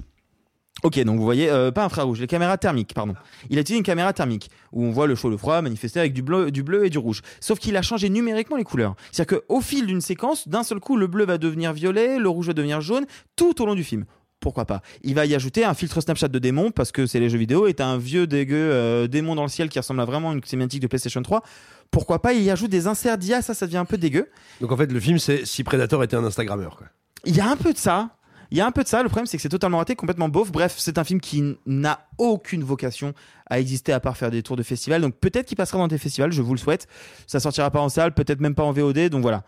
[0.84, 3.14] Ok, donc vous voyez, euh, pas infrarouge, les caméras thermiques, pardon.
[3.50, 6.14] Il a utilisé une caméra thermique où on voit le chaud, le froid manifester avec
[6.14, 7.22] du bleu, du bleu et du rouge.
[7.40, 8.96] Sauf qu'il a changé numériquement les couleurs.
[9.12, 12.48] C'est-à-dire qu'au fil d'une séquence, d'un seul coup, le bleu va devenir violet, le rouge
[12.48, 13.06] va devenir jaune,
[13.36, 14.06] tout au long du film.
[14.40, 14.82] Pourquoi pas?
[15.04, 17.68] Il va y ajouter un filtre Snapchat de démon parce que c'est les jeux vidéo
[17.68, 20.44] et t'as un vieux dégueu euh, démon dans le ciel qui ressemble à vraiment une
[20.44, 21.44] cinématique de PlayStation 3.
[21.92, 22.34] Pourquoi pas?
[22.34, 24.30] Il y ajoute des inserts d'IA, ça, ça devient un peu dégueu.
[24.60, 26.76] Donc en fait, le film, c'est si Predator était un Instagrammeur.
[26.76, 26.88] Quoi.
[27.26, 28.10] Il y a un peu de ça.
[28.52, 29.02] Il y a un peu de ça.
[29.02, 30.52] Le problème, c'est que c'est totalement raté, complètement beauf.
[30.52, 33.14] Bref, c'est un film qui n'a aucune vocation
[33.50, 35.02] à exister à part faire des tours de festival.
[35.02, 36.88] Donc peut-être qu'il passera dans des festivals, je vous le souhaite.
[37.28, 39.08] Ça sortira pas en salle, peut-être même pas en VOD.
[39.08, 39.44] Donc voilà.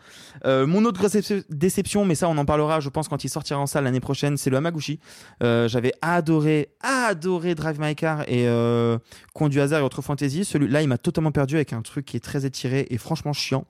[0.46, 1.06] Euh, mon autre
[1.50, 4.38] déception, mais ça, on en parlera, je pense, quand il sortira en salle l'année prochaine,
[4.38, 5.02] c'est le Hamaguchi.
[5.44, 8.98] Euh, J'avais adoré, adoré Drive My Car et euh,
[9.34, 10.46] Conduit hasard et autres fantasy.
[10.46, 13.66] Celui-là, il m'a totalement perdu avec un truc qui est très étiré et franchement chiant.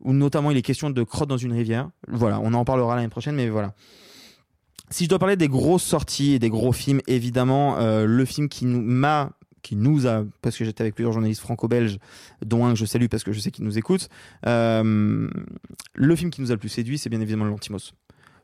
[0.00, 1.88] Où notamment il est question de crotte dans une rivière.
[2.06, 3.72] Voilà, on en parlera l'année prochaine, mais voilà.
[4.90, 8.48] Si je dois parler des grosses sorties et des gros films, évidemment, euh, le film
[8.48, 9.32] qui nous m'a
[9.62, 11.98] qui nous a, parce que j'étais avec plusieurs journalistes franco-belges,
[12.44, 14.08] dont un que je salue parce que je sais qu'ils nous écoutent,
[14.46, 15.28] euh,
[15.94, 17.92] le film qui nous a le plus séduit, c'est bien évidemment l'Antimos.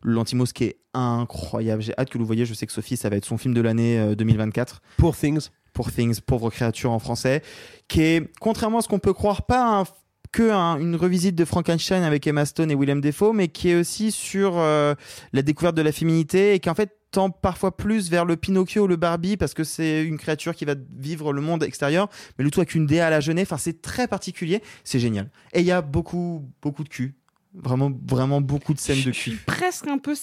[0.03, 1.81] L'Antimos qui est incroyable.
[1.81, 2.45] J'ai hâte que vous le voyez.
[2.45, 4.83] Je sais que Sophie, ça va être son film de l'année euh, 2024.
[4.97, 5.51] Poor Things.
[5.75, 7.41] Poor Things, pauvre créature en français,
[7.87, 9.85] qui est, contrairement à ce qu'on peut croire, pas un-
[10.33, 13.75] que un- une revisite de Frankenstein avec Emma Stone et Willem Dafoe, mais qui est
[13.75, 14.95] aussi sur euh,
[15.33, 18.85] la découverte de la féminité et qui en fait tend parfois plus vers le Pinocchio
[18.85, 22.45] ou le Barbie parce que c'est une créature qui va vivre le monde extérieur, mais
[22.45, 23.43] le tout avec une DA à la Genet.
[23.43, 24.63] Enfin, c'est très particulier.
[24.83, 25.29] C'est génial.
[25.53, 27.15] Et il y a beaucoup, beaucoup de cul.
[27.55, 29.39] Vraiment, vraiment beaucoup de scènes de cul.
[29.47, 30.15] Presque un peu.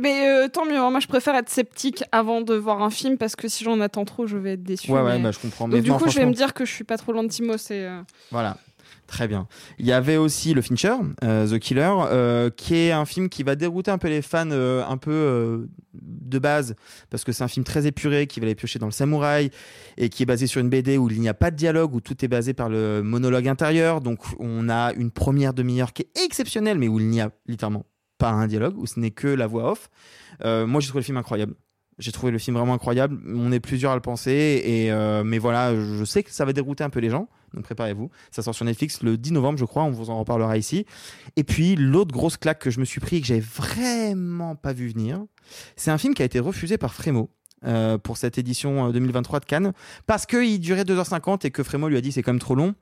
[0.00, 0.90] Mais euh, tant mieux, hein.
[0.90, 4.06] moi je préfère être sceptique avant de voir un film parce que si j'en attends
[4.06, 4.90] trop, je vais être déçu.
[4.90, 5.66] Ouais, ouais, bah, je comprends.
[5.68, 7.22] Donc, Mais du non, coup, je vais me dire que je suis pas trop loin
[7.22, 7.58] de Timo.
[7.58, 7.84] C'est.
[7.84, 8.00] euh,
[8.30, 8.56] Voilà.
[9.06, 9.46] Très bien.
[9.78, 13.42] Il y avait aussi le Fincher, euh, The Killer, euh, qui est un film qui
[13.42, 16.74] va dérouter un peu les fans euh, un peu de base,
[17.10, 19.50] parce que c'est un film très épuré, qui va les piocher dans le samouraï,
[19.98, 22.00] et qui est basé sur une BD où il n'y a pas de dialogue, où
[22.00, 24.00] tout est basé par le monologue intérieur.
[24.00, 27.84] Donc on a une première demi-heure qui est exceptionnelle, mais où il n'y a littéralement
[28.16, 29.90] pas un dialogue, où ce n'est que la voix off.
[30.42, 31.54] Moi j'ai trouvé le film incroyable.
[31.98, 33.18] J'ai trouvé le film vraiment incroyable.
[33.26, 36.52] On est plusieurs à le penser, et euh, mais voilà, je sais que ça va
[36.52, 37.28] dérouter un peu les gens.
[37.54, 38.10] Donc préparez-vous.
[38.32, 39.84] Ça sort sur Netflix le 10 novembre, je crois.
[39.84, 40.86] On vous en reparlera ici.
[41.36, 44.72] Et puis l'autre grosse claque que je me suis pris et que j'avais vraiment pas
[44.72, 45.24] vu venir,
[45.76, 47.30] c'est un film qui a été refusé par Frémo.
[47.64, 49.72] euh, pour cette édition euh, 2023 de Cannes
[50.06, 52.74] parce qu'il durait 2h50 et que Frémo lui a dit c'est quand même trop long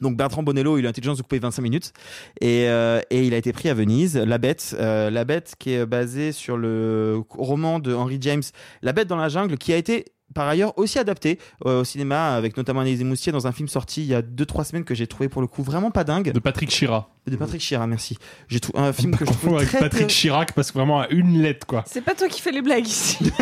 [0.00, 1.92] donc Bertrand Bonello, il a l'intelligence de couper 25 minutes
[2.40, 4.16] et, euh, et il a été pris à Venise.
[4.16, 8.42] La Bête, euh, La Bête qui est basée sur le roman de Henry James,
[8.82, 10.04] La Bête dans la jungle, qui a été
[10.34, 14.02] par ailleurs aussi adapté euh, au cinéma avec notamment Anaïs Moustier dans un film sorti
[14.02, 16.32] il y a 2-3 semaines que j'ai trouvé pour le coup vraiment pas dingue.
[16.32, 17.06] De Patrick Chirac.
[17.28, 18.18] De Patrick Chirac, merci.
[18.48, 21.00] J'ai trouvé un film que je trouve avec très Patrick très- Chirac parce que vraiment
[21.00, 21.84] à une lettre quoi.
[21.86, 23.18] C'est pas toi qui fais les blagues ici.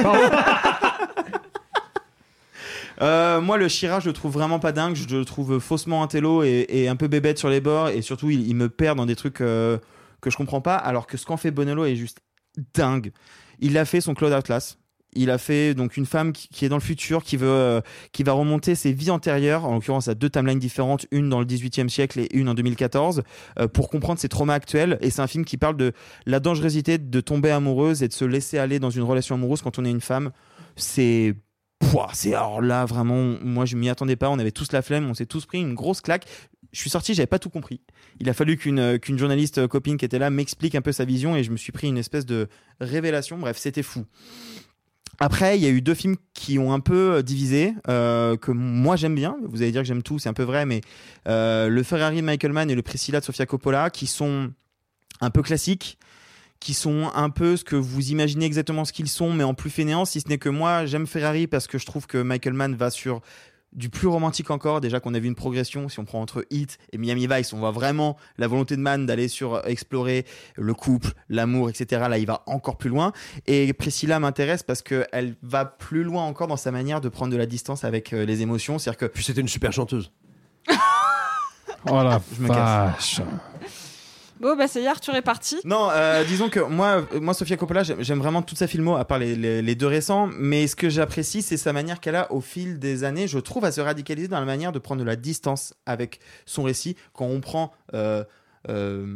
[3.03, 4.95] Euh, moi, le Chirac, je le trouve vraiment pas dingue.
[4.95, 7.89] Je le trouve faussement intello et, et un peu bébête sur les bords.
[7.89, 9.79] Et surtout, il, me perd dans des trucs euh,
[10.21, 10.77] que je comprends pas.
[10.77, 12.21] Alors que ce qu'en fait Bonello est juste
[12.75, 13.12] dingue.
[13.61, 14.79] Il a fait son Claude Atlas.
[15.16, 17.81] Il a fait donc une femme qui, est dans le futur, qui veut, euh,
[18.12, 21.47] qui va remonter ses vies antérieures, en l'occurrence à deux timelines différentes, une dans le
[21.47, 23.23] 18e siècle et une en 2014,
[23.61, 24.99] euh, pour comprendre ses traumas actuels.
[25.03, 25.93] Et c'est un film qui parle de
[26.27, 29.79] la dangerosité de tomber amoureuse et de se laisser aller dans une relation amoureuse quand
[29.79, 30.33] on est une femme.
[30.75, 31.37] C'est
[32.12, 34.31] c'est alors là vraiment, moi je m'y attendais pas.
[34.31, 36.27] On avait tous la flemme, on s'est tous pris une grosse claque.
[36.73, 37.81] Je suis sorti, j'avais pas tout compris.
[38.20, 40.93] Il a fallu qu'une euh, qu'une journaliste euh, copine qui était là m'explique un peu
[40.93, 42.48] sa vision et je me suis pris une espèce de
[42.81, 43.39] révélation.
[43.39, 44.05] Bref, c'était fou.
[45.20, 48.97] Après, il y a eu deux films qui ont un peu euh, divisé, que moi
[48.97, 49.36] j'aime bien.
[49.44, 50.81] Vous allez dire que j'aime tout, c'est un peu vrai, mais
[51.27, 54.51] le Ferrari de Michael Mann et le Priscilla de Sofia Coppola, qui sont
[55.20, 55.98] un peu classiques,
[56.65, 59.69] qui sont un peu ce que vous imaginez exactement ce qu'ils sont, mais en plus
[59.69, 62.74] fainéant, si ce n'est que moi, j'aime Ferrari parce que je trouve que Michael Mann
[62.74, 63.20] va sur
[63.74, 66.78] du plus romantique encore, déjà qu'on a vu une progression, si on prend entre Hit
[66.93, 70.24] et Miami Vice, on voit vraiment la volonté de Mann d'aller sur euh, explorer
[70.57, 72.07] le couple, l'amour, etc.
[72.09, 73.12] Là, il va encore plus loin.
[73.47, 77.36] Et Priscilla m'intéresse parce qu'elle va plus loin encore dans sa manière de prendre de
[77.36, 78.78] la distance avec euh, les émotions.
[78.78, 79.07] C'est-à-dire que...
[79.07, 80.12] Puis c'était une super chanteuse.
[81.91, 83.20] Oh la Je me casse.
[84.45, 85.57] Bon, bah, c'est hier, tu es parti.
[85.65, 89.07] Non, euh, disons que moi, euh, moi Sofia Coppola, j'aime vraiment toute sa filmo, à
[89.07, 90.29] part les, deux récents.
[90.39, 93.65] Mais ce que j'apprécie, c'est sa manière qu'elle a au fil des années, je trouve,
[93.65, 96.95] à se radicaliser dans la manière de prendre de la distance avec son récit.
[97.15, 98.23] Quand on prend euh,
[98.69, 99.07] euh,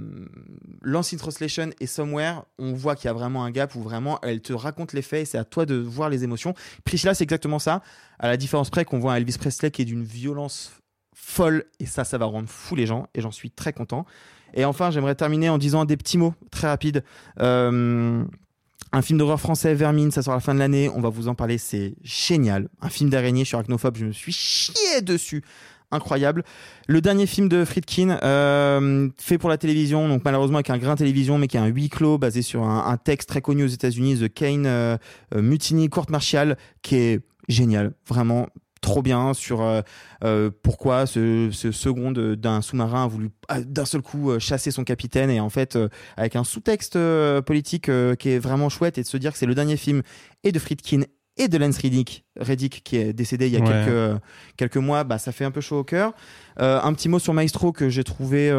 [0.83, 4.41] in Translation et Somewhere, on voit qu'il y a vraiment un gap où vraiment elle
[4.41, 6.55] te raconte les faits et c'est à toi de voir les émotions.
[6.87, 7.83] Priscilla, c'est exactement ça.
[8.19, 10.73] À la différence près qu'on voit un Elvis Presley qui est d'une violence
[11.15, 14.07] folle et ça, ça va rendre fou les gens et j'en suis très content.
[14.55, 17.05] Et enfin, j'aimerais terminer en disant des petits mots très rapides.
[17.41, 18.25] Euh,
[18.93, 20.91] un film d'horreur français, Vermine, ça sort à la fin de l'année.
[20.95, 22.69] On va vous en parler, c'est génial.
[22.81, 25.43] Un film d'araignée, je suis arachnophobe, je me suis chié dessus.
[25.91, 26.45] Incroyable.
[26.87, 30.97] Le dernier film de Friedkin, euh, fait pour la télévision, donc malheureusement avec un grain
[30.97, 34.19] télévision, mais qui est un huis clos basé sur un, texte très connu aux États-Unis,
[34.19, 34.99] The Kane euh,
[35.35, 38.49] Mutiny Court Martial, qui est génial, vraiment
[38.81, 39.81] trop bien sur euh,
[40.25, 43.31] euh, pourquoi ce, ce second d'un sous-marin a voulu
[43.67, 47.43] d'un seul coup euh, chasser son capitaine et en fait euh, avec un sous-texte euh,
[47.43, 50.03] politique qui est vraiment chouette et de se dire que c'est le dernier film
[50.45, 51.03] et de Friedkin
[51.41, 53.67] et de Lance Reddick, Reddick qui est décédé il y a Ouais.
[53.69, 54.21] quelques,
[54.57, 56.13] quelques mois, bah, ça fait un peu chaud au cœur.
[56.57, 58.51] Un petit mot sur Maestro que j'ai trouvé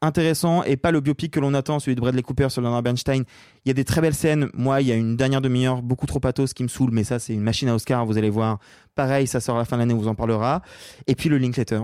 [0.00, 3.24] intéressant et pas le biopic que l'on attend, celui de Bradley Cooper sur Leonard Bernstein.
[3.64, 4.48] Il y a des très belles scènes.
[4.54, 7.18] Moi, il y a une dernière demi-heure beaucoup trop pathos qui me saoule, mais ça,
[7.18, 8.58] c'est une machine à Oscar, vous allez voir.
[8.94, 10.62] Pareil, ça sort à la fin de l'année, on vous en parlera.
[11.06, 11.82] Et puis le Linklater.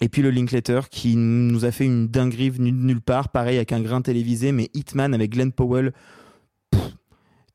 [0.00, 3.72] Et puis le Linklater qui nous a fait une dinguerie de nulle part, pareil avec
[3.72, 5.92] un grain télévisé, mais Hitman avec Glenn Powell.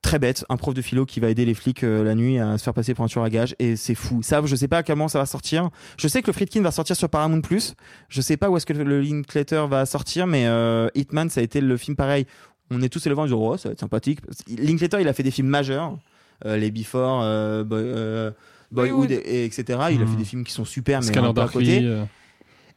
[0.03, 2.57] Très bête, un prof de philo qui va aider les flics euh, la nuit à
[2.57, 4.21] se faire passer pour un tueur à gage et c'est fou.
[4.21, 5.69] Ça, je sais pas moment ça va sortir.
[5.97, 7.73] Je sais que le Friedkin va sortir sur Paramount Plus.
[8.09, 11.43] Je sais pas où est-ce que le Linklater va sortir, mais euh, Hitman, ça a
[11.43, 12.25] été le film pareil.
[12.69, 14.19] On est tous élevés en disant oh ça va être sympathique.
[14.57, 15.97] Linklater, il a fait des films majeurs,
[16.45, 17.21] euh, les Before,
[17.63, 18.33] Boy- Boyhood,
[18.71, 19.11] Boyhood.
[19.11, 19.63] et, et etc.
[19.69, 20.07] Il a Mhm.
[20.07, 21.79] fait des films qui sont super, mais un peu à côté.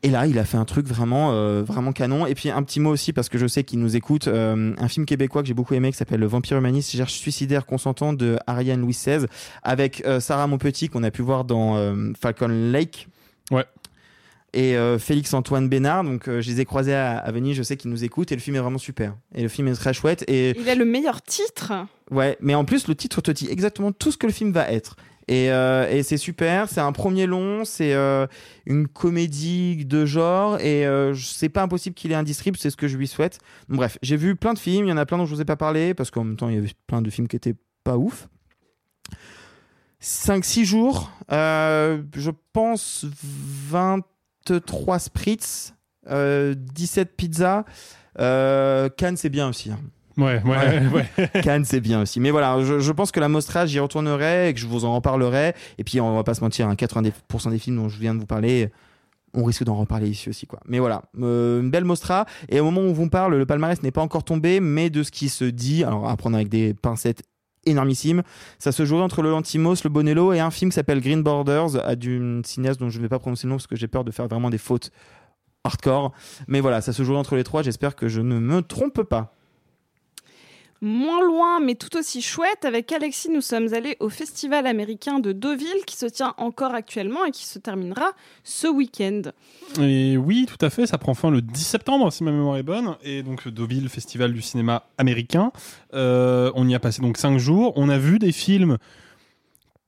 [0.03, 2.27] Et là, il a fait un truc vraiment, euh, vraiment canon.
[2.27, 4.29] Et puis un petit mot aussi parce que je sais qu'il nous écoute.
[4.29, 7.67] euh, un film québécois que j'ai beaucoup aimé qui s'appelle Le Vampire humaniste cherche suicidaire
[7.67, 9.27] consentant de Ariane Louis XVI
[9.63, 13.09] avec euh, Sarah Monpetit qu'on a pu voir dans euh, Falcon Lake.
[13.51, 13.65] Ouais.
[14.53, 17.63] Et euh, Félix Antoine Bénard, donc euh, je les ai croisés à, à Venise, je
[17.63, 19.15] sais qu'ils nous écoutent et le film est vraiment super.
[19.35, 20.25] Et le film est très chouette.
[20.29, 21.73] Et Il a le meilleur titre.
[22.11, 24.71] Ouais, mais en plus, le titre te dit exactement tout ce que le film va
[24.71, 24.97] être.
[25.29, 28.29] Et, euh, et c'est super, c'est un premier long, c'est euh,
[28.65, 32.77] une comédie de genre, et euh, c'est pas impossible qu'il ait un distrib, c'est ce
[32.77, 33.41] que je lui souhaite.
[33.69, 35.45] Bref, j'ai vu plein de films, il y en a plein dont je vous ai
[35.45, 37.97] pas parlé, parce qu'en même temps, il y avait plein de films qui étaient pas
[37.97, 38.29] ouf.
[40.01, 43.05] 5-6 jours, je pense
[43.69, 45.75] 23 spritz,
[46.09, 47.65] euh, 17 pizzas.
[48.17, 49.73] Cannes, c'est bien aussi.
[49.73, 49.81] hein.
[50.17, 51.31] Ouais, ouais, ouais.
[51.43, 52.21] Cannes, c'est bien aussi.
[52.21, 54.95] Mais voilà, je, je pense que la Mostra, j'y retournerai et que je vous en
[54.95, 55.55] reparlerai.
[55.79, 58.21] Et puis, on va pas se mentir, hein, 90% des films dont je viens de
[58.21, 58.71] vous parler,
[59.35, 60.47] on risque d'en reparler ici aussi.
[60.47, 60.61] quoi.
[60.67, 62.27] Mais voilà, euh, une belle Mostra.
[62.49, 65.03] Et au moment où on vous parle, le palmarès n'est pas encore tombé, mais de
[65.03, 67.23] ce qui se dit, alors à prendre avec des pincettes
[67.67, 68.23] énormissimes,
[68.59, 71.85] ça se jouait entre le Lantimos, le Bonello et un film qui s'appelle Green Borders,
[71.85, 74.05] à d'une cinéaste dont je ne vais pas prononcer le nom parce que j'ai peur
[74.05, 74.91] de faire vraiment des fautes
[75.65, 76.13] hardcore.
[76.47, 77.63] Mais voilà, ça se jouait entre les trois.
[77.63, 79.35] J'espère que je ne me trompe pas.
[80.83, 85.33] Moins loin, mais tout aussi chouette, avec Alexis, nous sommes allés au Festival américain de
[85.33, 88.13] Deauville, qui se tient encore actuellement et qui se terminera
[88.45, 89.23] ce week-end.
[89.81, 92.63] Et oui, tout à fait, ça prend fin le 10 septembre, si ma mémoire est
[92.63, 92.97] bonne.
[93.03, 95.51] Et donc, Deauville, festival du cinéma américain.
[95.95, 97.73] Euh, on y a passé donc 5 jours.
[97.77, 98.77] On a vu des films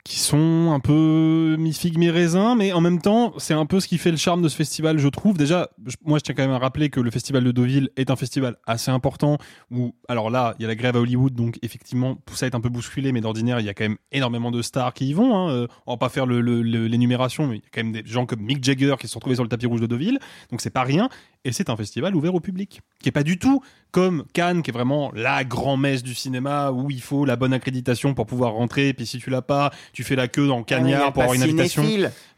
[0.08, 3.98] qui sont un peu mi-figue, mi-raisin, mais en même temps, c'est un peu ce qui
[3.98, 5.36] fait le charme de ce festival, je trouve.
[5.36, 5.68] Déjà,
[6.02, 8.56] moi, je tiens quand même à rappeler que le festival de Deauville est un festival
[8.66, 9.36] assez important,
[9.70, 12.54] où, alors là, il y a la grève à Hollywood, donc effectivement, tout ça est
[12.54, 15.12] un peu bousculé, mais d'ordinaire, il y a quand même énormément de stars qui y
[15.12, 15.36] vont.
[15.36, 15.50] Hein.
[15.50, 18.02] Euh, On va pas faire le- le- l'énumération, mais il y a quand même des
[18.06, 20.18] gens comme Mick Jagger qui se sont retrouvés sur le tapis rouge de Deauville,
[20.50, 21.10] donc c'est pas rien.
[21.44, 24.70] Et c'est un festival ouvert au public, qui est pas du tout comme Cannes, qui
[24.70, 28.92] est vraiment la grand-messe du cinéma, où il faut la bonne accréditation pour pouvoir rentrer,
[28.92, 31.34] puis si tu l'as pas, tu fais la queue dans le Ah, cagnard pour avoir
[31.34, 31.82] une invitation.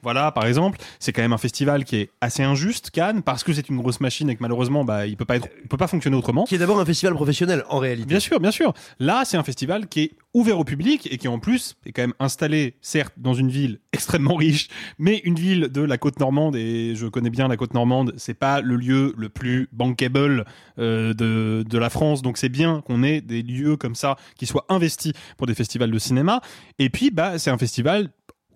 [0.02, 3.52] Voilà, par exemple, c'est quand même un festival qui est assez injuste, Cannes, parce que
[3.52, 5.86] c'est une grosse machine et que malheureusement, bah, il peut pas être, il peut pas
[5.86, 6.44] fonctionner autrement.
[6.44, 8.06] Qui est d'abord un festival professionnel, en réalité.
[8.06, 8.72] Bien sûr, bien sûr.
[8.98, 12.02] Là, c'est un festival qui est ouvert au public et qui en plus est quand
[12.02, 14.68] même installé, certes, dans une ville extrêmement riche,
[14.98, 18.14] mais une ville de la côte normande et je connais bien la côte normande.
[18.16, 20.44] C'est pas le lieu le plus bankable
[20.78, 24.47] euh, de de la France, donc c'est bien qu'on ait des lieux comme ça qui
[24.47, 26.40] soient investis pour des festivals de cinéma.
[26.78, 28.10] Et puis, bah, c'est un festival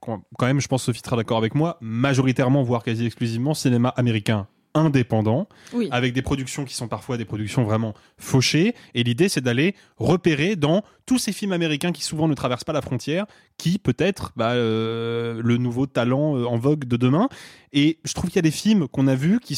[0.05, 4.47] quand même, je pense Sophie sera d'accord avec moi, majoritairement, voire quasi exclusivement, cinéma américain
[4.76, 5.89] indépendant, Oui.
[5.93, 8.74] avec des productions qui sont parfois des productions vraiment fauchées.
[8.94, 12.72] Et l'idée, c'est d'aller repérer dans tous ces films américains qui souvent ne traversent pas
[12.72, 13.26] la frontière,
[13.56, 17.28] qui peut être bah, euh, le nouveau talent euh, en vogue de demain.
[17.72, 19.56] Et je trouve qu'il y a des films qu'on a vus qui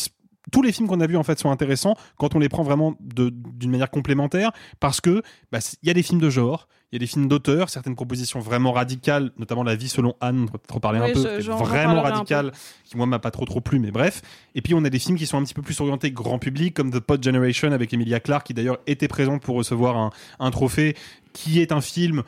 [0.52, 2.94] tous les films qu'on a vus en fait sont intéressants quand on les prend vraiment
[3.00, 6.96] d'une manière complémentaire parce que bah, il y a des films de genre, il y
[6.96, 10.72] a des films d'auteur, certaines propositions vraiment radicales, notamment La vie selon Anne, pour te
[10.72, 12.52] reparler Oui, un peu, je- vraiment reparlerai un radical,
[12.84, 14.22] qui moi m'a pas trop trop plu, mais bref.
[14.54, 16.74] Et puis on a des films qui sont un petit peu plus orientés grand public,
[16.74, 20.50] comme The Pod Generation avec Emilia Clarke, qui d'ailleurs était présente pour recevoir un, un
[20.50, 20.96] trophée,
[21.32, 22.22] qui est un film.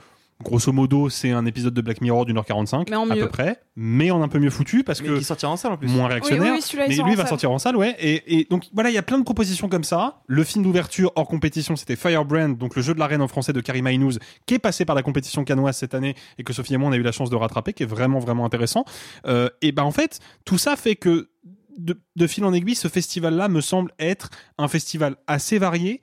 [0.44, 3.27] Grosso modo, c'est un épisode de Black Mirror d'une heure 45, Mais en à peu
[3.28, 5.77] près, mais en un peu mieux foutu parce Mais que qui sortira en salle en
[5.77, 5.89] plus.
[5.89, 6.55] moins réactionnaire.
[6.55, 7.28] Oui, mais lui va salle.
[7.28, 7.97] sortir en salle, ouais.
[7.98, 10.23] Et, et donc voilà, il y a plein de propositions comme ça.
[10.28, 13.52] Le film d'ouverture hors compétition, c'était Firebrand, donc le jeu de la reine en français
[13.52, 16.74] de Karima Inouz, qui est passé par la compétition canoise cette année et que Sophie
[16.74, 18.85] et moi on a eu la chance de rattraper, qui est vraiment vraiment intéressant.
[19.27, 21.31] Euh, et ben en fait, tout ça fait que
[21.78, 26.01] de, de fil en aiguille, ce festival-là me semble être un festival assez varié,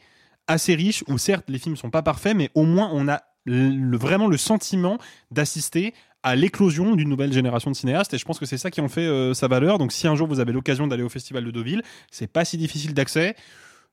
[0.48, 3.98] assez riche, où certes les films sont pas parfaits, mais au moins on a le-
[3.98, 4.98] vraiment le sentiment
[5.32, 5.94] d'assister
[6.24, 8.88] à l'éclosion d'une nouvelle génération de cinéastes et je pense que c'est ça qui en
[8.88, 9.78] fait euh, sa valeur.
[9.78, 12.58] Donc si un jour vous avez l'occasion d'aller au festival de Deauville, c'est pas si
[12.58, 13.36] difficile d'accès.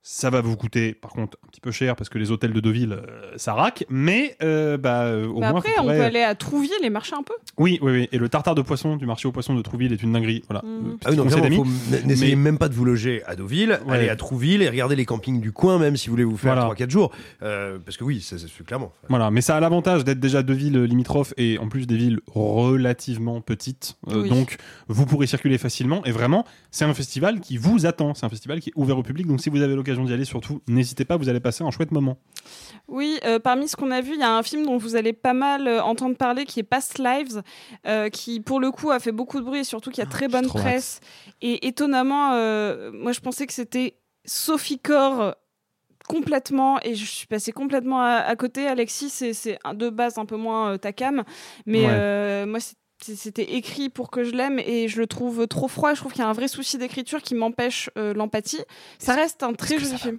[0.04, 2.58] Ça va vous coûter, par contre, un petit peu cher parce que les hôtels de
[2.58, 3.84] Deauville, euh, ça raque.
[3.88, 7.14] Mais euh, bah, euh, au Bah moins, après, on peut aller à Trouville et marcher
[7.14, 7.34] un peu.
[7.56, 8.08] Oui, oui, oui.
[8.10, 10.42] Et le tartare de poisson du marché aux poissons de Trouville est une dinguerie.
[10.48, 10.62] Voilà.
[10.66, 11.70] Euh, Ah oui, petit donc conseil vraiment, d'amis.
[11.88, 13.94] faut n- n'essayez Mais- même pas de vous loger à Deauville, Ouais.
[13.94, 16.54] allez à Trouville et regardez les campings du coin même si vous voulez vous faire
[16.54, 16.66] Voilà.
[16.74, 17.12] 3-4 jours.
[17.44, 18.90] Euh, parce que oui, ça c'est sûr, clairement.
[19.08, 22.18] Voilà, mais ça a l'avantage d'être déjà deux villes limitrophes et en plus des villes
[22.34, 23.96] relativement petites.
[24.08, 24.28] Euh, Oui.
[24.30, 24.56] Donc,
[24.88, 26.04] vous pourrez circuler facilement.
[26.04, 28.14] Et vraiment, c'est un festival qui vous attend.
[28.14, 29.26] C'est un festival qui est ouvert au public.
[29.28, 31.90] Donc, si vous avez l'occasion d'y aller, surtout, n'hésitez pas, vous allez passer un chouette
[31.92, 32.18] moment.
[32.88, 35.12] Oui, euh, parmi ce qu'on a vu, il y a un film dont vous allez
[35.12, 37.42] pas mal euh, entendre parler qui est Past Lives,
[37.86, 40.28] euh, qui pour le coup a fait beaucoup de bruit et surtout qui a très
[40.28, 40.52] bonne hâte.
[40.52, 41.00] presse.
[41.40, 45.34] Et étonnamment, euh, moi je pensais que c'était Sophie Corr
[46.08, 48.66] complètement et je suis passée complètement à, à côté.
[48.66, 51.22] Alexis, c'est de base un peu moins euh, ta cam,
[51.66, 51.90] mais Ouais.
[51.92, 55.94] euh, moi c'est- c'était écrit pour que je l'aime et je le trouve trop froid.
[55.94, 58.62] Je trouve qu'il y a un vrai souci d'écriture qui m'empêche euh, l'empathie.
[58.98, 60.18] Ça reste un très joli film.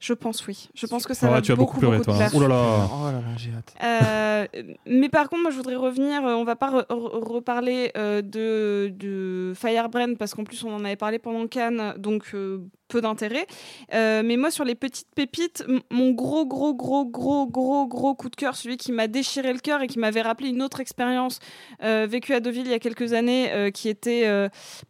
[0.00, 0.68] Je pense oui.
[0.74, 2.14] Je pense que ça Ah, va tu as beaucoup pleuré, beaucoup toi.
[2.24, 2.28] hein.
[2.28, 2.32] plaire.
[2.34, 2.88] Oh là là.
[2.92, 3.72] Oh là là, j'ai hâte.
[3.84, 4.46] Euh,
[4.86, 6.26] mais par contre, moi, je voudrais revenir.
[6.26, 10.74] euh, On va pas re- re- reparler euh, de, de Firebrand parce qu'en plus, on
[10.74, 12.58] en avait parlé pendant Cannes, donc euh,
[12.92, 13.46] peu d'intérêt.
[13.94, 18.28] Euh, mais moi, sur les petites pépites, mon gros, gros, gros, gros, gros, gros coup
[18.28, 21.38] de cœur, celui qui m'a déchiré le cœur et qui m'avait rappelé une autre expérience
[21.82, 24.28] euh, vécue à Deauville il y a quelques années, euh, qui était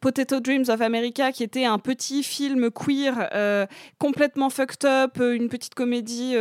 [0.01, 3.69] Potato Dreams of America, qui était un petit film queer
[3.99, 6.35] complètement fucked up, une petite comédie.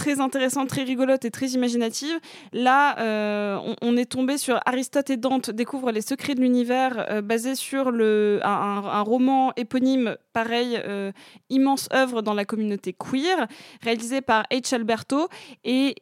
[0.00, 2.18] Très intéressante, très rigolote et très imaginative.
[2.54, 7.20] Là, euh, on, est tombé sur Aristote et Dante découvrent les secrets de l'univers, euh,
[7.20, 11.12] basé sur le, un, roman éponyme, pareil, euh,
[11.50, 13.46] immense œuvre dans la communauté queer,
[13.82, 14.74] réalisé par H.
[14.74, 15.28] Alberto.
[15.64, 15.96] Et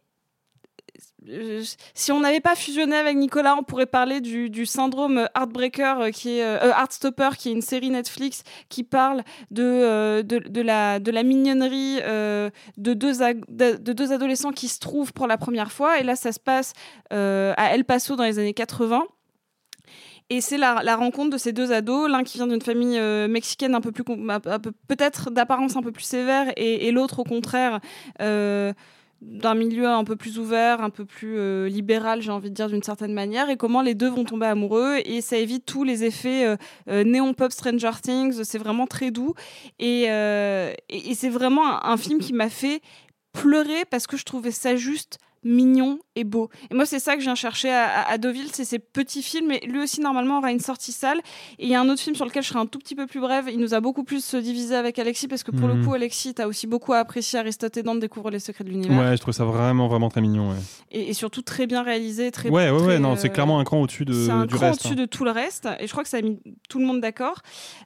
[1.94, 6.38] si on n'avait pas fusionné avec Nicolas, on pourrait parler du, syndrome Heartbreaker, euh, qui
[6.38, 11.00] est euh, euh, Heartstopper, qui est une série Netflix qui parle de, euh, de, la,
[11.00, 13.14] de la mignonnerie euh, de, deux
[13.48, 15.98] de, de deux adolescents qui se trouvent pour la première fois.
[15.98, 16.72] Et là, ça se passe
[17.12, 19.04] euh, à El Paso dans les années 80.
[20.30, 23.74] Et c'est la, rencontre de ces deux ados, l'un qui vient d'une famille euh, mexicaine
[23.74, 27.80] un peu plus, peut-être d'apparence un peu plus sévère, et, l'autre au contraire
[28.20, 28.74] euh,
[29.20, 32.68] d'un milieu un peu plus ouvert, un peu plus euh, libéral, j'ai envie de dire
[32.68, 36.04] d'une certaine manière, et comment les deux vont tomber amoureux, et ça évite tous les
[36.04, 36.56] effets euh,
[36.88, 38.44] euh, néon pop Stranger Things.
[38.44, 39.34] C'est vraiment très doux,
[39.78, 40.04] et,
[41.14, 42.80] c'est vraiment un film qui m'a fait
[43.32, 46.50] pleurer parce que je trouvais ça juste mignon et beau.
[46.70, 49.46] Et moi, c'est ça que je viens chercher à, à- Deauville, c'est ces petits films.
[49.48, 51.18] Mais lui aussi, normalement, aura une sortie salle.
[51.58, 53.06] Et il y a un autre film sur lequel je serai un tout petit peu
[53.06, 53.48] plus brève.
[53.52, 55.78] Il nous a beaucoup plus euh, divisé avec Alexis parce que pour Mhm.
[55.80, 58.98] le coup, Alexis, t'as aussi beaucoup apprécié Aristote et Dante découvre les secrets de l'univers.
[58.98, 60.50] Ouais, je trouve ça vraiment, vraiment très mignon.
[60.50, 60.56] Ouais,
[60.90, 62.48] Et, et surtout très bien réalisé, très.
[62.48, 64.66] ouais, ouais, très, ouais, non, euh, c'est clairement un cran au-dessus de, un du cran
[64.68, 64.80] reste.
[64.80, 65.02] au-dessus hein.
[65.02, 66.38] de tout le reste, et je crois que ça a mis
[66.68, 67.40] tout le monde d'accord.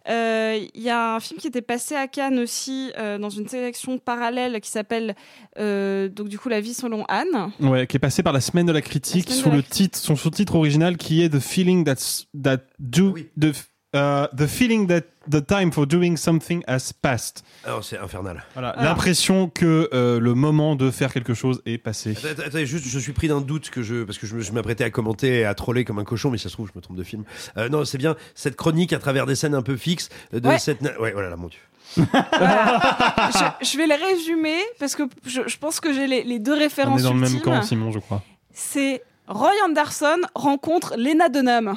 [0.08, 3.48] Euh, Il y a un film qui était passé à Cannes aussi, euh, dans une
[3.48, 5.14] sélection parallèle qui s'appelle,
[5.56, 7.41] donc du coup, La vie selon Anne.
[7.60, 9.98] Ouais, qui est passé par la semaine de la critique La sous la le titre,
[9.98, 13.52] son sous-titre original qui est The feeling that's, that do, the,
[13.94, 17.44] uh, the feeling that the time for doing something has passed.
[17.64, 18.42] Alors c'est infernal.
[18.54, 18.84] Voilà, Alors.
[18.90, 22.16] l'impression que euh, le moment de faire quelque chose est passé.
[22.44, 25.40] Attends, juste, je suis pris d'un doute que je, parce que je, m'apprêtais à commenter
[25.40, 27.22] et à troller comme un cochon, mais ça se trouve, je me trompe de film.
[27.56, 30.48] Euh, non, c'est bien cette chronique à travers des scènes un peu fixes euh, de
[30.48, 30.58] Ouais.
[30.58, 30.82] cette.
[30.98, 31.60] Ouais, voilà, là, mon dieu.
[31.96, 36.54] je, je vais les résumer parce que je, je pense que j'ai les, les deux
[36.54, 38.22] On références est dans le même camp, Simon, je crois.
[38.52, 41.76] C'est Roy Anderson rencontre Lena Dunham.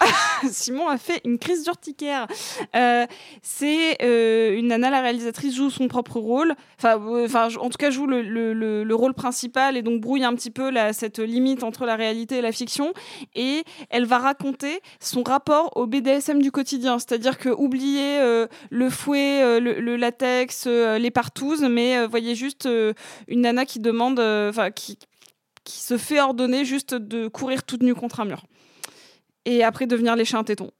[0.50, 2.26] Simon a fait une crise d'urticaire.
[2.74, 3.06] Euh,
[3.42, 6.54] c'est euh, une nana, la réalisatrice joue son propre rôle.
[6.78, 7.26] Enfin, euh,
[7.58, 10.50] en tout cas, joue le, le- le- le rôle principal et donc brouille un petit
[10.50, 12.92] peu cette limite entre la réalité et la fiction.
[13.34, 17.38] Et elle va raconter son rapport au BDSM du quotidien, c'est-à-dire
[18.20, 22.68] euh, le fouet, le, latex, les partouzes, mais voyez juste
[23.28, 28.20] une nana qui demande, enfin, qui se fait ordonner juste de courir toute nue contre
[28.20, 28.44] un mur
[29.46, 30.70] et après devenir lécher un téton.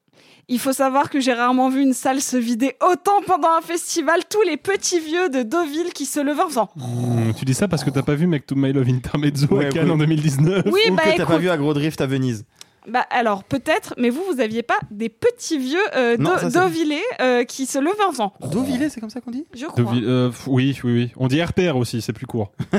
[0.49, 4.21] Il faut savoir que j'ai rarement vu une salle se vider autant pendant un festival.
[4.31, 7.67] Tous les petits vieux de Deauville qui se levaient en faisant Mmh, tu dis ça
[7.67, 9.91] parce que t'as pas vu Make to My Love Intermezzo Ouais, à Cannes oui.
[9.91, 12.45] en 2019 Oui, Ou bah que t'as pas vu Agro Drift à Venise.
[12.89, 16.51] Bah alors peut-être, mais vous, vous aviez pas des petits vieux euh, Non, de- ça,
[16.51, 19.45] c'est- Deauvillais euh, qui se levaient en faisant Deauvillé, c'est comme ça qu'on dit?
[19.55, 19.83] Je crois.
[19.83, 21.11] Deauville- euh, f- oui, oui, oui.
[21.17, 22.53] On dit RPR aussi, c'est plus court.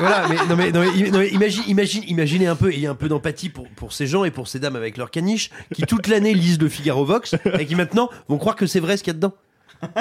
[0.00, 2.86] Voilà, mais, non, mais, non, mais, im- non, mais imagine, imagine, imaginez un peu, ayez
[2.86, 5.82] un peu d'empathie pour, pour ces gens et pour ces dames avec leurs caniches qui
[5.82, 9.02] toute l'année lisent le Figaro Vox et qui maintenant vont croire que c'est vrai ce
[9.04, 9.32] qu'il y a dedans.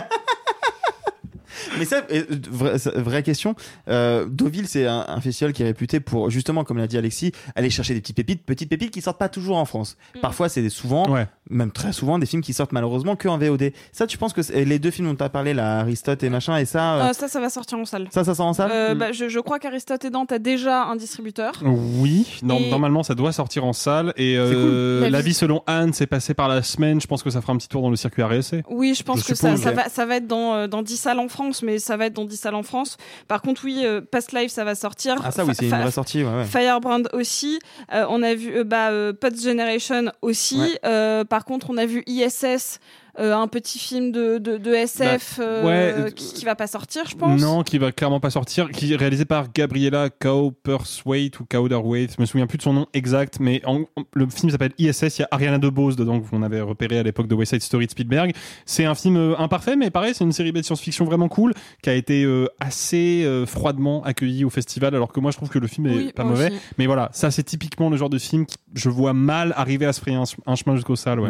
[1.78, 3.56] Mais ça, euh, vraie, vraie question.
[3.88, 7.32] Euh, Deauville, c'est un, un festival qui est réputé pour, justement, comme l'a dit Alexis,
[7.56, 9.98] aller chercher des petites pépites, petites pépites qui sortent pas toujours en France.
[10.16, 10.20] Mm.
[10.20, 11.28] Parfois, c'est souvent, Ouais.
[11.50, 13.72] même très souvent, des films qui sortent malheureusement que en VOD.
[13.92, 16.58] Ça, tu penses que les deux films dont tu as parlé, là, Aristote et machin,
[16.58, 18.08] et ça, euh, Euh, ça, ça va sortir en salle.
[18.12, 18.72] ça, ça sort en salle?
[18.74, 18.98] Euh, Mm.
[18.98, 21.54] bah, je, je crois qu'Aristote et Dante a déjà un distributeur.
[21.64, 24.14] Oui, non, Et- normalement ça doit sortir en salle.
[24.18, 25.04] Et euh, cool.
[25.04, 27.00] La la vie- vie selon Anne, c'est passé par la semaine.
[27.02, 28.64] Je pense que ça fera un petit tour dans le circuit RSC.
[28.70, 29.76] Oui, je pense Je que ça, suppose, ça, ouais.
[29.76, 32.26] va, ça va être dans, dans 10 salles en France, mais ça va être dans
[32.26, 32.98] 10 salles en France.
[33.28, 35.16] Par contre, oui, euh, Past Life, ça va sortir.
[35.24, 36.46] Ah, ça, oui, c'est une vraie sortie, ouais, ouais.
[36.46, 37.60] Firebrand aussi.
[37.94, 38.92] Euh, on a vu euh, bah,
[39.36, 40.60] Generation aussi.
[40.60, 41.26] Ouais.
[41.26, 42.80] Par contre, on a vu ISS.
[43.20, 46.68] Euh, un petit film de, de, de SF Bah, euh, ouais, qui, qui va pas
[46.68, 47.40] sortir, je pense.
[47.42, 52.22] Non, qui va clairement pas sortir, qui est réalisé par Gabriella Cowperswaite ou Cowderwaite, je
[52.22, 55.22] me souviens plus de son nom exact, mais en- en- le film s'appelle ISS, il
[55.22, 57.86] y a Ariana DeBose dedans que on avait repéré à l'époque de West Side Story
[57.86, 58.34] de Spielberg.
[58.66, 61.54] C'est un film euh, imparfait, mais pareil, c'est une série B de science-fiction vraiment cool,
[61.82, 65.50] qui a été euh, assez euh, froidement accueilli au festival, alors que moi je trouve
[65.50, 66.48] que le film est Oui, pas mauvais.
[66.48, 66.60] aussi.
[66.78, 69.94] Mais voilà, ça c'est typiquement le genre de film que je vois mal arriver à
[69.94, 71.20] se frayer un, un chemin jusqu'au salle.
[71.20, 71.30] Ouais.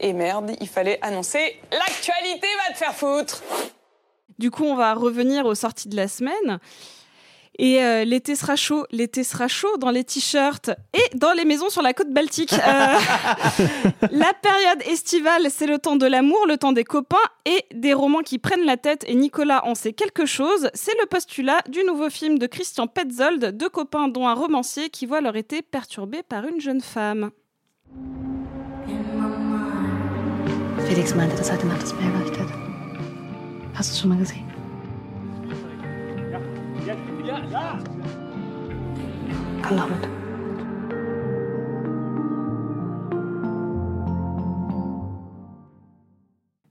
[0.00, 3.42] Et merde, il fallait annoncer l'actualité va te faire foutre.
[4.38, 6.58] Du coup, on va revenir aux sorties de la semaine.
[7.58, 11.68] Et euh, l'été sera chaud, l'été sera chaud dans les t-shirts et dans les maisons
[11.68, 12.52] sur la côte baltique.
[12.54, 12.56] Euh,
[14.10, 18.22] la période estivale, c'est le temps de l'amour, le temps des copains et des romans
[18.22, 19.04] qui prennent la tête.
[19.06, 20.70] Et Nicolas en sait quelque chose.
[20.72, 25.04] C'est le postulat du nouveau film de Christian Petzold, deux copains dont un romancier qui
[25.04, 27.30] voit leur été perturbé par une jeune femme.
[30.88, 32.48] Felix meinte, das hatte Nacht das Meer erleuchtet.
[33.74, 34.44] Hast du es schon mal gesehen?
[39.64, 41.12] I love it.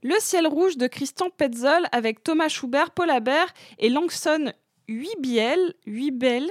[0.04, 4.52] Le ciel rouge de Christian Petzold avec Thomas Schubert, Paul Habert et Langson
[4.88, 5.74] Huibiel.
[5.86, 6.48] Huibel.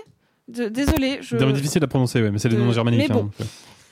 [0.47, 1.37] Désolé, je.
[1.37, 3.09] C'est difficile à prononcer, ouais, mais c'est les de- noms germaniques.
[3.09, 3.29] mais bon.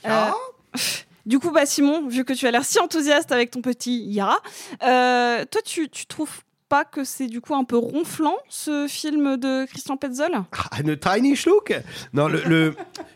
[0.04, 0.32] hein,
[0.74, 0.78] Euh,
[1.26, 4.38] Du coup, bah Simon, vu que tu as l'air si enthousiaste avec ton petit Yara,
[4.82, 9.36] euh, toi, tu, tu trouves pas que c'est du coup un peu ronflant ce film
[9.36, 10.44] de Christian Petzold?
[10.70, 11.74] Eine tiny Schluck
[12.12, 12.74] Non, le,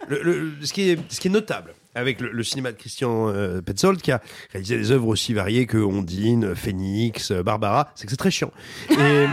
[0.09, 4.03] le, ce, qui est, ce qui est notable avec le, cinéma de Christian euh, Petzold,
[4.03, 4.21] qui a
[4.51, 8.51] réalisé des œuvres aussi variées que Ondine, Phoenix, Barbara, c'est que c'est très chiant.
[8.91, 9.27] Et,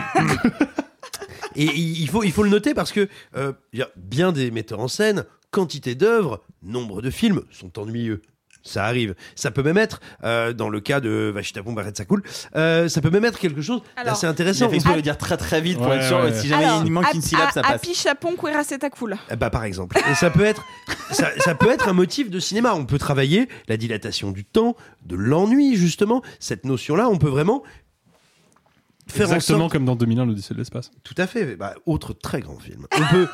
[1.65, 3.53] il faut, il faut le noter parce que euh,
[3.95, 8.22] bien des metteurs en scène, quantité d'œuvres, nombre de films sont ennuyeux.
[8.64, 9.16] Ça arrive.
[9.36, 12.22] Ça peut même être, euh, dans le cas de Vachitapon Barret Sakoul,
[12.56, 14.70] euh, ça peut même être quelque chose d'assez intéressant.
[14.72, 16.34] Il de le dire très très vite pour Ouais, être sûr, ouais.
[16.34, 17.72] si jamais Alors, il manque une syllabe, ça passe.
[17.76, 19.18] Api Chapon, Quera cool.
[19.32, 19.98] Eh Bah, par exemple.
[20.10, 20.64] Et ça peut être,
[21.12, 22.74] ça, ça peut être un motif de cinéma.
[22.76, 24.76] On peut travailler la dilatation du temps,
[25.06, 26.22] de l'ennui, justement.
[26.40, 27.64] Cette notion-là, on peut vraiment
[29.08, 29.72] faire en Exactement sorte.
[29.74, 30.92] comme dans 2001, l'Odyssée de l'espace.
[31.04, 31.56] Tout à fait.
[31.56, 32.86] Bah, autre très grand film.
[32.98, 33.28] On peut,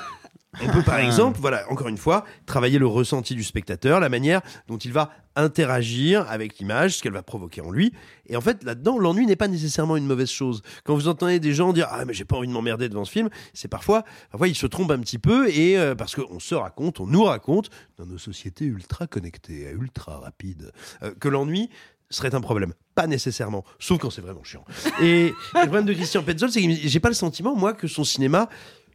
[0.62, 4.42] on peut par exemple, voilà, encore une fois, travailler le ressenti du spectateur, la manière
[4.68, 7.94] dont il va interagir avec l'image, ce qu'elle va provoquer en lui.
[8.26, 10.64] Et en fait, là-dedans, l'ennui n'est pas nécessairement une mauvaise chose.
[10.84, 13.12] Quand vous entendez des gens dire ah mais j'ai pas envie de m'emmerder devant ce
[13.12, 16.56] film, c'est parfois, parfois ils se trompent un petit peu et euh, parce qu'on se
[16.56, 20.72] raconte, on nous raconte dans nos sociétés ultra connectées, ultra rapides,
[21.04, 21.70] euh, que l'ennui
[22.10, 22.74] serait un problème.
[22.96, 24.66] Pas nécessairement, sauf quand c'est vraiment chiant.
[25.02, 27.88] Et, et le problème de Christian Petzold, c'est que j'ai pas le sentiment, moi, que
[27.88, 28.50] son cinéma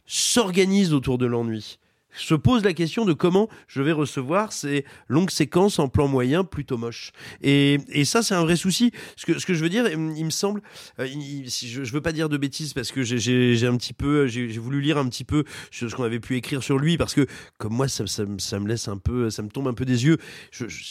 [0.05, 1.79] s'organise autour de l'ennui.
[2.15, 6.43] Se pose la question de comment je vais recevoir ces longues séquences en plan moyen
[6.43, 7.11] plutôt moches.
[7.41, 8.91] Et, et ça, c'est un vrai souci.
[9.15, 10.61] Ce que, ce que je veux dire, il, me- semble,
[10.99, 14.47] euh, je, je veux pas dire de bêtises parce que j'ai- un petit peu, j'ai
[14.59, 17.25] voulu lire un petit peu ce qu'on avait pu écrire sur lui parce que
[17.57, 20.05] comme moi, ça, ça, ça me laisse un peu, ça me tombe un peu des
[20.05, 20.17] yeux.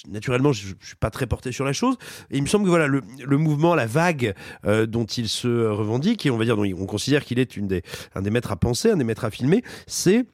[0.09, 1.97] Naturellement, je, je suis pas très porté sur la chose.
[2.31, 3.03] Il me semble que voilà, le,
[3.39, 4.35] mouvement, la vague
[4.65, 7.67] euh, dont il se revendique et on va dire, dont on considère qu'il est une
[7.69, 7.83] des,
[8.15, 10.25] un des maîtres à penser, un des maîtres à filmer, c'est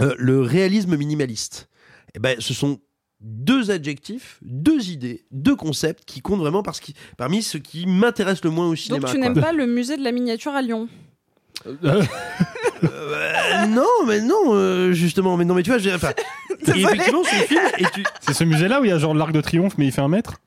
[0.00, 1.68] euh, le réalisme minimaliste.
[2.14, 2.78] Eh ben, ce sont
[3.20, 8.44] deux adjectifs, deux idées, deux concepts qui comptent vraiment parce que, parmi ce qui m'intéresse
[8.44, 9.10] le moins au Donc cinéma.
[9.10, 10.88] tu n'aimes pas le musée de la miniature à Lyon?
[11.66, 12.02] Euh,
[13.68, 15.90] non, mais non, euh, justement, mais non, mais tu vois, j'ai,
[16.66, 17.60] effectivement, film,
[17.94, 20.00] tu, C'est ce musée-là où il y a genre l'arc de triomphe, mais il fait
[20.00, 20.40] un mètre?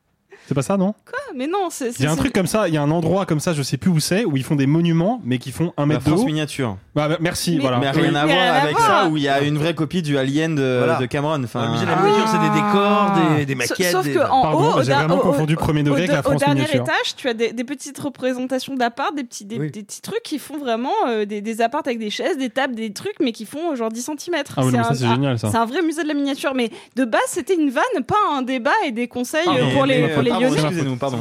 [0.52, 1.18] C'est pas ça, non Quoi?
[1.34, 1.98] Mais non, c'est.
[1.98, 3.62] Il y a un truc comme ça, il y a un endroit comme ça, je
[3.64, 6.04] sais plus où c'est, où ils font des monuments, mais qui font un La mètre
[6.04, 6.26] de France haut.
[6.26, 6.76] miniature.
[6.94, 7.78] Bah, bah, merci, Mais- voilà.
[7.78, 10.56] Mais rien à voir avec ça où il y a une vraie copie du Alien
[10.56, 10.96] de, Voilà.
[11.00, 11.42] de Cameron.
[11.42, 13.92] Enfin, le musée de la miniature, c'est des décors, des, des maquettes.
[13.94, 16.04] Sauf des- que en Pardon, haut, au j'ai da- vraiment au- confondu premier degré au,
[16.04, 16.82] avec la de- au France dernier miniature.
[16.84, 19.72] étage, tu as des, des petites représentations d'appart, des petits, des, Oui.
[19.72, 22.76] des petits trucs qui font vraiment euh, des, des apparts avec des chaises, des tables,
[22.76, 24.44] des trucs, mais qui font euh, genre 10 cm.
[24.58, 25.50] Ah oui, non, mais ça, c'est génial, ça.
[25.50, 26.54] C'est un vrai musée de la miniature.
[26.56, 29.86] Mais de base, c'était une vanne, pas un débat et des conseils Pardon, euh, pour
[29.86, 31.20] les, pour les pardon, Excusez-nous, pardon.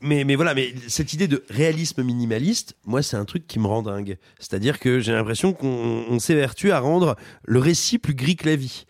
[0.00, 3.66] Mais, mais voilà, mais cette idée de réalisme minimaliste, moi, c'est un truc qui me
[3.66, 4.18] rend dingue.
[4.38, 8.56] C'est-à-dire que j'ai l'impression qu'on on s'évertue à rendre le récit plus gris que la
[8.56, 8.84] vie.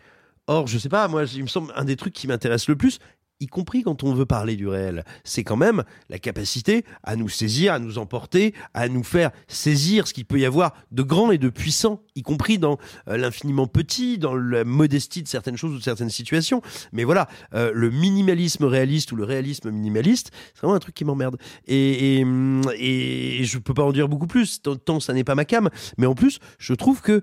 [0.46, 2.98] Or, je sais pas, moi, il me semble un des trucs qui m'intéresse le plus,
[3.40, 7.28] y compris quand on veut parler du réel, c'est quand même la capacité à nous
[7.28, 11.30] saisir, à nous emporter, à nous faire saisir ce qu'il peut y avoir de grand
[11.30, 12.78] et de puissant, y compris dans
[13.08, 16.62] euh, l'infiniment petit, dans la modestie de certaines choses ou de certaines situations.
[16.92, 21.04] Mais voilà, euh, le minimalisme réaliste ou le réalisme minimaliste, c'est vraiment un truc qui
[21.04, 21.36] m'emmerde.
[21.66, 25.24] Et, et, hum, et je peux pas en dire beaucoup plus, tant, tant ça n'est
[25.24, 25.68] pas ma cam.
[25.98, 27.22] Mais en plus, je trouve que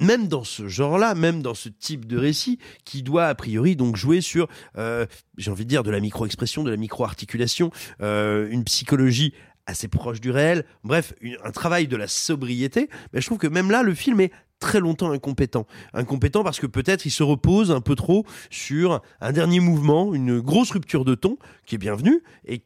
[0.00, 3.96] même dans ce genre-là, même dans ce type de récit, qui doit a priori donc
[3.96, 5.06] jouer sur, euh,
[5.36, 7.70] j'ai envie de dire, de la micro-expression, de la micro-articulation,
[8.00, 9.34] euh, une psychologie
[9.66, 11.12] assez proche du réel, bref,
[11.44, 14.80] un travail de la sobriété, mais je trouve que même là, le film est très
[14.80, 15.66] longtemps incompétent.
[15.94, 20.40] Incompétent parce que peut-être il se repose un peu trop sur un dernier mouvement, une
[20.40, 22.64] grosse rupture de ton, qui est bienvenue, et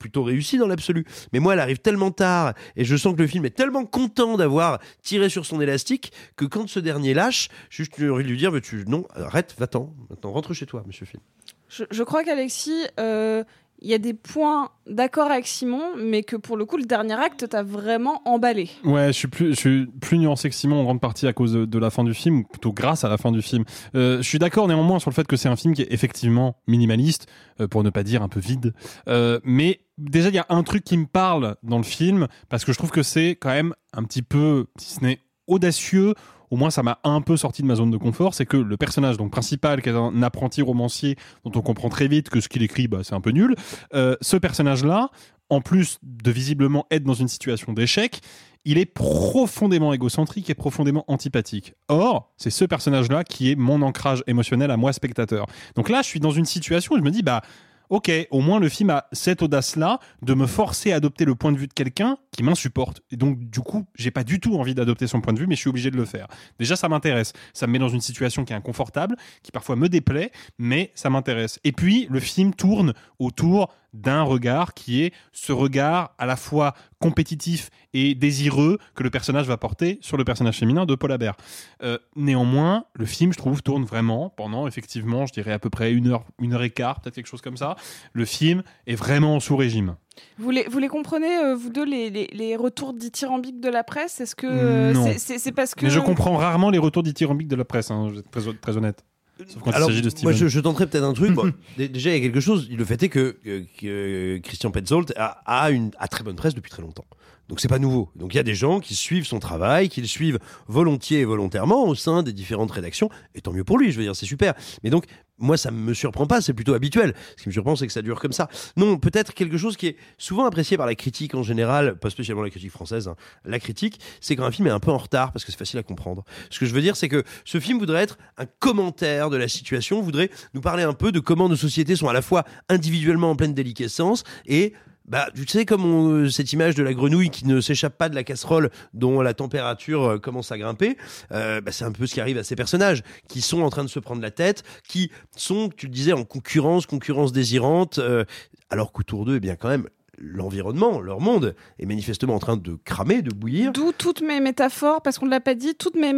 [0.00, 1.04] plutôt réussie dans l'absolu.
[1.32, 4.36] Mais moi, elle arrive tellement tard, et je sens que le film est tellement content
[4.36, 8.50] d'avoir tiré sur son élastique, que quand ce dernier lâche, juste envie de lui dire,
[8.50, 11.22] mais tu, non, arrête, va-t'en, maintenant rentre chez toi, monsieur film.
[11.68, 13.44] Je, je crois qu'Alexis, euh,
[13.82, 17.14] il y a des points d'accord avec Simon, mais que pour le coup, le dernier
[17.14, 18.70] acte t'a vraiment emballé.
[18.84, 19.86] Ouais, je suis plus, je
[20.16, 22.44] nuancé que Simon en grande partie à cause de, de la fin du film, ou
[22.44, 23.64] plutôt grâce à la fin du film.
[23.94, 26.56] Euh, je suis d'accord néanmoins sur le fait que c'est un film qui est effectivement
[26.66, 27.26] minimaliste,
[27.60, 28.74] euh, pour ne pas dire un peu vide.
[29.08, 32.64] Euh, mais déjà, il y a un truc qui me parle dans le film, parce
[32.64, 36.14] que je trouve que c'est quand même un petit peu, si ce n'est audacieux,
[36.50, 38.76] au moins ça m'a un peu sorti de ma zone de confort, c'est que le
[38.76, 42.48] personnage donc principal, qui est un apprenti romancier, dont on comprend très vite que ce
[42.48, 43.54] qu'il écrit, bah, c'est un peu nul,
[43.94, 45.10] euh, ce personnage-là,
[45.48, 48.20] en plus de visiblement être dans une situation d'échec,
[48.64, 51.74] il est profondément égocentrique et profondément antipathique.
[51.88, 55.46] Or, c'est ce personnage-là qui est mon ancrage émotionnel à moi, spectateur.
[55.76, 57.42] Donc là, je suis dans une situation où je me dis, bah,
[57.88, 61.52] ok, au moins le film a cette audace-là de me forcer à adopter le point
[61.52, 63.02] de vue de quelqu'un qui m'insupporte.
[63.10, 65.56] Et donc, du coup, j'ai pas du tout envie d'adopter son point de vue, mais
[65.56, 66.28] je suis obligé de le faire.
[66.58, 67.32] Déjà, ça m'intéresse.
[67.52, 71.10] Ça me met dans une situation qui est inconfortable, qui parfois me déplaît, mais ça
[71.10, 71.58] m'intéresse.
[71.64, 76.74] Et puis, le film tourne autour d'un regard qui est ce regard à la fois
[77.00, 81.34] compétitif et désireux que le personnage va porter sur le personnage féminin de Paul Habert.
[81.82, 85.92] Euh, néanmoins, le film, je trouve, tourne vraiment pendant, effectivement, je dirais à peu près
[85.92, 87.76] une heure, une heure et quart, peut-être quelque chose comme ça.
[88.12, 89.96] Le film est vraiment sous régime.
[90.38, 93.84] Vous les, vous les comprenez, euh, vous deux, les, les, les retours dithyrambiques de la
[93.84, 94.20] presse?
[94.20, 95.84] Est-ce que euh, c'est- parce que.
[95.84, 98.52] Mais je comprends rarement les retours dithyrambiques de la presse, hein, je vais être très,
[98.54, 99.04] très honnête.
[99.48, 100.36] Sauf quand Alors, il s'agit de moi, Steven.
[100.36, 101.30] je, je tenterai peut-être un truc.
[101.34, 102.68] Bon, déjà, il y a quelque chose.
[102.70, 106.54] Le fait est que, que- que Christian Petzold a, a une a très bonne presse
[106.54, 107.06] depuis très longtemps.
[107.48, 108.10] Donc c'est pas nouveau.
[108.16, 110.38] Donc il y a des gens qui suivent son travail, qui le suivent
[110.68, 113.08] volontiers et volontairement au sein des différentes rédactions.
[113.34, 113.90] Et tant mieux pour lui.
[113.90, 114.54] Je veux dire, c'est super.
[114.84, 115.06] Mais donc
[115.40, 116.40] moi, ça me surprend pas.
[116.40, 117.14] C'est plutôt habituel.
[117.36, 118.48] Ce qui me surprend, c'est que ça dure comme ça.
[118.76, 122.42] Non, peut-être quelque chose qui est souvent apprécié par la critique en général, pas spécialement
[122.42, 123.08] la critique française.
[123.08, 123.16] hein.
[123.44, 125.78] La critique, c'est quand un film est un peu en retard parce que c'est facile
[125.78, 126.24] à comprendre.
[126.50, 129.48] Ce que je veux dire, c'est que ce film voudrait être un commentaire de la
[129.48, 133.30] situation, voudrait nous parler un peu de comment nos sociétés sont à la fois individuellement
[133.30, 134.74] en pleine déliquescence et
[135.10, 135.84] bah, tu sais, comme
[136.24, 139.34] euh, cette image de la grenouille qui ne s'échappe pas de la casserole dont la
[139.34, 140.96] température euh, commence à grimper,
[141.32, 143.82] euh, bah, c'est un peu ce qui arrive à ces personnages qui sont en train
[143.82, 148.24] de se prendre la tête, qui sont, tu le disais, en concurrence, concurrence désirante, euh,
[148.70, 149.88] alors qu'autour d'eux, eh bien, quand même,
[150.20, 153.72] l'environnement, leur monde est manifestement en train de cramer, de bouillir.
[153.72, 156.12] D'où toutes mes métaphores, parce qu'on ne l'a pas dit, toutes mes,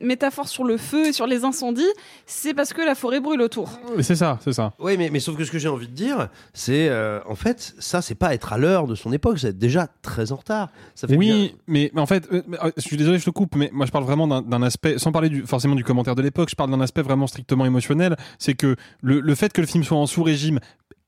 [0.00, 1.82] métaphores sur le feu et sur les incendies,
[2.26, 3.78] c'est parce que la forêt brûle autour.
[4.00, 4.72] C'est ça, c'est ça.
[4.78, 7.74] Oui, mais, mais sauf que ce que j'ai envie de dire, c'est euh, en fait,
[7.78, 10.70] ça, c'est pas être à l'heure de son époque, c'est être déjà très en retard.
[10.94, 13.30] Ça fait bien- Oui, mais, mais en fait, euh, euh, je suis désolé, je te
[13.30, 16.14] coupe, mais moi je parle vraiment d'un- d'un aspect, sans parler du, forcément du commentaire
[16.14, 18.16] de l'époque, je parle d'un aspect vraiment strictement émotionnel.
[18.38, 20.58] C'est que le, le fait que le film soit en sous-régime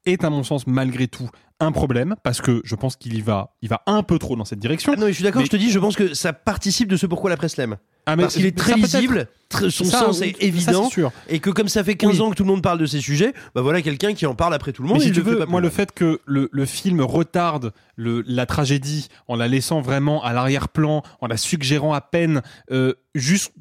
[0.07, 1.29] est, à mon sens, malgré tout,
[1.61, 4.45] un problème, parce que je pense qu'il y va, il va un peu trop dans
[4.45, 4.93] cette direction.
[4.95, 6.89] Ah non, mais je suis d'accord, Mais- je te dis, je pense que ça participe
[6.89, 7.77] de ce pourquoi la presse l'aime.
[8.07, 11.11] Ah, Parce qu'il est très lisible, très- son Ça, sens est ça, évident, sûr.
[11.27, 12.21] et que comme ça fait 15 Oui.
[12.21, 14.53] ans que tout le monde parle de ces sujets, bah voilà quelqu'un qui en parle
[14.53, 14.99] après tout le monde.
[14.99, 19.09] Mais si tu veux, moi, le fait que le, le film retarde le, la tragédie
[19.27, 23.53] en la laissant vraiment à l'arrière-plan, en la suggérant à peine, euh, juste.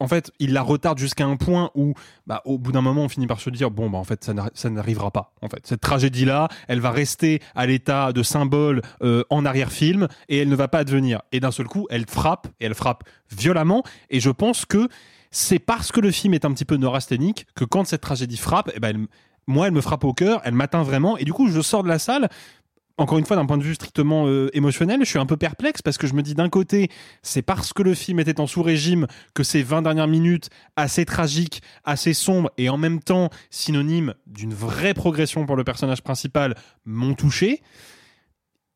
[0.00, 1.94] En fait, il la retarde jusqu'à un point où,
[2.26, 4.32] bah, au bout d'un moment, on finit par se dire bon, bah, en fait, ça
[4.34, 5.32] n'arri- ça n'arrivera pas.
[5.42, 10.38] En fait, cette tragédie-là, elle va rester à l'état de symbole euh, en arrière-film et
[10.38, 11.20] elle ne va pas advenir.
[11.32, 13.82] Et d'un seul coup, elle frappe et elle frappe violemment.
[14.08, 14.88] Et je pense que
[15.30, 18.70] c'est parce que le film est un petit peu neurasthénique que quand cette tragédie frappe,
[18.74, 19.06] eh ben,
[19.46, 21.88] moi, elle me frappe au cœur, elle m'atteint vraiment, et du coup, je sors de
[21.88, 22.28] la salle.
[23.00, 25.80] Encore une fois, d'un point de vue strictement euh, émotionnel, je suis un peu perplexe
[25.80, 26.90] parce que je me dis d'un côté,
[27.22, 31.62] c'est parce que le film était en sous-régime que ces 20 dernières minutes, assez tragiques,
[31.84, 36.54] assez sombres et en même temps synonymes d'une vraie progression pour le personnage principal,
[36.84, 37.62] m'ont touché.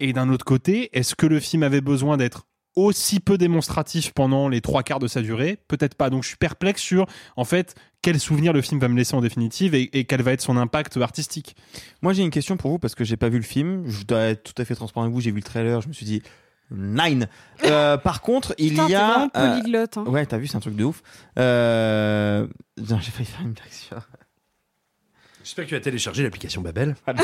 [0.01, 2.47] Et d'un autre côté, est-ce que le film avait besoin d'être
[2.77, 6.11] aussi peu démonstratif pendant les trois quarts de sa durée Peut-être pas.
[6.11, 7.07] Donc je suis perplexe sur,
[7.37, 10.33] en fait, quel souvenir le film va me laisser en définitive et, et quel va
[10.33, 11.57] être son impact artistique.
[12.03, 13.85] Moi, j'ai une question pour vous parce que j'ai pas vu le film.
[13.89, 15.21] Je dois être tout à fait transparent avec vous.
[15.21, 15.81] J'ai vu le trailer.
[15.81, 16.23] Je me suis dit.
[16.71, 17.29] Nine.
[17.65, 19.07] Euh, par contre, il Putain, y t'es a.
[19.07, 20.05] vraiment euh, polyglotte, hein.
[20.07, 21.03] Ouais, t'as vu, c'est un truc de ouf.
[21.39, 22.47] Euh...
[22.77, 23.97] J'ai failli faire une blague sur.
[25.43, 26.95] J'espère que tu as téléchargé l'application Babel.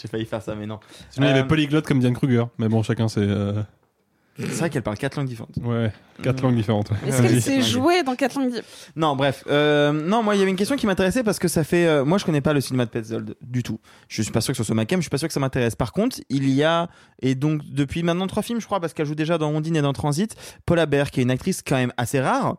[0.00, 0.80] J'ai failli faire ça, mais non.
[1.10, 2.44] Sinon, il y avait Polyglotte comme Diane Kruger.
[2.58, 3.26] Mais bon, chacun c'est.
[4.38, 5.56] C'est vrai qu'elle parle quatre langues différentes.
[5.62, 5.92] Ouais,
[6.22, 6.90] quatre langues différentes.
[6.90, 6.96] ouais.
[7.06, 8.60] Est-ce qu'elle s'est jouée dans quatre langues di-
[8.96, 9.44] Non, bref.
[9.48, 11.86] Euh, non, moi, il y avait une question qui m'intéressait parce que ça fait.
[11.86, 13.78] euh, moi, je connais pas le cinéma de Petzold du tout.
[14.08, 15.40] Je suis pas sûr que ce soit ma cam, je suis pas sûr que ça
[15.40, 15.76] m'intéresse.
[15.76, 16.88] Par contre, il y a,
[17.20, 19.82] et donc depuis maintenant trois films, je crois, parce qu'elle joue déjà dans Ondine et
[19.82, 20.34] dans Transit,
[20.64, 22.56] Paula Baer, qui est une actrice quand même assez rare.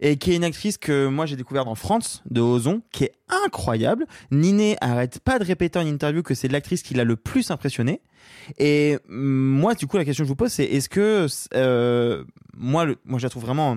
[0.00, 3.12] Et qui est une actrice que moi j'ai découvert en France, de Ozon, qui est
[3.44, 4.06] incroyable.
[4.30, 8.00] Niné arrête pas de répéter en interview que c'est l'actrice qui l'a le plus impressionné.
[8.58, 12.24] Et mm, moi, du coup, la question que je vous pose, c'est est-ce que euh,
[12.56, 13.76] moi, le- moi, je la trouve vraiment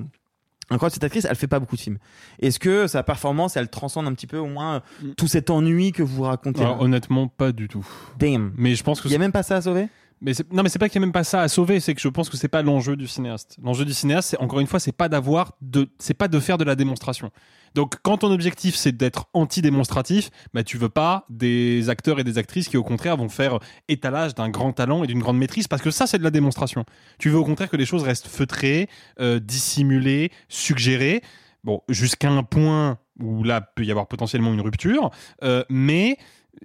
[0.71, 1.25] incroyable cette actrice.
[1.29, 1.97] Elle fait pas beaucoup de films.
[2.39, 4.81] Est-ce que sa performance, elle transcende un petit peu au moins
[5.17, 6.61] tout cet ennui que vous racontez?
[6.61, 7.87] Alors, honnêtement, pas du tout.
[8.19, 8.53] Damn.
[8.57, 9.87] Mais je pense que Il y a même pas ça à sauver?
[10.21, 12.01] Mais non, mais c'est pas qu'il y a même pas ça à sauver, c'est que
[12.01, 13.57] je pense que c'est pas l'enjeu du cinéaste.
[13.63, 16.57] L'enjeu du cinéaste, c'est encore une fois, c'est pas d'avoir de, c'est pas de faire
[16.57, 17.31] de la démonstration.
[17.75, 22.37] Donc, quand ton objectif c'est d'être anti-démonstratif, bah tu veux pas des acteurs et des
[22.37, 25.81] actrices qui au contraire vont faire étalage d'un grand talent et d'une grande maîtrise, parce
[25.81, 26.83] que ça c'est de la démonstration.
[27.17, 28.89] Tu veux au contraire que les choses restent feutrées,
[29.19, 31.21] euh, dissimulées, suggérées.
[31.63, 35.11] Bon, jusqu'à un point où là peut y avoir potentiellement une rupture,
[35.43, 36.17] euh, mais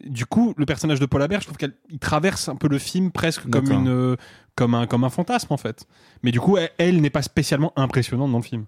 [0.04, 2.78] du coup, le personnage de Paul Habert, je trouve qu'il il traverse un peu le
[2.78, 4.16] film presque comme une, euh,
[4.56, 5.84] comme un, comme un fantasme en fait.
[6.22, 8.64] Mais du coup, elle, elle n'est pas spécialement impressionnante dans le film.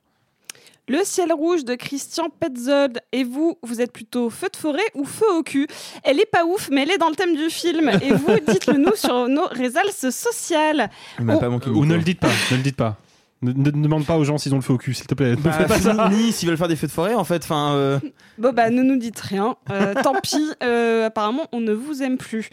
[0.89, 3.01] Le ciel rouge de Christian Petzold.
[3.11, 5.67] Et vous, vous êtes plutôt feu de forêt ou feu au cul?
[6.05, 7.91] Elle est pas ouf, mais elle est dans le thème du film.
[8.03, 9.81] Et vous, dites-le nous sur nos réseaux
[10.13, 10.89] sociales.
[11.19, 11.41] Il m'a Oh.
[11.41, 11.71] pas manqué.
[11.71, 12.99] Ou ne le dites pas, ne le dites pas.
[13.47, 15.15] Ne, ne- ne demande pas aux gens s'ils ont le feu au cul, s'il te
[15.15, 15.31] plaît.
[15.37, 16.09] Ne Bah, fais pas ça.
[16.13, 17.43] ni s'ils veulent faire des feux de forêt, en fait.
[17.45, 17.99] Enfin, euh,
[18.39, 19.57] Bon, bah, ne nous dites rien.
[19.71, 22.51] Euh, tant pis, euh, apparemment, on ne vous aime plus.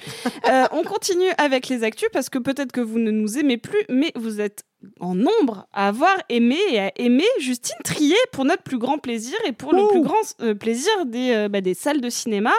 [0.50, 3.84] Euh, on continue avec les actus parce que peut-être que vous ne nous aimez plus,
[3.90, 4.64] mais vous êtes
[5.00, 9.36] en nombre à avoir aimé et à aimer Justine Trier pour notre plus grand plaisir
[9.46, 12.52] et pour le plus grand euh, plaisir des, euh, bah, des salles de cinéma.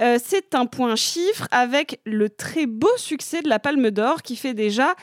[0.00, 4.34] Euh, c'est un point chiffre avec le très beau succès de la Palme d'Or qui
[4.36, 4.94] fait déjà,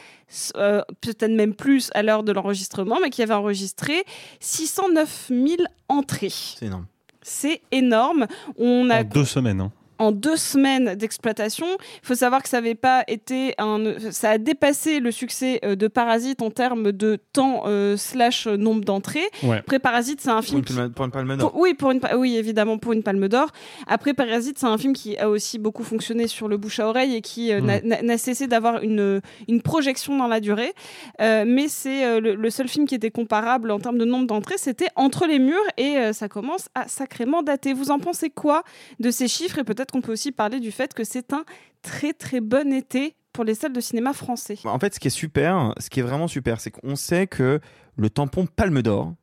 [0.57, 4.03] euh, peut-être même plus à l'heure de l'enregistrement, mais qui avait enregistré
[4.41, 5.47] 609 000
[5.87, 6.29] entrées.
[6.29, 6.85] c'est énorme.
[7.21, 8.27] C'est énorme.
[8.57, 9.61] On a En deux semaines.
[9.61, 9.71] hein.
[10.01, 11.67] En deux semaines d'exploitation.
[12.03, 15.75] Il faut savoir que ça avait pas été un, ça a dépassé le succès euh,
[15.75, 19.19] de Parasite en termes de temps euh, slash nombre d'entrées.
[19.43, 19.57] Ouais.
[19.57, 21.51] Après Parasite, c'est un Pour film une, qui- palme- pour une palme d'or.
[21.51, 23.49] pour- oui, pour une, oui, évidemment, pour une palme d'or.
[23.87, 27.15] Après, Parasite, c'est un film qui a aussi beaucoup fonctionné sur le bouche à oreille
[27.15, 30.73] et qui euh, n'a- cessé d'avoir une, une projection dans la durée.
[31.21, 34.27] Euh, mais c'est euh, le, le seul film qui était comparable en termes de nombre
[34.27, 37.73] d'entrées, c'était Entre les murs et euh, ça commence à sacrément dater.
[37.73, 38.63] Vous en pensez quoi
[38.99, 41.43] de ces chiffres Et peut-être qu'on peut aussi parler du fait que c'est un
[41.81, 44.57] très très bon été pour les salles de cinéma français.
[44.65, 47.59] En fait, ce qui est super, ce qui est vraiment super, c'est qu'on sait que
[47.95, 49.13] le tampon Palme d'Or,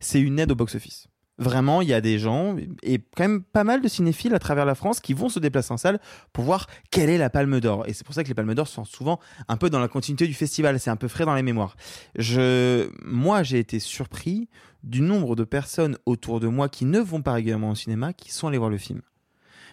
[0.00, 1.08] c'est une aide au box-office.
[1.40, 4.64] Vraiment, il y a des gens, et quand même pas mal de cinéphiles à travers
[4.64, 6.00] la France, qui vont se déplacer en salle
[6.32, 7.84] pour voir quelle est la Palme d'Or.
[7.86, 10.26] Et c'est pour ça que les Palmes d'Or sont souvent un peu dans la continuité
[10.26, 11.76] du festival, c'est un peu frais dans les mémoires.
[12.16, 14.48] Je, moi, j'ai été surpris
[14.82, 18.32] du nombre de personnes autour de moi qui ne vont pas régulièrement au cinéma, qui
[18.32, 19.00] sont allées voir le film.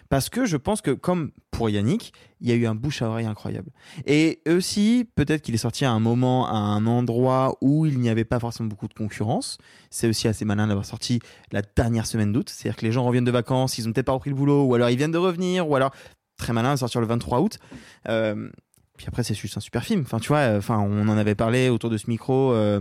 [0.08, 3.08] Parce que je pense que, comme pour Yannick, il y a eu un bouche à
[3.08, 3.70] oreille incroyable.
[4.06, 8.08] Et aussi, peut-être qu'il est sorti à un moment, à un endroit où il n'y
[8.08, 9.58] avait pas forcément beaucoup de concurrence.
[9.90, 11.20] C'est aussi assez malin d'avoir sorti
[11.52, 12.50] la dernière semaine d'août.
[12.50, 14.74] C'est-à-dire que les gens reviennent de vacances, ils ont peut-être pas repris le boulot, ou
[14.74, 15.92] alors ils viennent de revenir, ou alors
[16.36, 17.58] très malin de sortir le 23 août.
[18.08, 18.48] Euh,
[18.96, 20.02] puis après, c'est juste un super film.
[20.02, 22.80] Enfin, tu vois, euh, enfin, on en avait parlé autour de ce micro euh,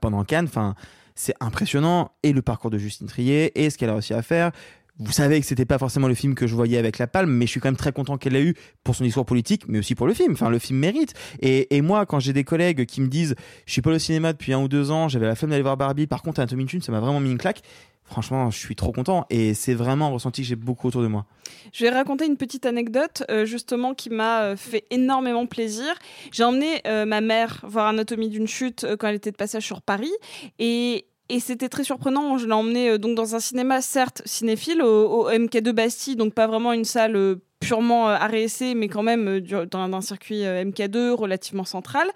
[0.00, 0.46] pendant Cannes.
[0.46, 0.74] Enfin,
[1.14, 2.12] c'est impressionnant.
[2.22, 4.52] Et le parcours de Justine Trier, et ce qu'elle a réussi à faire.
[5.02, 7.46] Vous savez que c'était pas forcément le film que je voyais avec la palme, mais
[7.46, 8.54] je suis quand même très content qu'elle l'ait eu
[8.84, 10.32] pour son discours politique, mais aussi pour le film.
[10.32, 11.14] Enfin, le film mérite.
[11.40, 14.52] Et, moi, quand j'ai des collègues qui me disent, je suis pas au cinéma depuis
[14.52, 16.92] un ou deux ans, j'avais la flemme d'aller voir Barbie, par contre, Anatomy Tune, ça
[16.92, 17.62] m'a vraiment mis une claque.
[18.04, 21.06] Franchement, je suis trop content et c'est vraiment un ressenti que j'ai beaucoup autour de
[21.06, 21.26] moi.
[21.72, 25.94] Je vais raconter une petite anecdote euh, justement qui m'a euh, fait énormément plaisir.
[26.32, 29.80] J'ai emmené euh, ma mère voir Anatomie d'une chute quand elle était de passage sur
[29.80, 30.10] Paris
[30.58, 32.38] et et c'était très surprenant.
[32.38, 36.34] Je l'ai emmené euh, donc dans un cinéma, certes cinéphile, au, au MK2 Bastille, donc
[36.34, 39.40] pas vraiment une salle euh, purement euh, essai, mais quand même
[39.70, 42.08] dans un circuit euh, MK2 relativement central,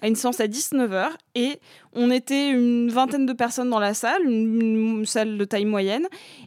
[0.00, 1.10] à une séance à 19h.
[1.34, 1.58] Et
[1.92, 6.06] on était une vingtaine de personnes dans la salle, une, salle de taille moyenne.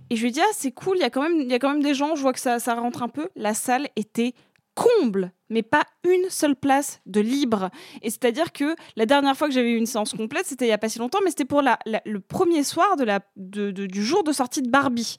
[0.10, 2.16] Et je lui ai dit, ah, c'est cool, il y, a quand même- des gens,
[2.16, 3.28] je vois que ça rentre un peu.
[3.36, 4.34] La salle était
[4.76, 7.70] comble, mais pas une seule place de libre.
[8.02, 10.74] Et c'est-à-dire que la dernière fois que j'avais eu une séance complète, c'était il y
[10.74, 12.96] a pas si longtemps, mais c'était pour le premier soir
[13.36, 15.18] du jour de sortie de Barbie.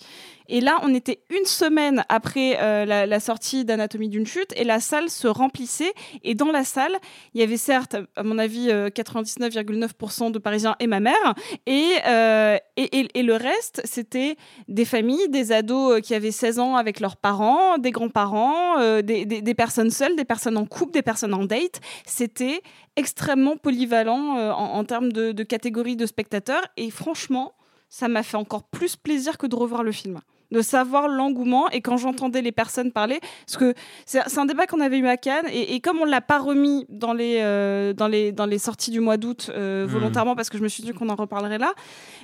[0.48, 4.80] Et là, on était une semaine après euh, la, sortie d'Anatomie d'une chute, et la
[4.80, 5.92] salle se remplissait.
[6.24, 6.96] Et dans la salle,
[7.34, 11.34] il y avait certes, à mon avis, euh, 99,9% de Parisiens et ma mère,
[11.66, 14.36] et, euh, et, et- le reste, c'était
[14.68, 19.02] des familles, des ados euh, qui avaient 16 ans avec leurs parents, des grands-parents, euh,
[19.02, 21.80] des personnes seules, des personnes en couple, des personnes en date.
[22.06, 22.62] C'était
[22.96, 26.62] extrêmement polyvalent euh, en, termes de, de catégorie de spectateurs.
[26.76, 27.54] Et franchement,
[27.88, 30.20] ça m'a fait encore plus plaisir que de revoir le film
[30.50, 33.74] de savoir l'engouement et quand j'entendais les personnes parler parce que
[34.06, 36.86] c'est un débat qu'on avait eu à Cannes et, et comme on l'a pas remis
[36.88, 39.90] dans les euh, dans les dans les sorties du mois d'août euh, Mhm.
[39.92, 41.72] volontairement parce que je me suis dit qu'on en reparlerait là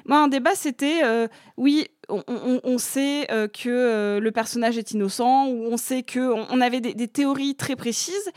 [0.07, 1.29] moi un débat c'était euh,
[1.59, 6.03] oui on, on- on sait euh, que euh, le personnage est innocent ou on sait
[6.03, 8.31] que on, on avait des, des théories très précises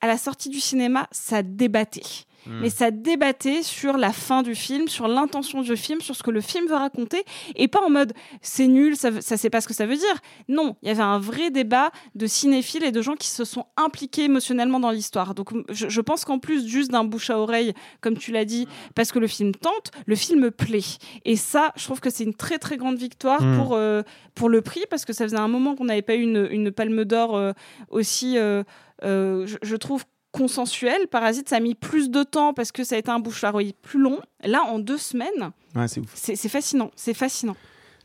[0.00, 2.02] à la sortie du cinéma ça débattait
[2.46, 2.60] Hmm.
[2.60, 6.30] mais ça débattait sur la fin du film, sur l'intention du film, sur ce que
[6.30, 7.24] le film veut raconter,
[7.56, 10.20] et pas en mode c'est nul, ça, ça sait pas ce que ça veut dire.
[10.48, 13.66] Non, il y avait un vrai débat de cinéphiles et de gens qui se sont
[13.76, 15.34] impliqués émotionnellement dans l'histoire.
[15.34, 18.66] Donc je, je pense qu'en plus juste d'un bouche à oreille, comme tu l'as dit,
[18.94, 20.80] parce que le film tente, le film plaît.
[21.24, 23.58] Et ça, je trouve que c'est une très très grande victoire Mm.
[23.58, 24.02] pour, euh,
[24.34, 26.70] pour le prix, parce que ça faisait un moment qu'on n'avait pas eu une, une
[26.70, 27.52] palme d'or euh,
[27.90, 28.62] aussi, euh,
[29.04, 31.06] euh, je, je trouve, consensuel.
[31.08, 33.50] Parasite, ça a mis plus de temps parce que ça a été un bouche à
[33.50, 34.18] oreille plus long.
[34.44, 36.90] Là, en deux semaines, Ouais, c'est fascinant.
[36.96, 37.56] C'est fascinant.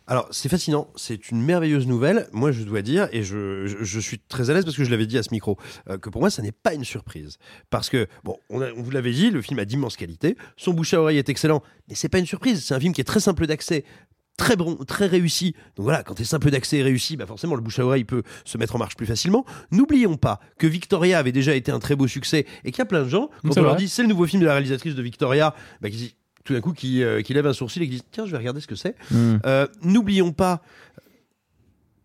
[0.09, 2.29] Alors, c'est fascinant, c'est une merveilleuse nouvelle.
[2.31, 4.89] Moi, je dois dire, et je, je, je suis très à l'aise parce que je
[4.89, 5.57] l'avais dit à ce micro,
[5.89, 7.39] euh, que pour moi, ça n'est pas une surprise.
[7.69, 10.71] Parce que, bon, on, a- on vous l'avait dit, le film a d'immenses qualités, son
[10.73, 12.63] bouche à oreille est excellent, mais c'est pas une surprise.
[12.65, 13.83] C'est un film qui est très simple d'accès.
[14.37, 15.55] Très bon, très réussi.
[15.75, 18.21] Donc voilà, quand t'es simple d'accès et réussi, bah forcément le bouche à oreille peut
[18.45, 19.45] se mettre en marche plus facilement.
[19.71, 22.85] N'oublions pas que Victoria avait déjà été un très beau succès et qu'il y a
[22.85, 24.93] plein de gens, quand C'est on leur dit c'est le nouveau film de la réalisatrice
[24.93, 27.93] de Victoria, bah, qui, tout d'un coup qui, euh, qui lève un sourcil et qui
[27.93, 28.95] disent tiens je vais regarder ce que c'est.
[29.09, 29.37] Mm.
[29.45, 30.61] Euh, N'oublions pas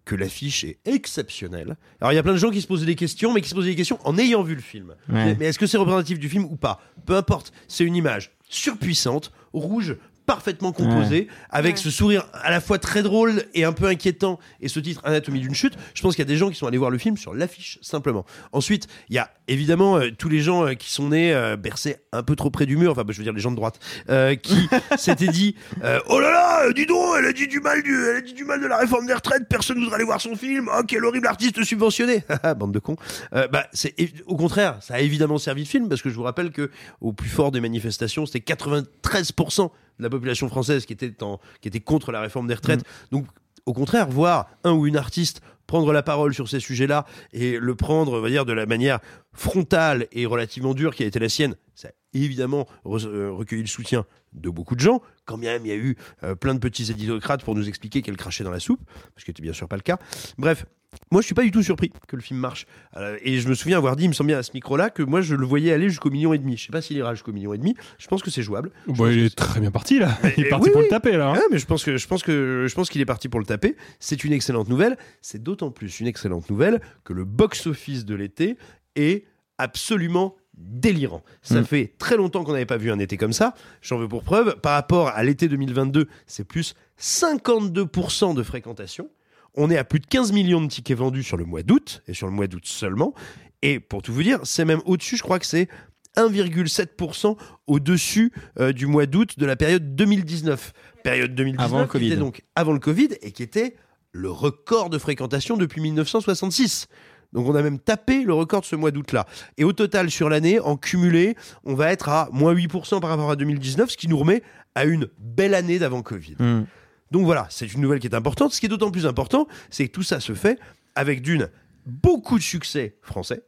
[0.07, 1.77] que l'affiche est exceptionnelle.
[2.01, 3.55] Alors il y a plein de gens qui se posent des questions, mais qui se
[3.55, 4.95] posent des questions en ayant vu le film.
[5.09, 5.37] Ouais.
[5.39, 6.81] Mais est-ce que c'est représentatif du film ou pas?
[7.07, 9.97] Peu importe, c'est une image surpuissante, rouge,
[10.27, 14.69] parfaitement composée, avec ce sourire à la fois très drôle et un peu inquiétant, et
[14.69, 15.75] ce titre Anatomie d'une chute.
[15.95, 17.79] Je pense qu'il y a des gens qui sont allés voir le film sur l'affiche
[17.83, 18.25] simplement.
[18.53, 21.97] Ensuite, il y a évidemment euh, tous les gens euh, qui sont nés euh, bercés
[22.13, 23.79] un peu trop près du mur, enfin bah, je veux dire les gens de droite,
[24.09, 27.83] euh, qui s'étaient dit euh, oh là là, dis donc, elle a dit du mal
[27.83, 30.05] du, elle a dit du mal de la réforme des retraites, personne ne voudra aller
[30.05, 30.69] voir son film.
[30.73, 32.25] Oh quel horrible artiste subventionné,
[32.57, 32.97] bande de cons.
[33.35, 33.95] Euh, bah c'est
[34.27, 36.71] au contraire, ça a évidemment servi de film parce que je vous rappelle que
[37.01, 41.69] au plus fort des manifestations, c'était 93% de la population française qui était en, qui
[41.69, 42.85] était contre la réforme des retraites.
[43.11, 43.27] Donc
[43.67, 47.75] au contraire, voir un ou une artiste prendre la parole sur ces sujets-là et le
[47.75, 48.99] prendre, on va dire, de la manière
[49.33, 53.69] frontale et relativement dure qui a été la sienne, ça évidemment re- euh, recueilli le
[53.69, 56.91] soutien de beaucoup de gens, quand même il y a eu euh, plein de petits
[56.91, 58.81] éditocrates pour nous expliquer qu'elle crachait dans la soupe,
[59.17, 59.99] ce qui n'était bien sûr pas le cas.
[60.39, 60.65] Bref,
[61.11, 62.67] moi je suis pas du tout surpris que le film marche.
[62.97, 65.03] Euh, et je me souviens avoir dit, il me semble bien à ce micro-là, que
[65.03, 66.57] moi je le voyais aller jusqu'au million et demi.
[66.57, 68.71] Je sais pas s'il ira jusqu'au million et demi, je pense que c'est jouable.
[68.87, 70.17] Bon, il est très bien parti là.
[70.39, 70.87] Il est eh parti oui, pour oui.
[70.87, 71.31] le taper là.
[71.31, 71.35] hein.
[71.37, 73.47] Ah, mais je pense que je pense que je pense qu'il est parti pour le
[73.47, 73.77] taper.
[74.01, 74.97] C'est une excellente nouvelle.
[75.21, 78.57] C'est d'autant plus une excellente nouvelle que le box-office de l'été
[78.97, 79.25] est
[79.59, 81.23] absolument délirant.
[81.43, 81.65] Ça Mm.
[81.65, 83.55] fait très longtemps qu'on n'avait pas vu un été comme ça.
[83.81, 84.57] J'en veux pour preuve.
[84.61, 89.09] Par rapport à l'été 2022, c'est plus 52% de fréquentation.
[89.55, 92.15] On est à plus de 15 millions de tickets vendus sur le mois d'août, et
[92.15, 93.15] sur le mois d'août seulement.
[93.63, 95.69] Et pour tout vous dire, c'est même au-dessus, je crois que c'est
[96.17, 100.73] 1,7% au-dessus euh, du mois d'août de la période 2019.
[101.05, 102.07] Période 2019 Avant le qui Covid.
[102.09, 103.77] était donc avant le Covid et qui était
[104.13, 106.87] le record de fréquentation depuis 1966.
[107.33, 109.27] Donc on a même tapé le record de ce mois d'août-là.
[109.57, 113.31] Et au total, sur l'année, en cumulé, on va être à moins 8% par rapport
[113.31, 114.43] à 2019, ce qui nous remet
[114.75, 116.37] à une belle année d'avant Covid.
[116.39, 116.67] Mm.
[117.11, 118.53] Donc voilà, c'est une nouvelle qui est importante.
[118.53, 120.59] Ce qui est d'autant plus important, c'est que tout ça se fait
[120.95, 121.49] avec d'une
[121.87, 123.43] beaucoup de succès français.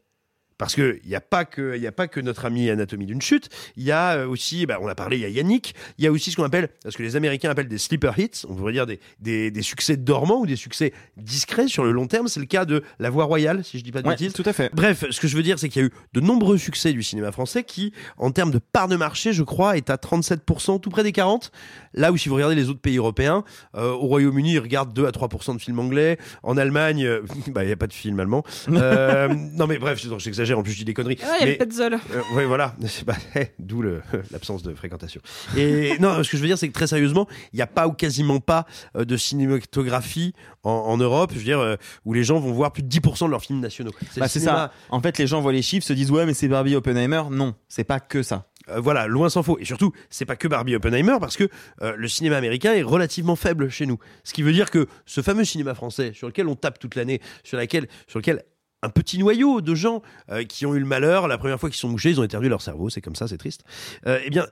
[0.59, 3.48] Parce qu'il n'y a, pas que- y a pas que notre ami Anatomie d'une chute,
[3.76, 6.06] il y a euh, aussi, bah, on a parlé, il y a Yannick, il y
[6.06, 8.72] a aussi ce qu'on appelle, ce que les Américains appellent des sleeper hits, on pourrait
[8.72, 12.28] dire des, des, des succès dormants ou des succès discrets sur le long terme.
[12.28, 14.32] C'est le cas de La Voix Royale, si je dis pas de Ouais, bêtises.
[14.32, 14.70] tout à fait.
[14.74, 17.02] Bref, ce que je veux dire, c'est qu'il y a eu de nombreux succès du
[17.02, 20.90] cinéma français qui, en termes de part de marché, je crois, est à 37%, tout
[20.90, 21.51] près des 40%.
[21.94, 23.44] Là où, si vous regardez les autres pays européens,
[23.76, 26.18] euh, au Royaume-Uni, ils regardent 2 à 3% de films anglais.
[26.43, 28.44] En Allemagne, euh, bah, il n'y a pas de film allemand.
[28.68, 31.19] Euh, non, mais bref, je- j'exagère, en plus, je dis des conneries.
[31.23, 32.75] Ah, il y a Mais- le euh, ouais, voilà.
[33.07, 33.83] Bah, eh, D'où
[34.31, 35.21] l'absence de fréquentation.
[35.57, 37.87] Et non, ce que je veux dire, c'est que très sérieusement, il n'y a pas
[37.89, 38.66] ou quasiment pas
[38.97, 42.73] euh, de cinématographie en, en Europe, je veux dire, euh, où les gens vont voir
[42.73, 43.93] plus de 10% de leurs films nationaux.
[44.16, 44.73] Bah, c'est cinéma- ça.
[44.91, 47.23] En fait, les gens voient les chiffres, se disent ouais, mais c'est Barbie Oppenheimer.
[47.31, 48.47] Non, c'est pas que ça.
[48.71, 49.59] Euh, voilà, loin s'en faut.
[49.59, 51.49] Et surtout, c'est pas que Barbie Oppenheimer, parce que
[51.83, 53.99] euh, le cinéma américain est relativement faible chez nous.
[54.25, 57.21] Ce qui veut dire que ce fameux cinéma français, sur lequel on tape toute l'année,
[57.43, 58.43] sur, laquelle, sur lequel
[58.85, 61.78] un petit noyau de gens euh, qui ont eu le malheur, la première fois qu'ils
[61.78, 63.65] sont mouchés, ils ont éternué leur cerveau, c'est comme ça, c'est triste.
[64.06, 64.47] Euh, eh bien,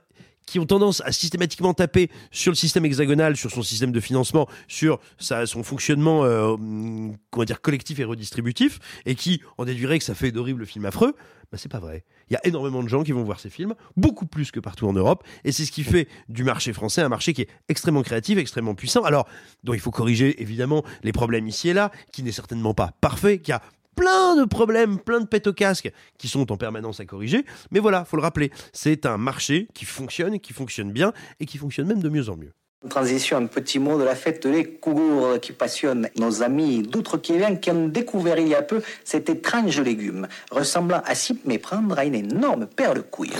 [0.45, 4.49] qui ont tendance à systématiquement taper sur le système hexagonal, sur son système de financement,
[4.67, 10.05] sur son fonctionnement euh, hum, comment dire collectif et redistributif, et qui en déduiraient que
[10.05, 11.15] ça fait d'horribles films affreux,
[11.51, 12.03] bah, c'est pas vrai.
[12.29, 14.87] Il y a énormément de gens qui vont voir ces films, beaucoup plus que partout
[14.87, 18.01] en Europe, et c'est ce qui fait du marché français un marché qui est extrêmement
[18.01, 19.03] créatif, extrêmement puissant.
[19.03, 19.27] Alors,
[19.63, 23.39] dont il faut corriger évidemment les problèmes ici et là, qui n'est certainement pas parfait,
[23.39, 23.61] qui a
[23.95, 27.45] plein de problèmes, plein de pètes au casque qui sont en permanence à corriger.
[27.71, 31.57] Mais voilà, faut le rappeler, c'est un marché qui fonctionne, qui fonctionne bien et qui
[31.57, 32.51] fonctionne même de mieux en mieux.
[32.89, 37.71] Transition, un petit mot de la fête des Kougours qui passionne nos amis d'outre-Québec qui
[37.71, 42.15] ont découvert il y a peu cet étrange légume, ressemblant à s'y méprendre à une
[42.15, 43.31] énorme paire de couilles.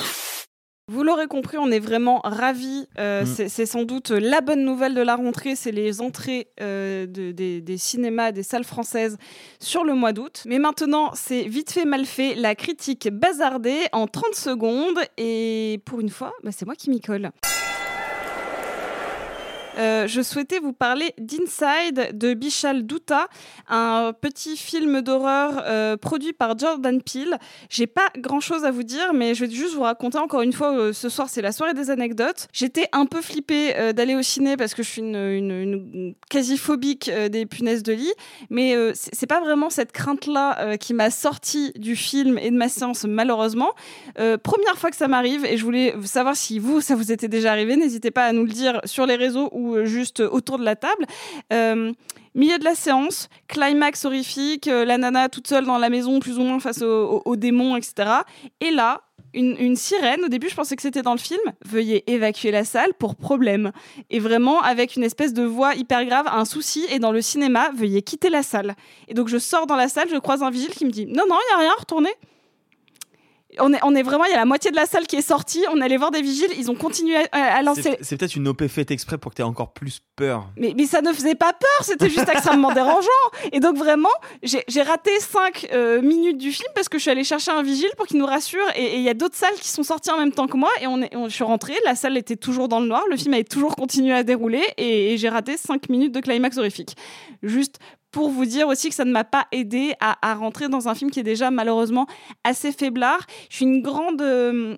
[0.92, 2.88] Vous l'aurez compris, on est vraiment ravis.
[3.00, 3.26] Euh, Mm.
[3.26, 7.32] c'est- C'est sans doute la bonne nouvelle de la rentrée, c'est les entrées euh, de-
[7.32, 9.18] des, des cinémas, des salles françaises
[9.62, 10.44] sur le mois d'août.
[10.46, 15.00] Mais maintenant, c'est vite fait, mal fait, la critique bazardée en 30 secondes.
[15.18, 17.32] Et pour une fois, bah, c'est moi qui m'y colle.
[19.80, 23.28] Euh, je souhaitais vous parler d'Inside de Bichal Douta,
[23.70, 27.38] un petit film d'horreur euh, produit par Jordan Peele.
[27.70, 30.54] J'ai pas grand chose à vous dire, mais je vais juste vous raconter encore une
[30.54, 30.74] fois.
[30.78, 32.48] euh, ce soir, c'est la soirée des anecdotes.
[32.54, 37.10] J'étais un peu flippée d'aller au ciné parce que je suis une, une- quasi phobique
[37.32, 38.14] des punaises de lit,
[38.50, 43.06] mais c'est pas vraiment cette crainte-là qui m'a sorti du film et de ma séance,
[43.06, 43.72] malheureusement.
[44.16, 47.52] Première fois que ça m'arrive, et je voulais savoir si vous, ça vous était déjà
[47.52, 47.76] arrivé.
[47.76, 50.76] N'hésitez pas à nous le dire sur les réseaux ou euh, juste autour de la
[50.76, 51.06] table.
[51.52, 51.92] Euh,
[52.36, 56.40] Milieu de la séance, climax horrifique, euh, la nana toute seule dans la maison, plus
[56.40, 56.88] ou moins face au-
[57.18, 58.10] au- aux démons, etc.
[58.60, 59.02] Et là,
[59.36, 62.64] une, une sirène, au début je pensais que c'était dans le film, veuillez évacuer la
[62.66, 63.72] salle pour problème.
[64.10, 67.70] Et vraiment avec une espèce de voix hyper grave, un souci, et dans le cinéma,
[67.76, 68.74] veuillez quitter la salle.
[69.08, 71.26] Et donc je sors dans la salle, je croise un vigile qui me dit non,
[71.30, 72.14] non, il n'y a rien, retournez.
[73.60, 75.22] On est, on est vraiment, il y a la moitié de la salle qui est
[75.28, 77.98] sortie, on est allé voir des vigiles, ils ont continué à, à lancer.
[78.02, 80.50] C'est peut-être une OP faite exprès pour que tu aies encore plus peur.
[80.58, 83.10] Mais, mais ça ne faisait pas peur, c'était juste extrêmement dérangeant.
[83.52, 84.10] Et donc vraiment,
[84.44, 85.68] j'ai raté 5
[86.02, 88.64] minutes du film parce que je suis allée chercher un vigile pour qu'il nous rassure.
[88.76, 90.70] Et et il y a d'autres salles qui sont sorties en même temps que moi.
[90.82, 93.18] Et on est, on- je suis rentrée, la salle était toujours dans le noir, le
[93.18, 94.62] film avait toujours continué à dérouler.
[94.78, 96.96] Et, et j'ai raté 5 minutes de climax horrifique.
[97.42, 97.80] Juste
[98.14, 101.12] pour vous dire aussi que ça ne m'a pas aidé à, rentrer dans un film
[101.12, 102.08] qui est déjà malheureusement
[102.46, 103.26] assez faiblard.
[103.50, 104.22] Je suis une grande...
[104.22, 104.78] euh,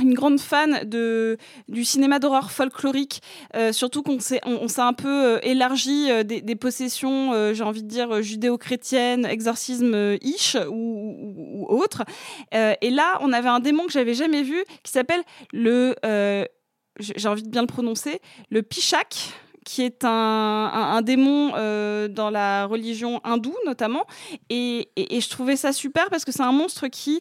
[0.00, 1.36] une grande fan de,
[1.68, 3.20] du cinéma d'horreur folklorique,
[3.54, 8.22] euh, surtout qu'on s'est on, un peu euh, élargi des, possessions, j'ai envie de dire
[8.22, 12.04] judéo-chrétiennes, exorcisme euh, ish ou, ou, autre.
[12.52, 15.94] Et là, on avait un démon que j'avais jamais vu qui s'appelle le,
[16.98, 19.34] j'ai envie de bien le prononcer, le Pichak
[19.64, 24.06] qui est un, démon euh, dans la religion hindoue notamment.
[24.48, 27.20] Et je trouvais ça super parce que c'est un monstre qui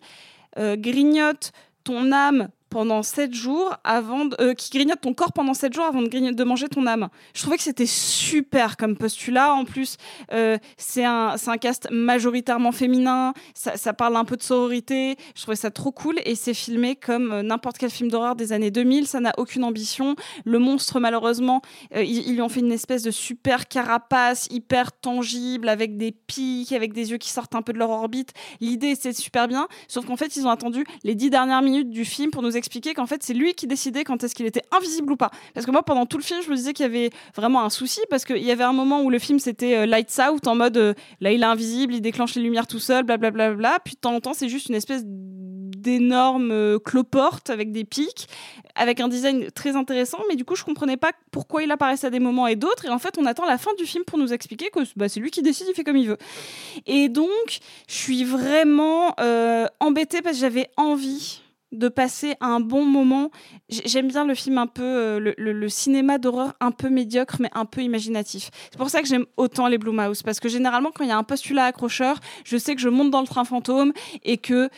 [0.58, 1.52] euh, grignote
[1.84, 5.86] ton âme pendant 7 jours avant de- euh, qui grignote ton corps pendant 7 jours
[5.86, 7.10] avant de, de manger ton âme.
[7.34, 9.54] Je trouvais que c'était super comme postulat.
[9.54, 9.98] En plus,
[10.34, 13.34] euh, c'est un, un cast majoritairement féminin.
[13.56, 15.16] Ça, parle un peu de sororité.
[15.36, 16.20] Je trouvais ça trop cool.
[16.26, 19.08] Et c'est filmé comme euh, n'importe quel film d'horreur des années 2000.
[19.08, 20.16] Ça n'a aucune ambition.
[20.46, 21.62] Le monstre, malheureusement,
[21.96, 26.72] ils, ils lui ont fait une espèce de super carapace hyper tangible avec des pics,
[26.72, 28.34] avec des yeux qui sortent un peu de leur orbite.
[28.62, 29.68] L'idée, c'est super bien.
[29.88, 32.94] Sauf qu'en fait, ils ont attendu les dix dernières minutes du film pour nous expliquer
[32.94, 35.32] qu'en fait, c'est lui qui décidait quand est-ce qu'il était invisible ou pas.
[35.54, 37.70] Parce que moi, pendant tout le film, je me disais qu'il y avait vraiment un
[37.70, 40.56] souci parce qu'il y avait un moment où le film c'était euh, lights out en
[40.56, 43.50] mode euh, là, il est invisible, il déclenche les lumières tout seul, blablabla.
[43.50, 43.80] Bla, bla, bla.
[43.84, 48.28] Puis de temps en temps, c'est juste une espèce d'énorme euh, cloporte avec des pics,
[48.76, 50.20] avec un design très intéressant.
[50.30, 52.86] Mais du coup, je comprenais pas pourquoi il apparaissait à des moments et d'autres.
[52.86, 55.20] Et en fait, on attend la fin du film pour nous expliquer que bah, c'est
[55.20, 56.18] lui qui décide, il fait comme il veut.
[56.86, 59.16] Et donc, je suis vraiment
[59.80, 61.42] embêtée parce que j'avais envie
[61.72, 63.30] de passer un bon moment.
[63.70, 67.66] J'aime bien le film un peu, euh, le, cinéma d'horreur un peu médiocre, mais un
[67.66, 68.50] peu imaginatif.
[68.72, 71.18] C'est pour ça que j'aime autant les Blumhouse, parce que généralement, quand il y a
[71.18, 73.94] un postulat accrocheur, je sais que je monte dans le train fantôme
[74.24, 74.70] et que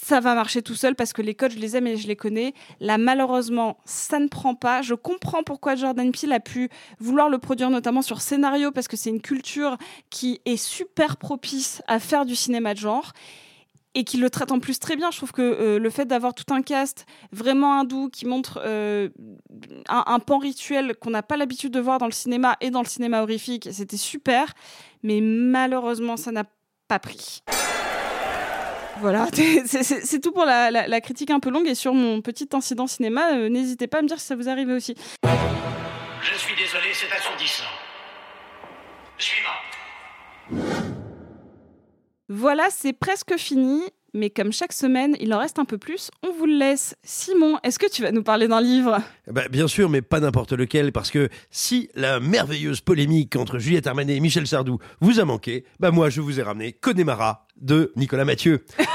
[0.00, 2.16] ça va marcher tout seul parce que les codes, je les aime et je les
[2.16, 2.54] connais.
[2.80, 4.82] Là, malheureusement, ça ne prend pas.
[4.82, 8.96] Je comprends pourquoi Jordan Peele a pu vouloir le produire, notamment sur scénario, parce que
[8.96, 9.76] c'est une culture
[10.10, 13.12] qui est super propice à faire du cinéma de genre
[13.96, 15.10] et qui le traite en plus très bien.
[15.10, 19.08] Je trouve que euh, le fait d'avoir tout un cast vraiment hindou qui montre euh,
[19.88, 22.88] un, pan rituel qu'on n'a pas l'habitude de voir dans le cinéma et dans le
[22.88, 24.52] cinéma horrifique, c'était super.
[25.02, 26.44] Mais malheureusement, ça n'a
[26.88, 27.42] pas pris.
[29.00, 33.32] Voilà, c'est- tout pour la critique un peu longue et sur mon petit incident cinéma,
[33.32, 34.94] euh, n'hésitez pas à me dire si ça vous arrive aussi.
[35.24, 37.64] Je suis désolé, c'est assourdissant.
[39.18, 39.65] Suivant.
[42.28, 43.82] Voilà, c'est presque fini.
[44.14, 46.96] Mais comme chaque semaine, il en reste un peu plus, on vous le laisse.
[47.02, 48.98] Simon, est-ce que tu vas nous parler d'un livre?
[49.30, 53.86] Bah, bien sûr, mais pas n'importe lequel, parce que si la merveilleuse polémique entre Juliette
[53.86, 57.92] Armanet et Michel Sardou vous a manqué, bah moi je vous ai ramené Connemara de
[57.94, 58.64] Nicolas Mathieu.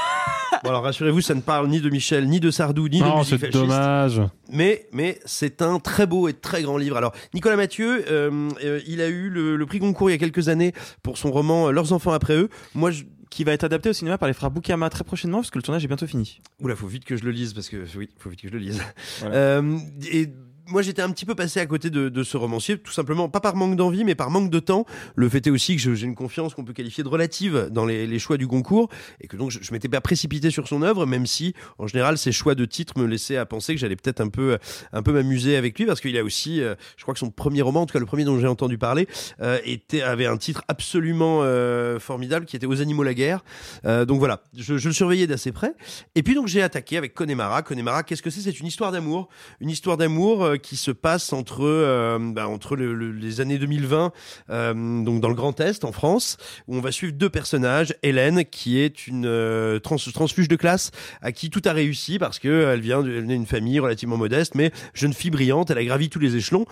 [0.62, 3.18] Bon alors rassurez-vous, ça ne parle ni de Michel, ni de Sardou, ni de Non,
[3.18, 4.20] musique c'est dommage.
[4.50, 6.96] Mais, mais c'est un très beau et très grand livre.
[6.96, 10.18] Alors, Nicolas Mathieu, euh, euh, il a eu le, le prix Goncourt il y a
[10.18, 10.72] quelques années
[11.02, 12.48] pour son roman Leurs enfants après eux.
[12.76, 13.02] Moi, je...
[13.32, 15.62] Qui va être adapté au cinéma par les frères Boukama très prochainement, parce que le
[15.62, 16.42] tournage est bientôt fini.
[16.60, 18.58] Oula, faut vite que je le lise parce que oui, faut vite que je le
[18.58, 18.82] lise.
[19.20, 19.34] Voilà.
[19.34, 19.78] Euh,
[20.10, 20.28] et
[20.68, 23.40] moi, j'étais un petit peu passé à côté de, de ce romancier, tout simplement, pas
[23.40, 24.86] par manque d'envie, mais par manque de temps.
[25.16, 28.06] Le fait est aussi que j'ai une confiance qu'on peut qualifier de relative dans les,
[28.06, 28.88] les choix du Goncourt,
[29.20, 32.18] et que donc je, je m'étais pas précipité sur son œuvre, même si, en général,
[32.18, 34.58] ses choix de titres me laissaient à penser que j'allais peut-être un peu,
[34.92, 37.62] un peu m'amuser avec lui, parce qu'il a aussi, euh, je crois que son premier
[37.62, 39.08] roman, en tout cas le premier dont j'ai entendu parler,
[39.40, 43.44] euh, était avait un titre absolument euh, formidable, qui était Aux animaux la guerre.
[43.84, 45.74] Euh, donc voilà, je, je le surveillais d'assez près.
[46.14, 47.62] Et puis donc j'ai attaqué avec Connemara.
[47.62, 48.40] Connemara, qu'est-ce que c'est?
[48.40, 49.28] C'est une histoire d'amour,
[49.60, 53.58] une histoire d'amour euh, qui se passe entre euh, bah, entre le- le- les années
[53.58, 54.12] 2020,
[54.50, 56.36] euh, donc dans le Grand Est en France,
[56.68, 57.94] où on va suivre deux personnages.
[58.02, 62.66] Hélène, qui est une trans- transfuge de classe, à qui tout a réussi parce que
[62.72, 65.70] elle vient d'une famille relativement modeste, mais jeune fille brillante.
[65.70, 66.64] Elle a gravi tous les échelons,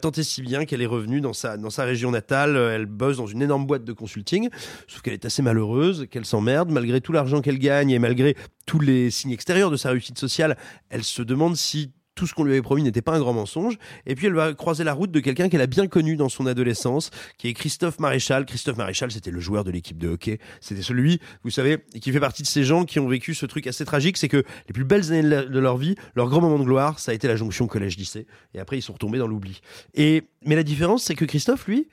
[0.00, 2.56] tant et si bien qu'elle est revenue dans sa dans sa région natale.
[2.56, 4.48] Elle bosse dans une énorme boîte de consulting,
[4.86, 8.36] sauf qu'elle est assez malheureuse, qu'elle s'emmerde malgré tout l'argent qu'elle gagne et malgré
[8.66, 10.56] tous les signes extérieurs de sa réussite sociale.
[10.90, 13.78] Elle se demande si tout ce qu'on lui avait promis n'était pas un grand mensonge.
[14.06, 16.46] Et puis elle va croiser la route de quelqu'un qu'elle a bien connu dans son
[16.46, 18.46] adolescence, qui est Christophe Maréchal.
[18.46, 20.38] Christophe Maréchal, c'était le joueur de l'équipe de hockey.
[20.60, 23.66] C'était celui, vous savez, qui fait partie de ces gens qui ont vécu ce truc
[23.66, 26.64] assez tragique, c'est que les plus belles années de leur vie, leur grand moment de
[26.64, 28.26] gloire, ça a été la jonction collège-lycée.
[28.54, 29.60] Et après, ils sont retombés dans l'oubli.
[29.94, 31.88] Et, mais la différence, c'est que Christophe, lui,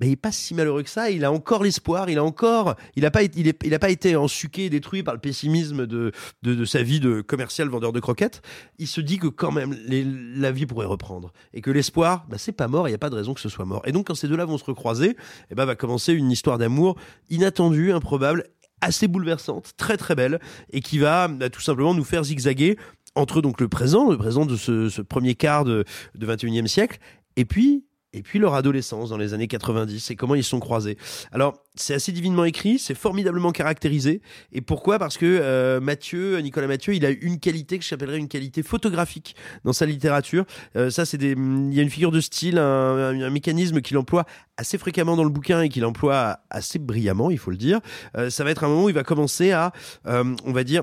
[0.00, 1.10] ben, il est pas si malheureux que ça.
[1.10, 2.08] Il a encore l'espoir.
[2.08, 5.02] Il a encore, il a pas, été- il, il a pas été ensuqué et détruit
[5.02, 6.12] par le pessimisme de,
[6.42, 8.40] de, de sa vie de commercial vendeur de croquettes.
[8.78, 12.52] Il se dit que quand même, la vie pourrait reprendre et que l'espoir, ben, c'est
[12.52, 12.88] pas mort.
[12.88, 13.82] Il y a pas de raison que ce soit mort.
[13.84, 15.16] Et donc, quand ces deux-là vont se recroiser,
[15.50, 16.96] eh ben, va commencer une histoire d'amour
[17.28, 18.44] inattendue, improbable,
[18.80, 20.40] assez bouleversante, très très belle,
[20.72, 22.78] et qui va bah, tout simplement nous faire zigzaguer
[23.14, 26.98] entre donc le présent, le présent de ce, ce premier quart de, de 21e siècle,
[27.36, 30.96] et puis et puis leur adolescence dans les années 90 et comment ils sont croisés.
[31.32, 34.20] Alors, c'est assez divinement écrit, c'est formidablement caractérisé.
[34.52, 34.98] Et pourquoi?
[34.98, 39.36] Parce que euh, Mathieu, Nicolas Mathieu, il a une qualité que j'appellerais une qualité photographique
[39.64, 40.44] dans sa littérature.
[40.76, 43.80] Euh, ça, c'est des, il y a une figure de style, un, un- un mécanisme
[43.80, 44.24] qu'il emploie
[44.56, 47.80] assez fréquemment dans le bouquin et qu'il emploie assez brillamment, il faut le dire.
[48.16, 49.72] Euh, ça va être un moment où il va commencer à,
[50.06, 50.82] euh, on va dire,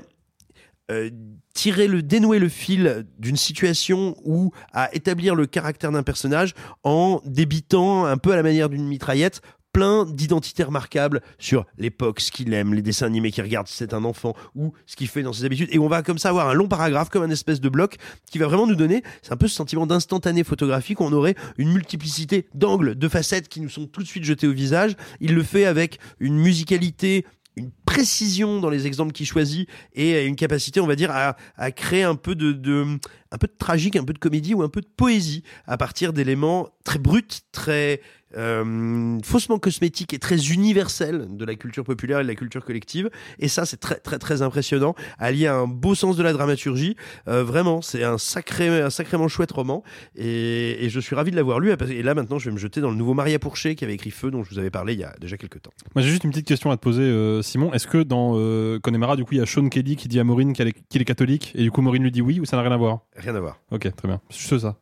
[0.90, 1.10] euh,
[1.54, 6.54] tirer le dénouer le fil d'une situation ou à établir le caractère d'un personnage
[6.84, 9.42] en débitant un peu à la manière d'une mitraillette
[9.72, 13.94] plein d'identités remarquables sur l'époque, ce qu'il aime, les dessins animés qu'il regarde si c'est
[13.94, 15.68] un enfant ou ce qu'il fait dans ses habitudes.
[15.72, 17.96] Et on va comme ça avoir un long paragraphe comme un espèce de bloc
[18.30, 21.34] qui va vraiment nous donner, c'est un peu ce sentiment d'instantané photographique où on aurait
[21.58, 24.96] une multiplicité d'angles, de facettes qui nous sont tout de suite jetées au visage.
[25.20, 27.24] Il le fait avec une musicalité
[27.58, 31.70] une précision dans les exemples qu'il choisit et une capacité, on va dire, à, à
[31.70, 32.98] créer un peu de, de,
[33.30, 36.12] un peu de tragique, un peu de comédie ou un peu de poésie à partir
[36.12, 38.00] d'éléments très bruts, très
[38.36, 43.10] euh, faussement cosmétiques et très universels de la culture populaire et de la culture collective.
[43.38, 46.96] Et ça, c'est très, très, très impressionnant, allié à un beau sens de la dramaturgie.
[47.28, 49.82] Euh, vraiment, c'est un sacré, un sacrément chouette roman.
[50.16, 51.72] Et, et je suis ravi de l'avoir lu.
[51.90, 54.10] Et là, maintenant, je vais me jeter dans le nouveau Maria Pourchet qui avait écrit
[54.10, 55.70] Feu, dont je vous avais parlé il y a déjà quelques temps.
[55.94, 57.72] Moi, j'ai juste une petite question à te poser, euh, Simon.
[57.72, 58.32] Est-ce que dans
[58.80, 61.04] Connemara, du coup, il y a Sean Kelly qui dit à Maureen est- qu'il est
[61.04, 63.00] catholique et du coup, Maureen lui dit oui ou ça n'a rien à voir?
[63.16, 63.58] Rien à voir.
[63.70, 64.20] Ok, très bien.
[64.30, 64.76] C'est juste ça.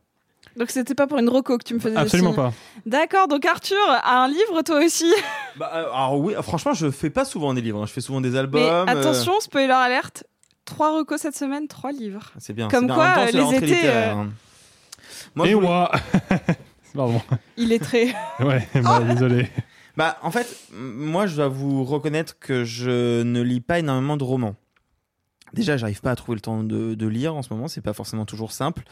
[0.57, 2.53] Donc c'était pas pour une reco que tu me faisais des Absolument pas.
[2.87, 5.13] D'accord, donc Arthur a un livre toi aussi.
[5.57, 7.83] Bah, euh, alors oui, franchement, je fais pas souvent des livres.
[7.83, 7.87] hein.
[7.87, 8.63] Je fais souvent des Mais albums.
[8.63, 10.25] euh, attention, spoiler alerte.
[10.67, 12.31] Trois recos cette semaine, trois livres.
[12.39, 12.69] C'est bien.
[12.69, 12.95] Comme bien.
[12.95, 14.29] Quoi, temps, euh, la les étés, euh, hein.
[15.35, 15.69] Moi, Et voulais-
[16.95, 17.21] Pardon.
[17.57, 18.15] Il est très.
[18.41, 19.49] Ouais, bah, désolé.
[19.97, 24.25] Bah, en fait, moi, je dois vous reconnaître que je ne lis pas énormément de
[24.25, 24.57] romans.
[25.57, 28.27] Déjà, j'arrive pas à trouver le temps de, lire en ce moment, c'est pas forcément
[28.27, 28.83] toujours simple.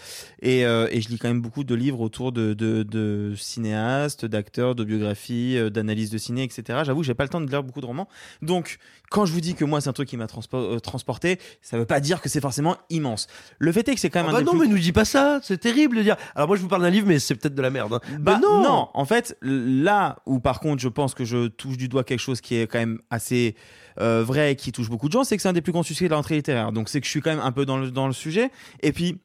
[0.41, 5.59] Et, euh, je lis quand même beaucoup de livres autour de, cinéastes, d'acteurs, de biographies,
[5.59, 6.81] euh, d'analyses de ciné, etc.
[6.85, 8.09] J'avoue j'ai pas le temps de lire beaucoup de romans.
[8.41, 8.79] Donc,
[9.11, 11.79] quand je vous dis que moi, c'est un truc qui m'a transpo- euh, transporté, ça
[11.79, 13.27] veut pas dire que c'est forcément immense.
[13.59, 14.93] Le fait est que c'est quand même Ah un bah non, plus- mais nous dis
[14.93, 16.17] pas ça, c'est terrible de dire.
[16.35, 17.93] Alors moi je vous parle d'un livre, mais c'est peut-être de la merde.
[17.95, 18.01] hein.
[18.19, 18.89] Bah Mais non.
[18.93, 22.41] en fait, là où par contre je pense que je touche du doigt quelque chose
[22.41, 23.55] qui est quand même assez
[24.01, 25.83] euh, vrai et qui touche beaucoup de gens, c'est que c'est un des plus grands
[25.85, 26.73] succès de la rentrée littéraire.
[26.73, 28.51] Donc c'est que je suis quand même un peu dans le, dans le sujet.
[28.83, 29.21] Et puis,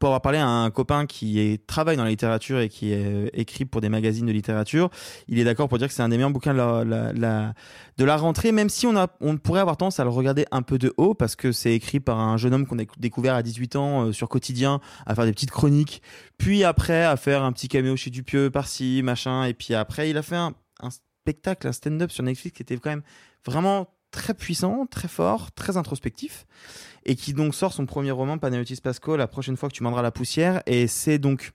[0.00, 3.04] pour avoir parlé à un copain qui est, travaille dans la littérature et qui est
[3.04, 4.88] euh, écrit pour des magazines de littérature,
[5.28, 7.54] il est d'accord pour dire que c'est un des meilleurs bouquins de la, la- la-
[7.98, 10.62] de la rentrée, même si on, a, on pourrait avoir tendance à le regarder un
[10.62, 13.42] peu de haut, parce que c'est écrit par un jeune homme qu'on a découvert à
[13.42, 16.00] 18 ans euh, sur Quotidien, à faire des petites chroniques,
[16.38, 20.16] puis après à faire un petit caméo chez Dupieux par-ci, machin, et puis après il
[20.16, 23.02] a fait un, un spectacle, un stand-up sur Netflix qui était quand même
[23.44, 26.46] vraiment très puissant, très fort, très introspectif,
[27.04, 30.02] et qui donc sort son premier roman, Panayotis Pasco, la prochaine fois que tu mordras
[30.02, 31.52] la poussière, et c'est donc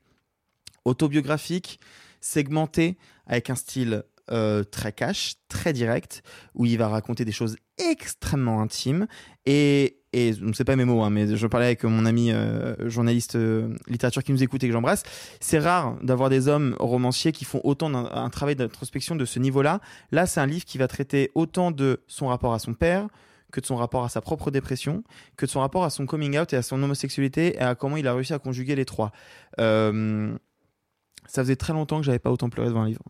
[0.85, 1.80] autobiographique,
[2.22, 2.97] segmenté,
[3.27, 6.23] avec un style euh, très cash, très direct,
[6.55, 9.05] où il va raconter des choses extrêmement intimes,
[9.45, 13.35] et, et c'est pas mes mots, hein, mais je parlais avec mon ami euh, journaliste
[13.35, 15.03] euh, littérature qui nous écoute et que j'embrasse,
[15.39, 19.38] c'est rare d'avoir des hommes romanciers qui font autant d'un un travail d'introspection de ce
[19.39, 19.80] niveau-là.
[20.11, 23.07] Là, c'est un livre qui va traiter autant de son rapport à son père,
[23.51, 25.03] que de son rapport à sa propre dépression,
[25.38, 27.97] que de son rapport à son coming out et à son homosexualité et à comment
[27.97, 29.11] il a réussi à conjuguer les trois.
[29.59, 30.38] Euh,
[31.27, 33.03] ça faisait très longtemps que j'avais pas autant pleuré devant un livre.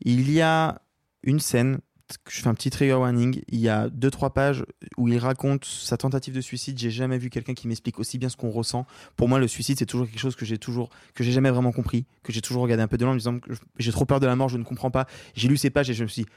[0.00, 0.80] Il y a
[1.22, 1.80] une scène,
[2.28, 4.64] je fais un petit trigger warning, il y a deux trois pages
[4.96, 6.78] où il raconte sa tentative de suicide.
[6.78, 8.86] J'ai jamais vu quelqu'un qui m'explique aussi bien ce qu'on ressent.
[9.16, 11.72] Pour moi, le suicide c'est toujours quelque chose que j'ai toujours que j'ai jamais vraiment
[11.72, 13.38] compris, que j'ai toujours regardé un peu de loin en me disant
[13.78, 15.06] j'ai trop peur de la mort, je ne comprends pas.
[15.34, 16.28] J'ai lu ces pages et je me suis dit,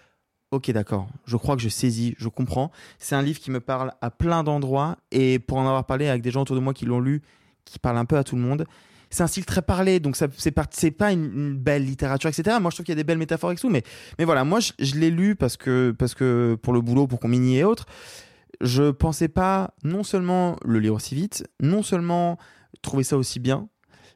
[0.52, 1.08] Ok, d'accord.
[1.26, 2.72] Je crois que je saisis, je comprends.
[3.00, 6.22] C'est un livre qui me parle à plein d'endroits et pour en avoir parlé avec
[6.22, 7.22] des gens autour de moi qui l'ont lu,
[7.64, 8.66] qui parlent un peu à tout le monde.
[9.10, 12.58] C'est un style très parlé, donc ça, c'est, pas- une, belle littérature, etc.
[12.60, 13.84] Moi, je trouve qu'il y a des belles métaphores et tout, mais,
[14.20, 17.30] mais voilà, moi, je, l'ai lu parce que, parce que pour le boulot, pour qu'on
[17.30, 17.86] m'y et autres.
[18.60, 22.38] Je pensais pas non seulement le lire aussi vite, non seulement
[22.82, 23.70] trouver ça aussi bien,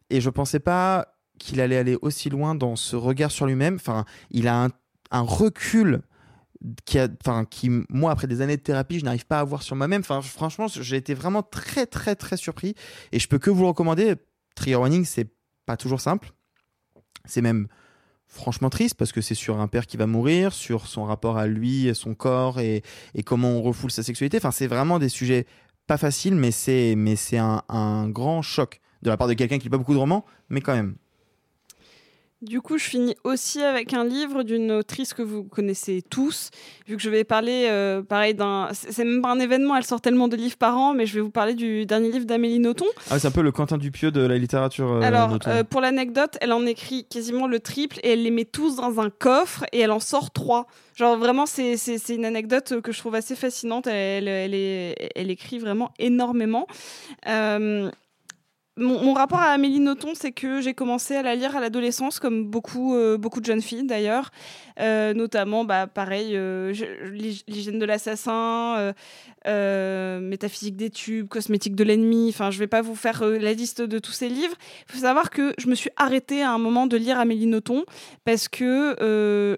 [0.09, 1.07] et je pensais pas
[1.39, 3.75] qu'il allait aller aussi loin dans ce regard sur lui-même.
[3.75, 4.67] Enfin, il a
[5.11, 6.01] un recul
[6.85, 9.75] qui, enfin, qui, moi, après des années de thérapie, je n'arrive pas à avoir sur
[9.75, 10.01] moi-même.
[10.01, 12.75] Enfin, franchement, j'ai été vraiment très, très, très surpris.
[13.11, 14.15] Et je peux que vous le recommander.
[14.55, 15.29] Trigger Warning, c'est
[15.65, 16.31] pas toujours simple.
[17.25, 17.67] C'est même
[18.27, 21.47] franchement triste parce que c'est sur un père qui va mourir, sur son rapport à
[21.47, 22.83] lui, son corps et,
[23.13, 24.37] et comment on refoule sa sexualité.
[24.37, 25.45] Enfin, c'est vraiment des sujets
[25.87, 29.57] pas faciles, mais c'est, mais c'est un, un grand choc de la part de quelqu'un
[29.57, 30.95] qui lit pas beaucoup de romans, mais quand même.
[32.41, 36.49] Du coup, je finis aussi avec un livre d'une autrice que vous connaissez tous,
[36.85, 38.67] vu que je vais parler, euh, pareil, d'un.
[38.73, 41.21] C'est même pas un événement, elle sort tellement de livres par an, mais je vais
[41.21, 42.85] vous parler du dernier livre d'Amélie Nothomb.
[43.09, 44.91] Ah, c'est un peu le Quentin Dupieux de la littérature.
[44.91, 48.45] euh, Alors, euh, pour l'anecdote, elle en écrit quasiment le triple et elle les met
[48.45, 50.67] tous dans un coffre et elle en sort trois.
[50.95, 51.77] Genre, vraiment, c'est
[52.09, 53.87] une anecdote que je trouve assez fascinante.
[53.87, 56.67] Elle, elle, est- elle écrit vraiment énormément.
[57.27, 57.89] Euh,
[58.77, 62.45] mon, rapport à Amélie Nothomb, c'est que j'ai commencé à la lire à l'adolescence, comme
[62.45, 64.31] beaucoup, euh, beaucoup de jeunes filles d'ailleurs.
[64.81, 66.73] Euh, notamment, bah, pareil, euh,
[67.47, 68.93] l'hygiène de l'assassin,
[69.47, 72.27] euh, métaphysique des tubes, cosmétique de l'ennemi.
[72.29, 74.55] Enfin, je vais pas vous faire la liste de tous ces livres.
[74.89, 77.85] Il faut savoir que je me suis arrêtée à un moment de lire Amélie Nothomb
[78.25, 79.55] parce que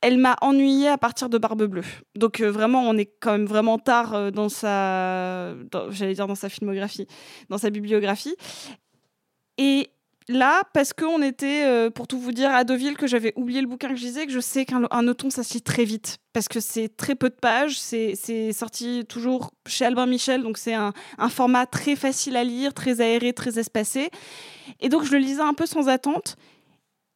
[0.00, 1.84] elle m'a ennuyée à partir de Barbe Bleue.
[2.16, 5.54] Donc euh, vraiment, on est quand même vraiment tard euh, dans sa,
[5.90, 7.06] j'allais dire dans sa filmographie,
[7.48, 8.36] dans sa bibliographie.
[9.56, 9.88] Et
[10.28, 13.66] là, parce qu'on était, euh, pour tout vous dire, à Deauville, que j'avais oublié le
[13.66, 16.18] bouquin que je lisais, que je sais qu'un un automne, ça se lit très vite.
[16.32, 20.74] Parce que c'est très peu de pages, c'est sorti toujours chez Albin Michel, donc c'est
[20.74, 20.92] un
[21.28, 24.10] format très facile à lire, très aéré, très espacé.
[24.78, 26.36] Et donc je le lisais un peu sans attente.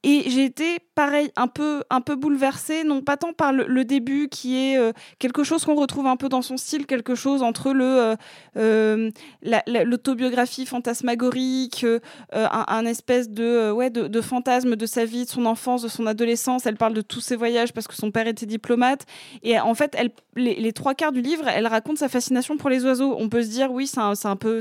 [0.05, 4.29] Et j'ai été, pareil, un peu, un peu bouleversée, non pas tant par le, début
[4.29, 7.73] qui est euh, quelque chose qu'on retrouve un peu dans son style, quelque chose entre
[7.73, 8.17] le euh,
[8.57, 9.11] euh,
[9.43, 11.87] la- la- l'autobiographie fantasmagorique,
[12.33, 16.67] un, espèce de, ouais, de, fantasme de sa vie, de son enfance, de son adolescence.
[16.67, 19.07] Elle parle de tous ses voyages parce que son père était diplomate.
[19.43, 19.97] Et en fait,
[20.35, 23.15] les, trois quarts du livre, elle raconte sa fascination pour les oiseaux.
[23.19, 24.61] On peut se dire, oui, c'est un, un peu...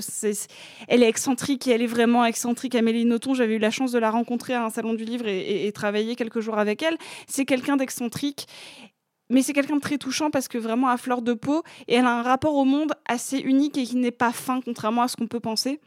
[0.87, 2.75] elle est excentrique et elle est vraiment excentrique.
[2.75, 5.71] Amélie Nothomb, j'avais eu la chance de la rencontrer à un salon du livre et-
[5.71, 6.97] travailler quelques jours avec elle.
[7.27, 8.47] C'est quelqu'un d'excentrique.
[9.29, 12.05] Mais c'est quelqu'un de très touchant parce que vraiment à fleur de peau, et elle
[12.05, 15.15] a un rapport au monde assez unique et qui n'est pas fin, contrairement à ce
[15.15, 15.79] qu'on peut penser.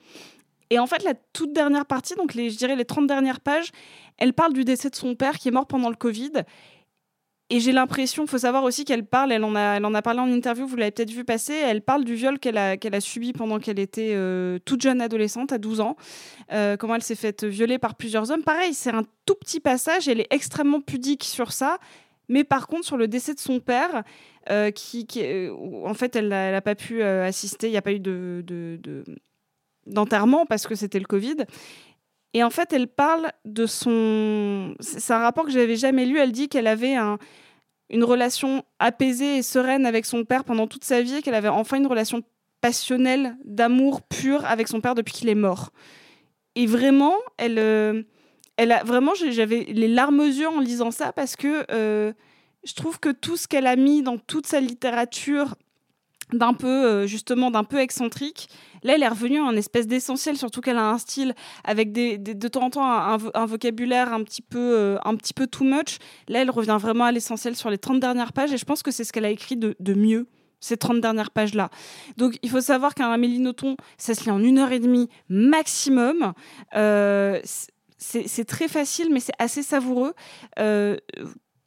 [0.71, 3.71] Et en fait, la toute dernière partie, donc les, je dirais les 30 dernières pages,
[4.16, 6.33] elle parle du décès de son père qui est mort pendant le Covid.
[7.51, 10.01] Et j'ai l'impression, il faut savoir aussi qu'elle parle, elle en, a, elle en a
[10.01, 13.35] parlé en interview, vous l'avez peut-être vu passer, elle parle du viol qu'elle a, subi
[13.35, 15.97] pendant qu'elle était euh, toute jeune adolescente, à 12 ans,
[16.53, 18.43] euh, comment elle s'est faite violer par plusieurs hommes.
[18.43, 21.79] Pareil, c'est un tout petit passage, elle est extrêmement pudique sur ça,
[22.31, 24.05] mais par contre, sur le décès de son père,
[24.51, 25.55] euh, qui, euh,
[25.85, 29.05] en fait, elle n'a pas pu assister, il n'y a pas eu de, de- de-
[29.87, 31.37] d'enterrement parce que c'était le Covid.
[32.35, 34.74] Et en fait, elle parle de son.
[34.81, 36.19] C'est un rapport que j'avais jamais lu.
[36.19, 37.19] Elle dit qu'elle avait un-
[37.90, 41.77] une relation apaisée et sereine avec son père pendant toute sa vie, qu'elle avait enfin
[41.77, 42.23] une relation
[42.61, 45.70] passionnelle d'amour pur avec son père depuis qu'il est mort.
[46.56, 48.02] Et vraiment, elle, euh,
[48.56, 52.12] elle a vraiment, j'avais les larmes aux yeux en lisant ça parce que euh,
[52.65, 55.55] je trouve que tout ce qu'elle a mis dans toute sa littérature
[56.33, 58.49] d'un peu euh, justement d'un peu excentrique.
[58.83, 61.35] Là, elle est revenue à espèce d'essentiel, surtout qu'elle a un style
[61.65, 64.99] avec des, de temps en temps un, un vo- un vocabulaire un petit peu euh,
[65.05, 65.99] un petit peu too much.
[66.29, 68.91] Là, elle revient vraiment à l'essentiel sur les 30 dernières pages et je pense que
[68.91, 70.27] c'est ce qu'elle a écrit de, de mieux
[70.61, 71.69] ces 30 dernières pages-là.
[72.17, 75.09] Donc, il faut savoir qu'un Amélie Nothomb, ça se lit en une heure et demie
[75.29, 76.33] maximum.
[76.75, 77.39] Euh,
[77.99, 80.15] c'est très facile, mais c'est assez savoureux.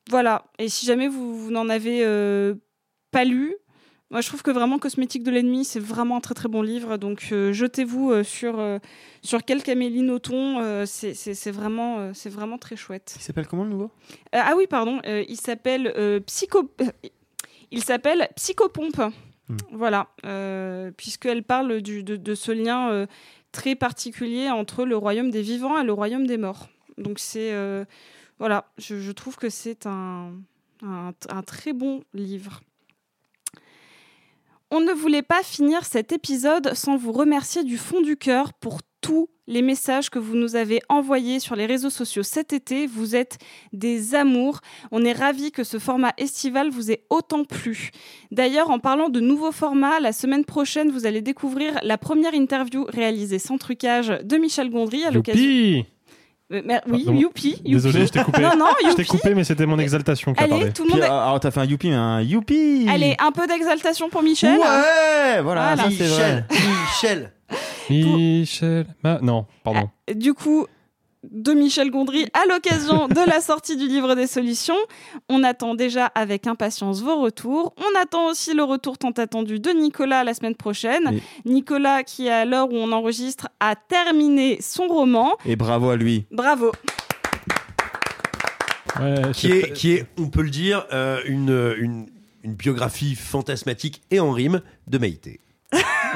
[0.09, 0.43] Voilà.
[0.59, 2.03] Et si jamais vous, vous n'en avez
[3.11, 3.55] pas lu,
[4.09, 6.97] moi je trouve que vraiment Cosmétique de l'ennemi, c'est vraiment un très très bon livre.
[6.97, 8.79] Donc euh, jetez-vous euh, sur, euh,
[9.21, 10.59] sur quelques Amélie Nothomb.
[10.61, 13.13] euh, c'est c'est- vraiment, c'est vraiment très chouette.
[13.17, 13.91] Il s'appelle comment le nouveau?
[14.31, 15.01] Ah oui, pardon.
[15.05, 15.93] il s'appelle
[16.25, 16.71] Psycho.
[17.71, 19.01] Il s'appelle Psychopompe.
[19.71, 23.07] Voilà, euh, puisqu'elle parle du, de, de ce lien
[23.53, 26.67] très particulier entre le royaume des vivants et le royaume des morts.
[26.97, 27.53] Donc c'est
[28.39, 30.31] voilà, je, je trouve que c'est un,
[30.83, 32.61] un, un très bon livre.
[34.69, 38.79] On ne voulait pas finir cet épisode sans vous remercier du fond du cœur pour
[38.99, 42.85] tous les messages que vous nous avez envoyés sur les réseaux sociaux cet été.
[42.85, 43.37] Vous êtes
[43.71, 44.59] des amours.
[44.91, 47.91] On est ravis que ce format estival vous ait autant plu.
[48.31, 52.85] D'ailleurs, en parlant de nouveaux formats, la semaine prochaine, vous allez découvrir la première interview
[52.89, 55.85] réalisée sans trucage de Michel Gondry à l'occasion.
[56.53, 57.19] Euh, mais- oui, Pardon.
[57.19, 57.71] youpi, youpi.
[57.71, 58.41] Désolé, je t'ai coupé.
[58.41, 59.05] Non, non, je t'ai youpi.
[59.05, 60.71] coupé, mais c'était mon exaltation qui a Allez, parlé.
[60.71, 60.99] tout le monde.
[61.01, 64.23] Puis, ah, Alors, t'as fait un youpi, mais un youpi Allez, un peu d'exaltation pour
[64.23, 64.57] Michel.
[64.57, 66.45] Ouais, voilà, ça c'est vrai.
[66.49, 67.31] Michel.
[67.89, 68.85] Michel.
[69.03, 69.89] Ma- Non, pardon.
[70.15, 70.67] du coup
[71.23, 74.77] de Michel Gondry à l'occasion de la sortie du livre des solutions.
[75.29, 77.73] On attend déjà avec impatience vos retours.
[77.77, 81.19] On attend aussi le retour tant attendu de Nicolas la semaine prochaine.
[81.45, 85.35] Nicolas qui, à l'heure où on enregistre, a terminé son roman.
[85.45, 86.25] Et bravo à lui.
[86.31, 86.71] Bravo.
[89.33, 92.07] qui est, qui est, on peut le dire, euh, une, une,
[92.43, 95.39] une biographie fantasmatique et en rime de Maïté.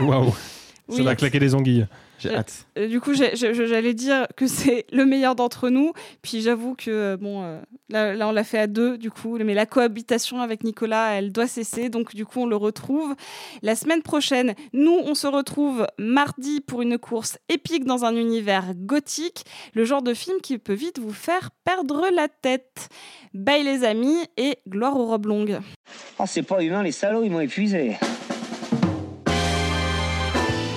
[0.02, 0.30] Waouh.
[0.32, 1.04] Ça Oui.
[1.04, 1.88] va claquer les anguilles.
[2.22, 2.68] J'ai hâte.
[2.78, 5.94] Euh, du coup, j'allais dire que c'est le meilleur d'entre nous.
[6.22, 9.38] Puis j'avoue que, euh, bon, euh, là, là, on l'a fait à deux, du coup.
[9.40, 11.90] Mais la cohabitation avec Nicolas, elle doit cesser.
[11.90, 13.16] Donc, du coup, on le retrouve
[13.64, 14.54] la semaine prochaine.
[14.74, 19.44] Nous, on se retrouve mardi pour une course épique dans un univers gothique.
[19.74, 22.90] Le genre de film qui peut vite vous faire perdre la tête.
[23.34, 25.60] Bye les amis et gloire aux robes longues.
[26.20, 27.98] Oh, c'est pas humain, les salauds, ils m'ont épuisé.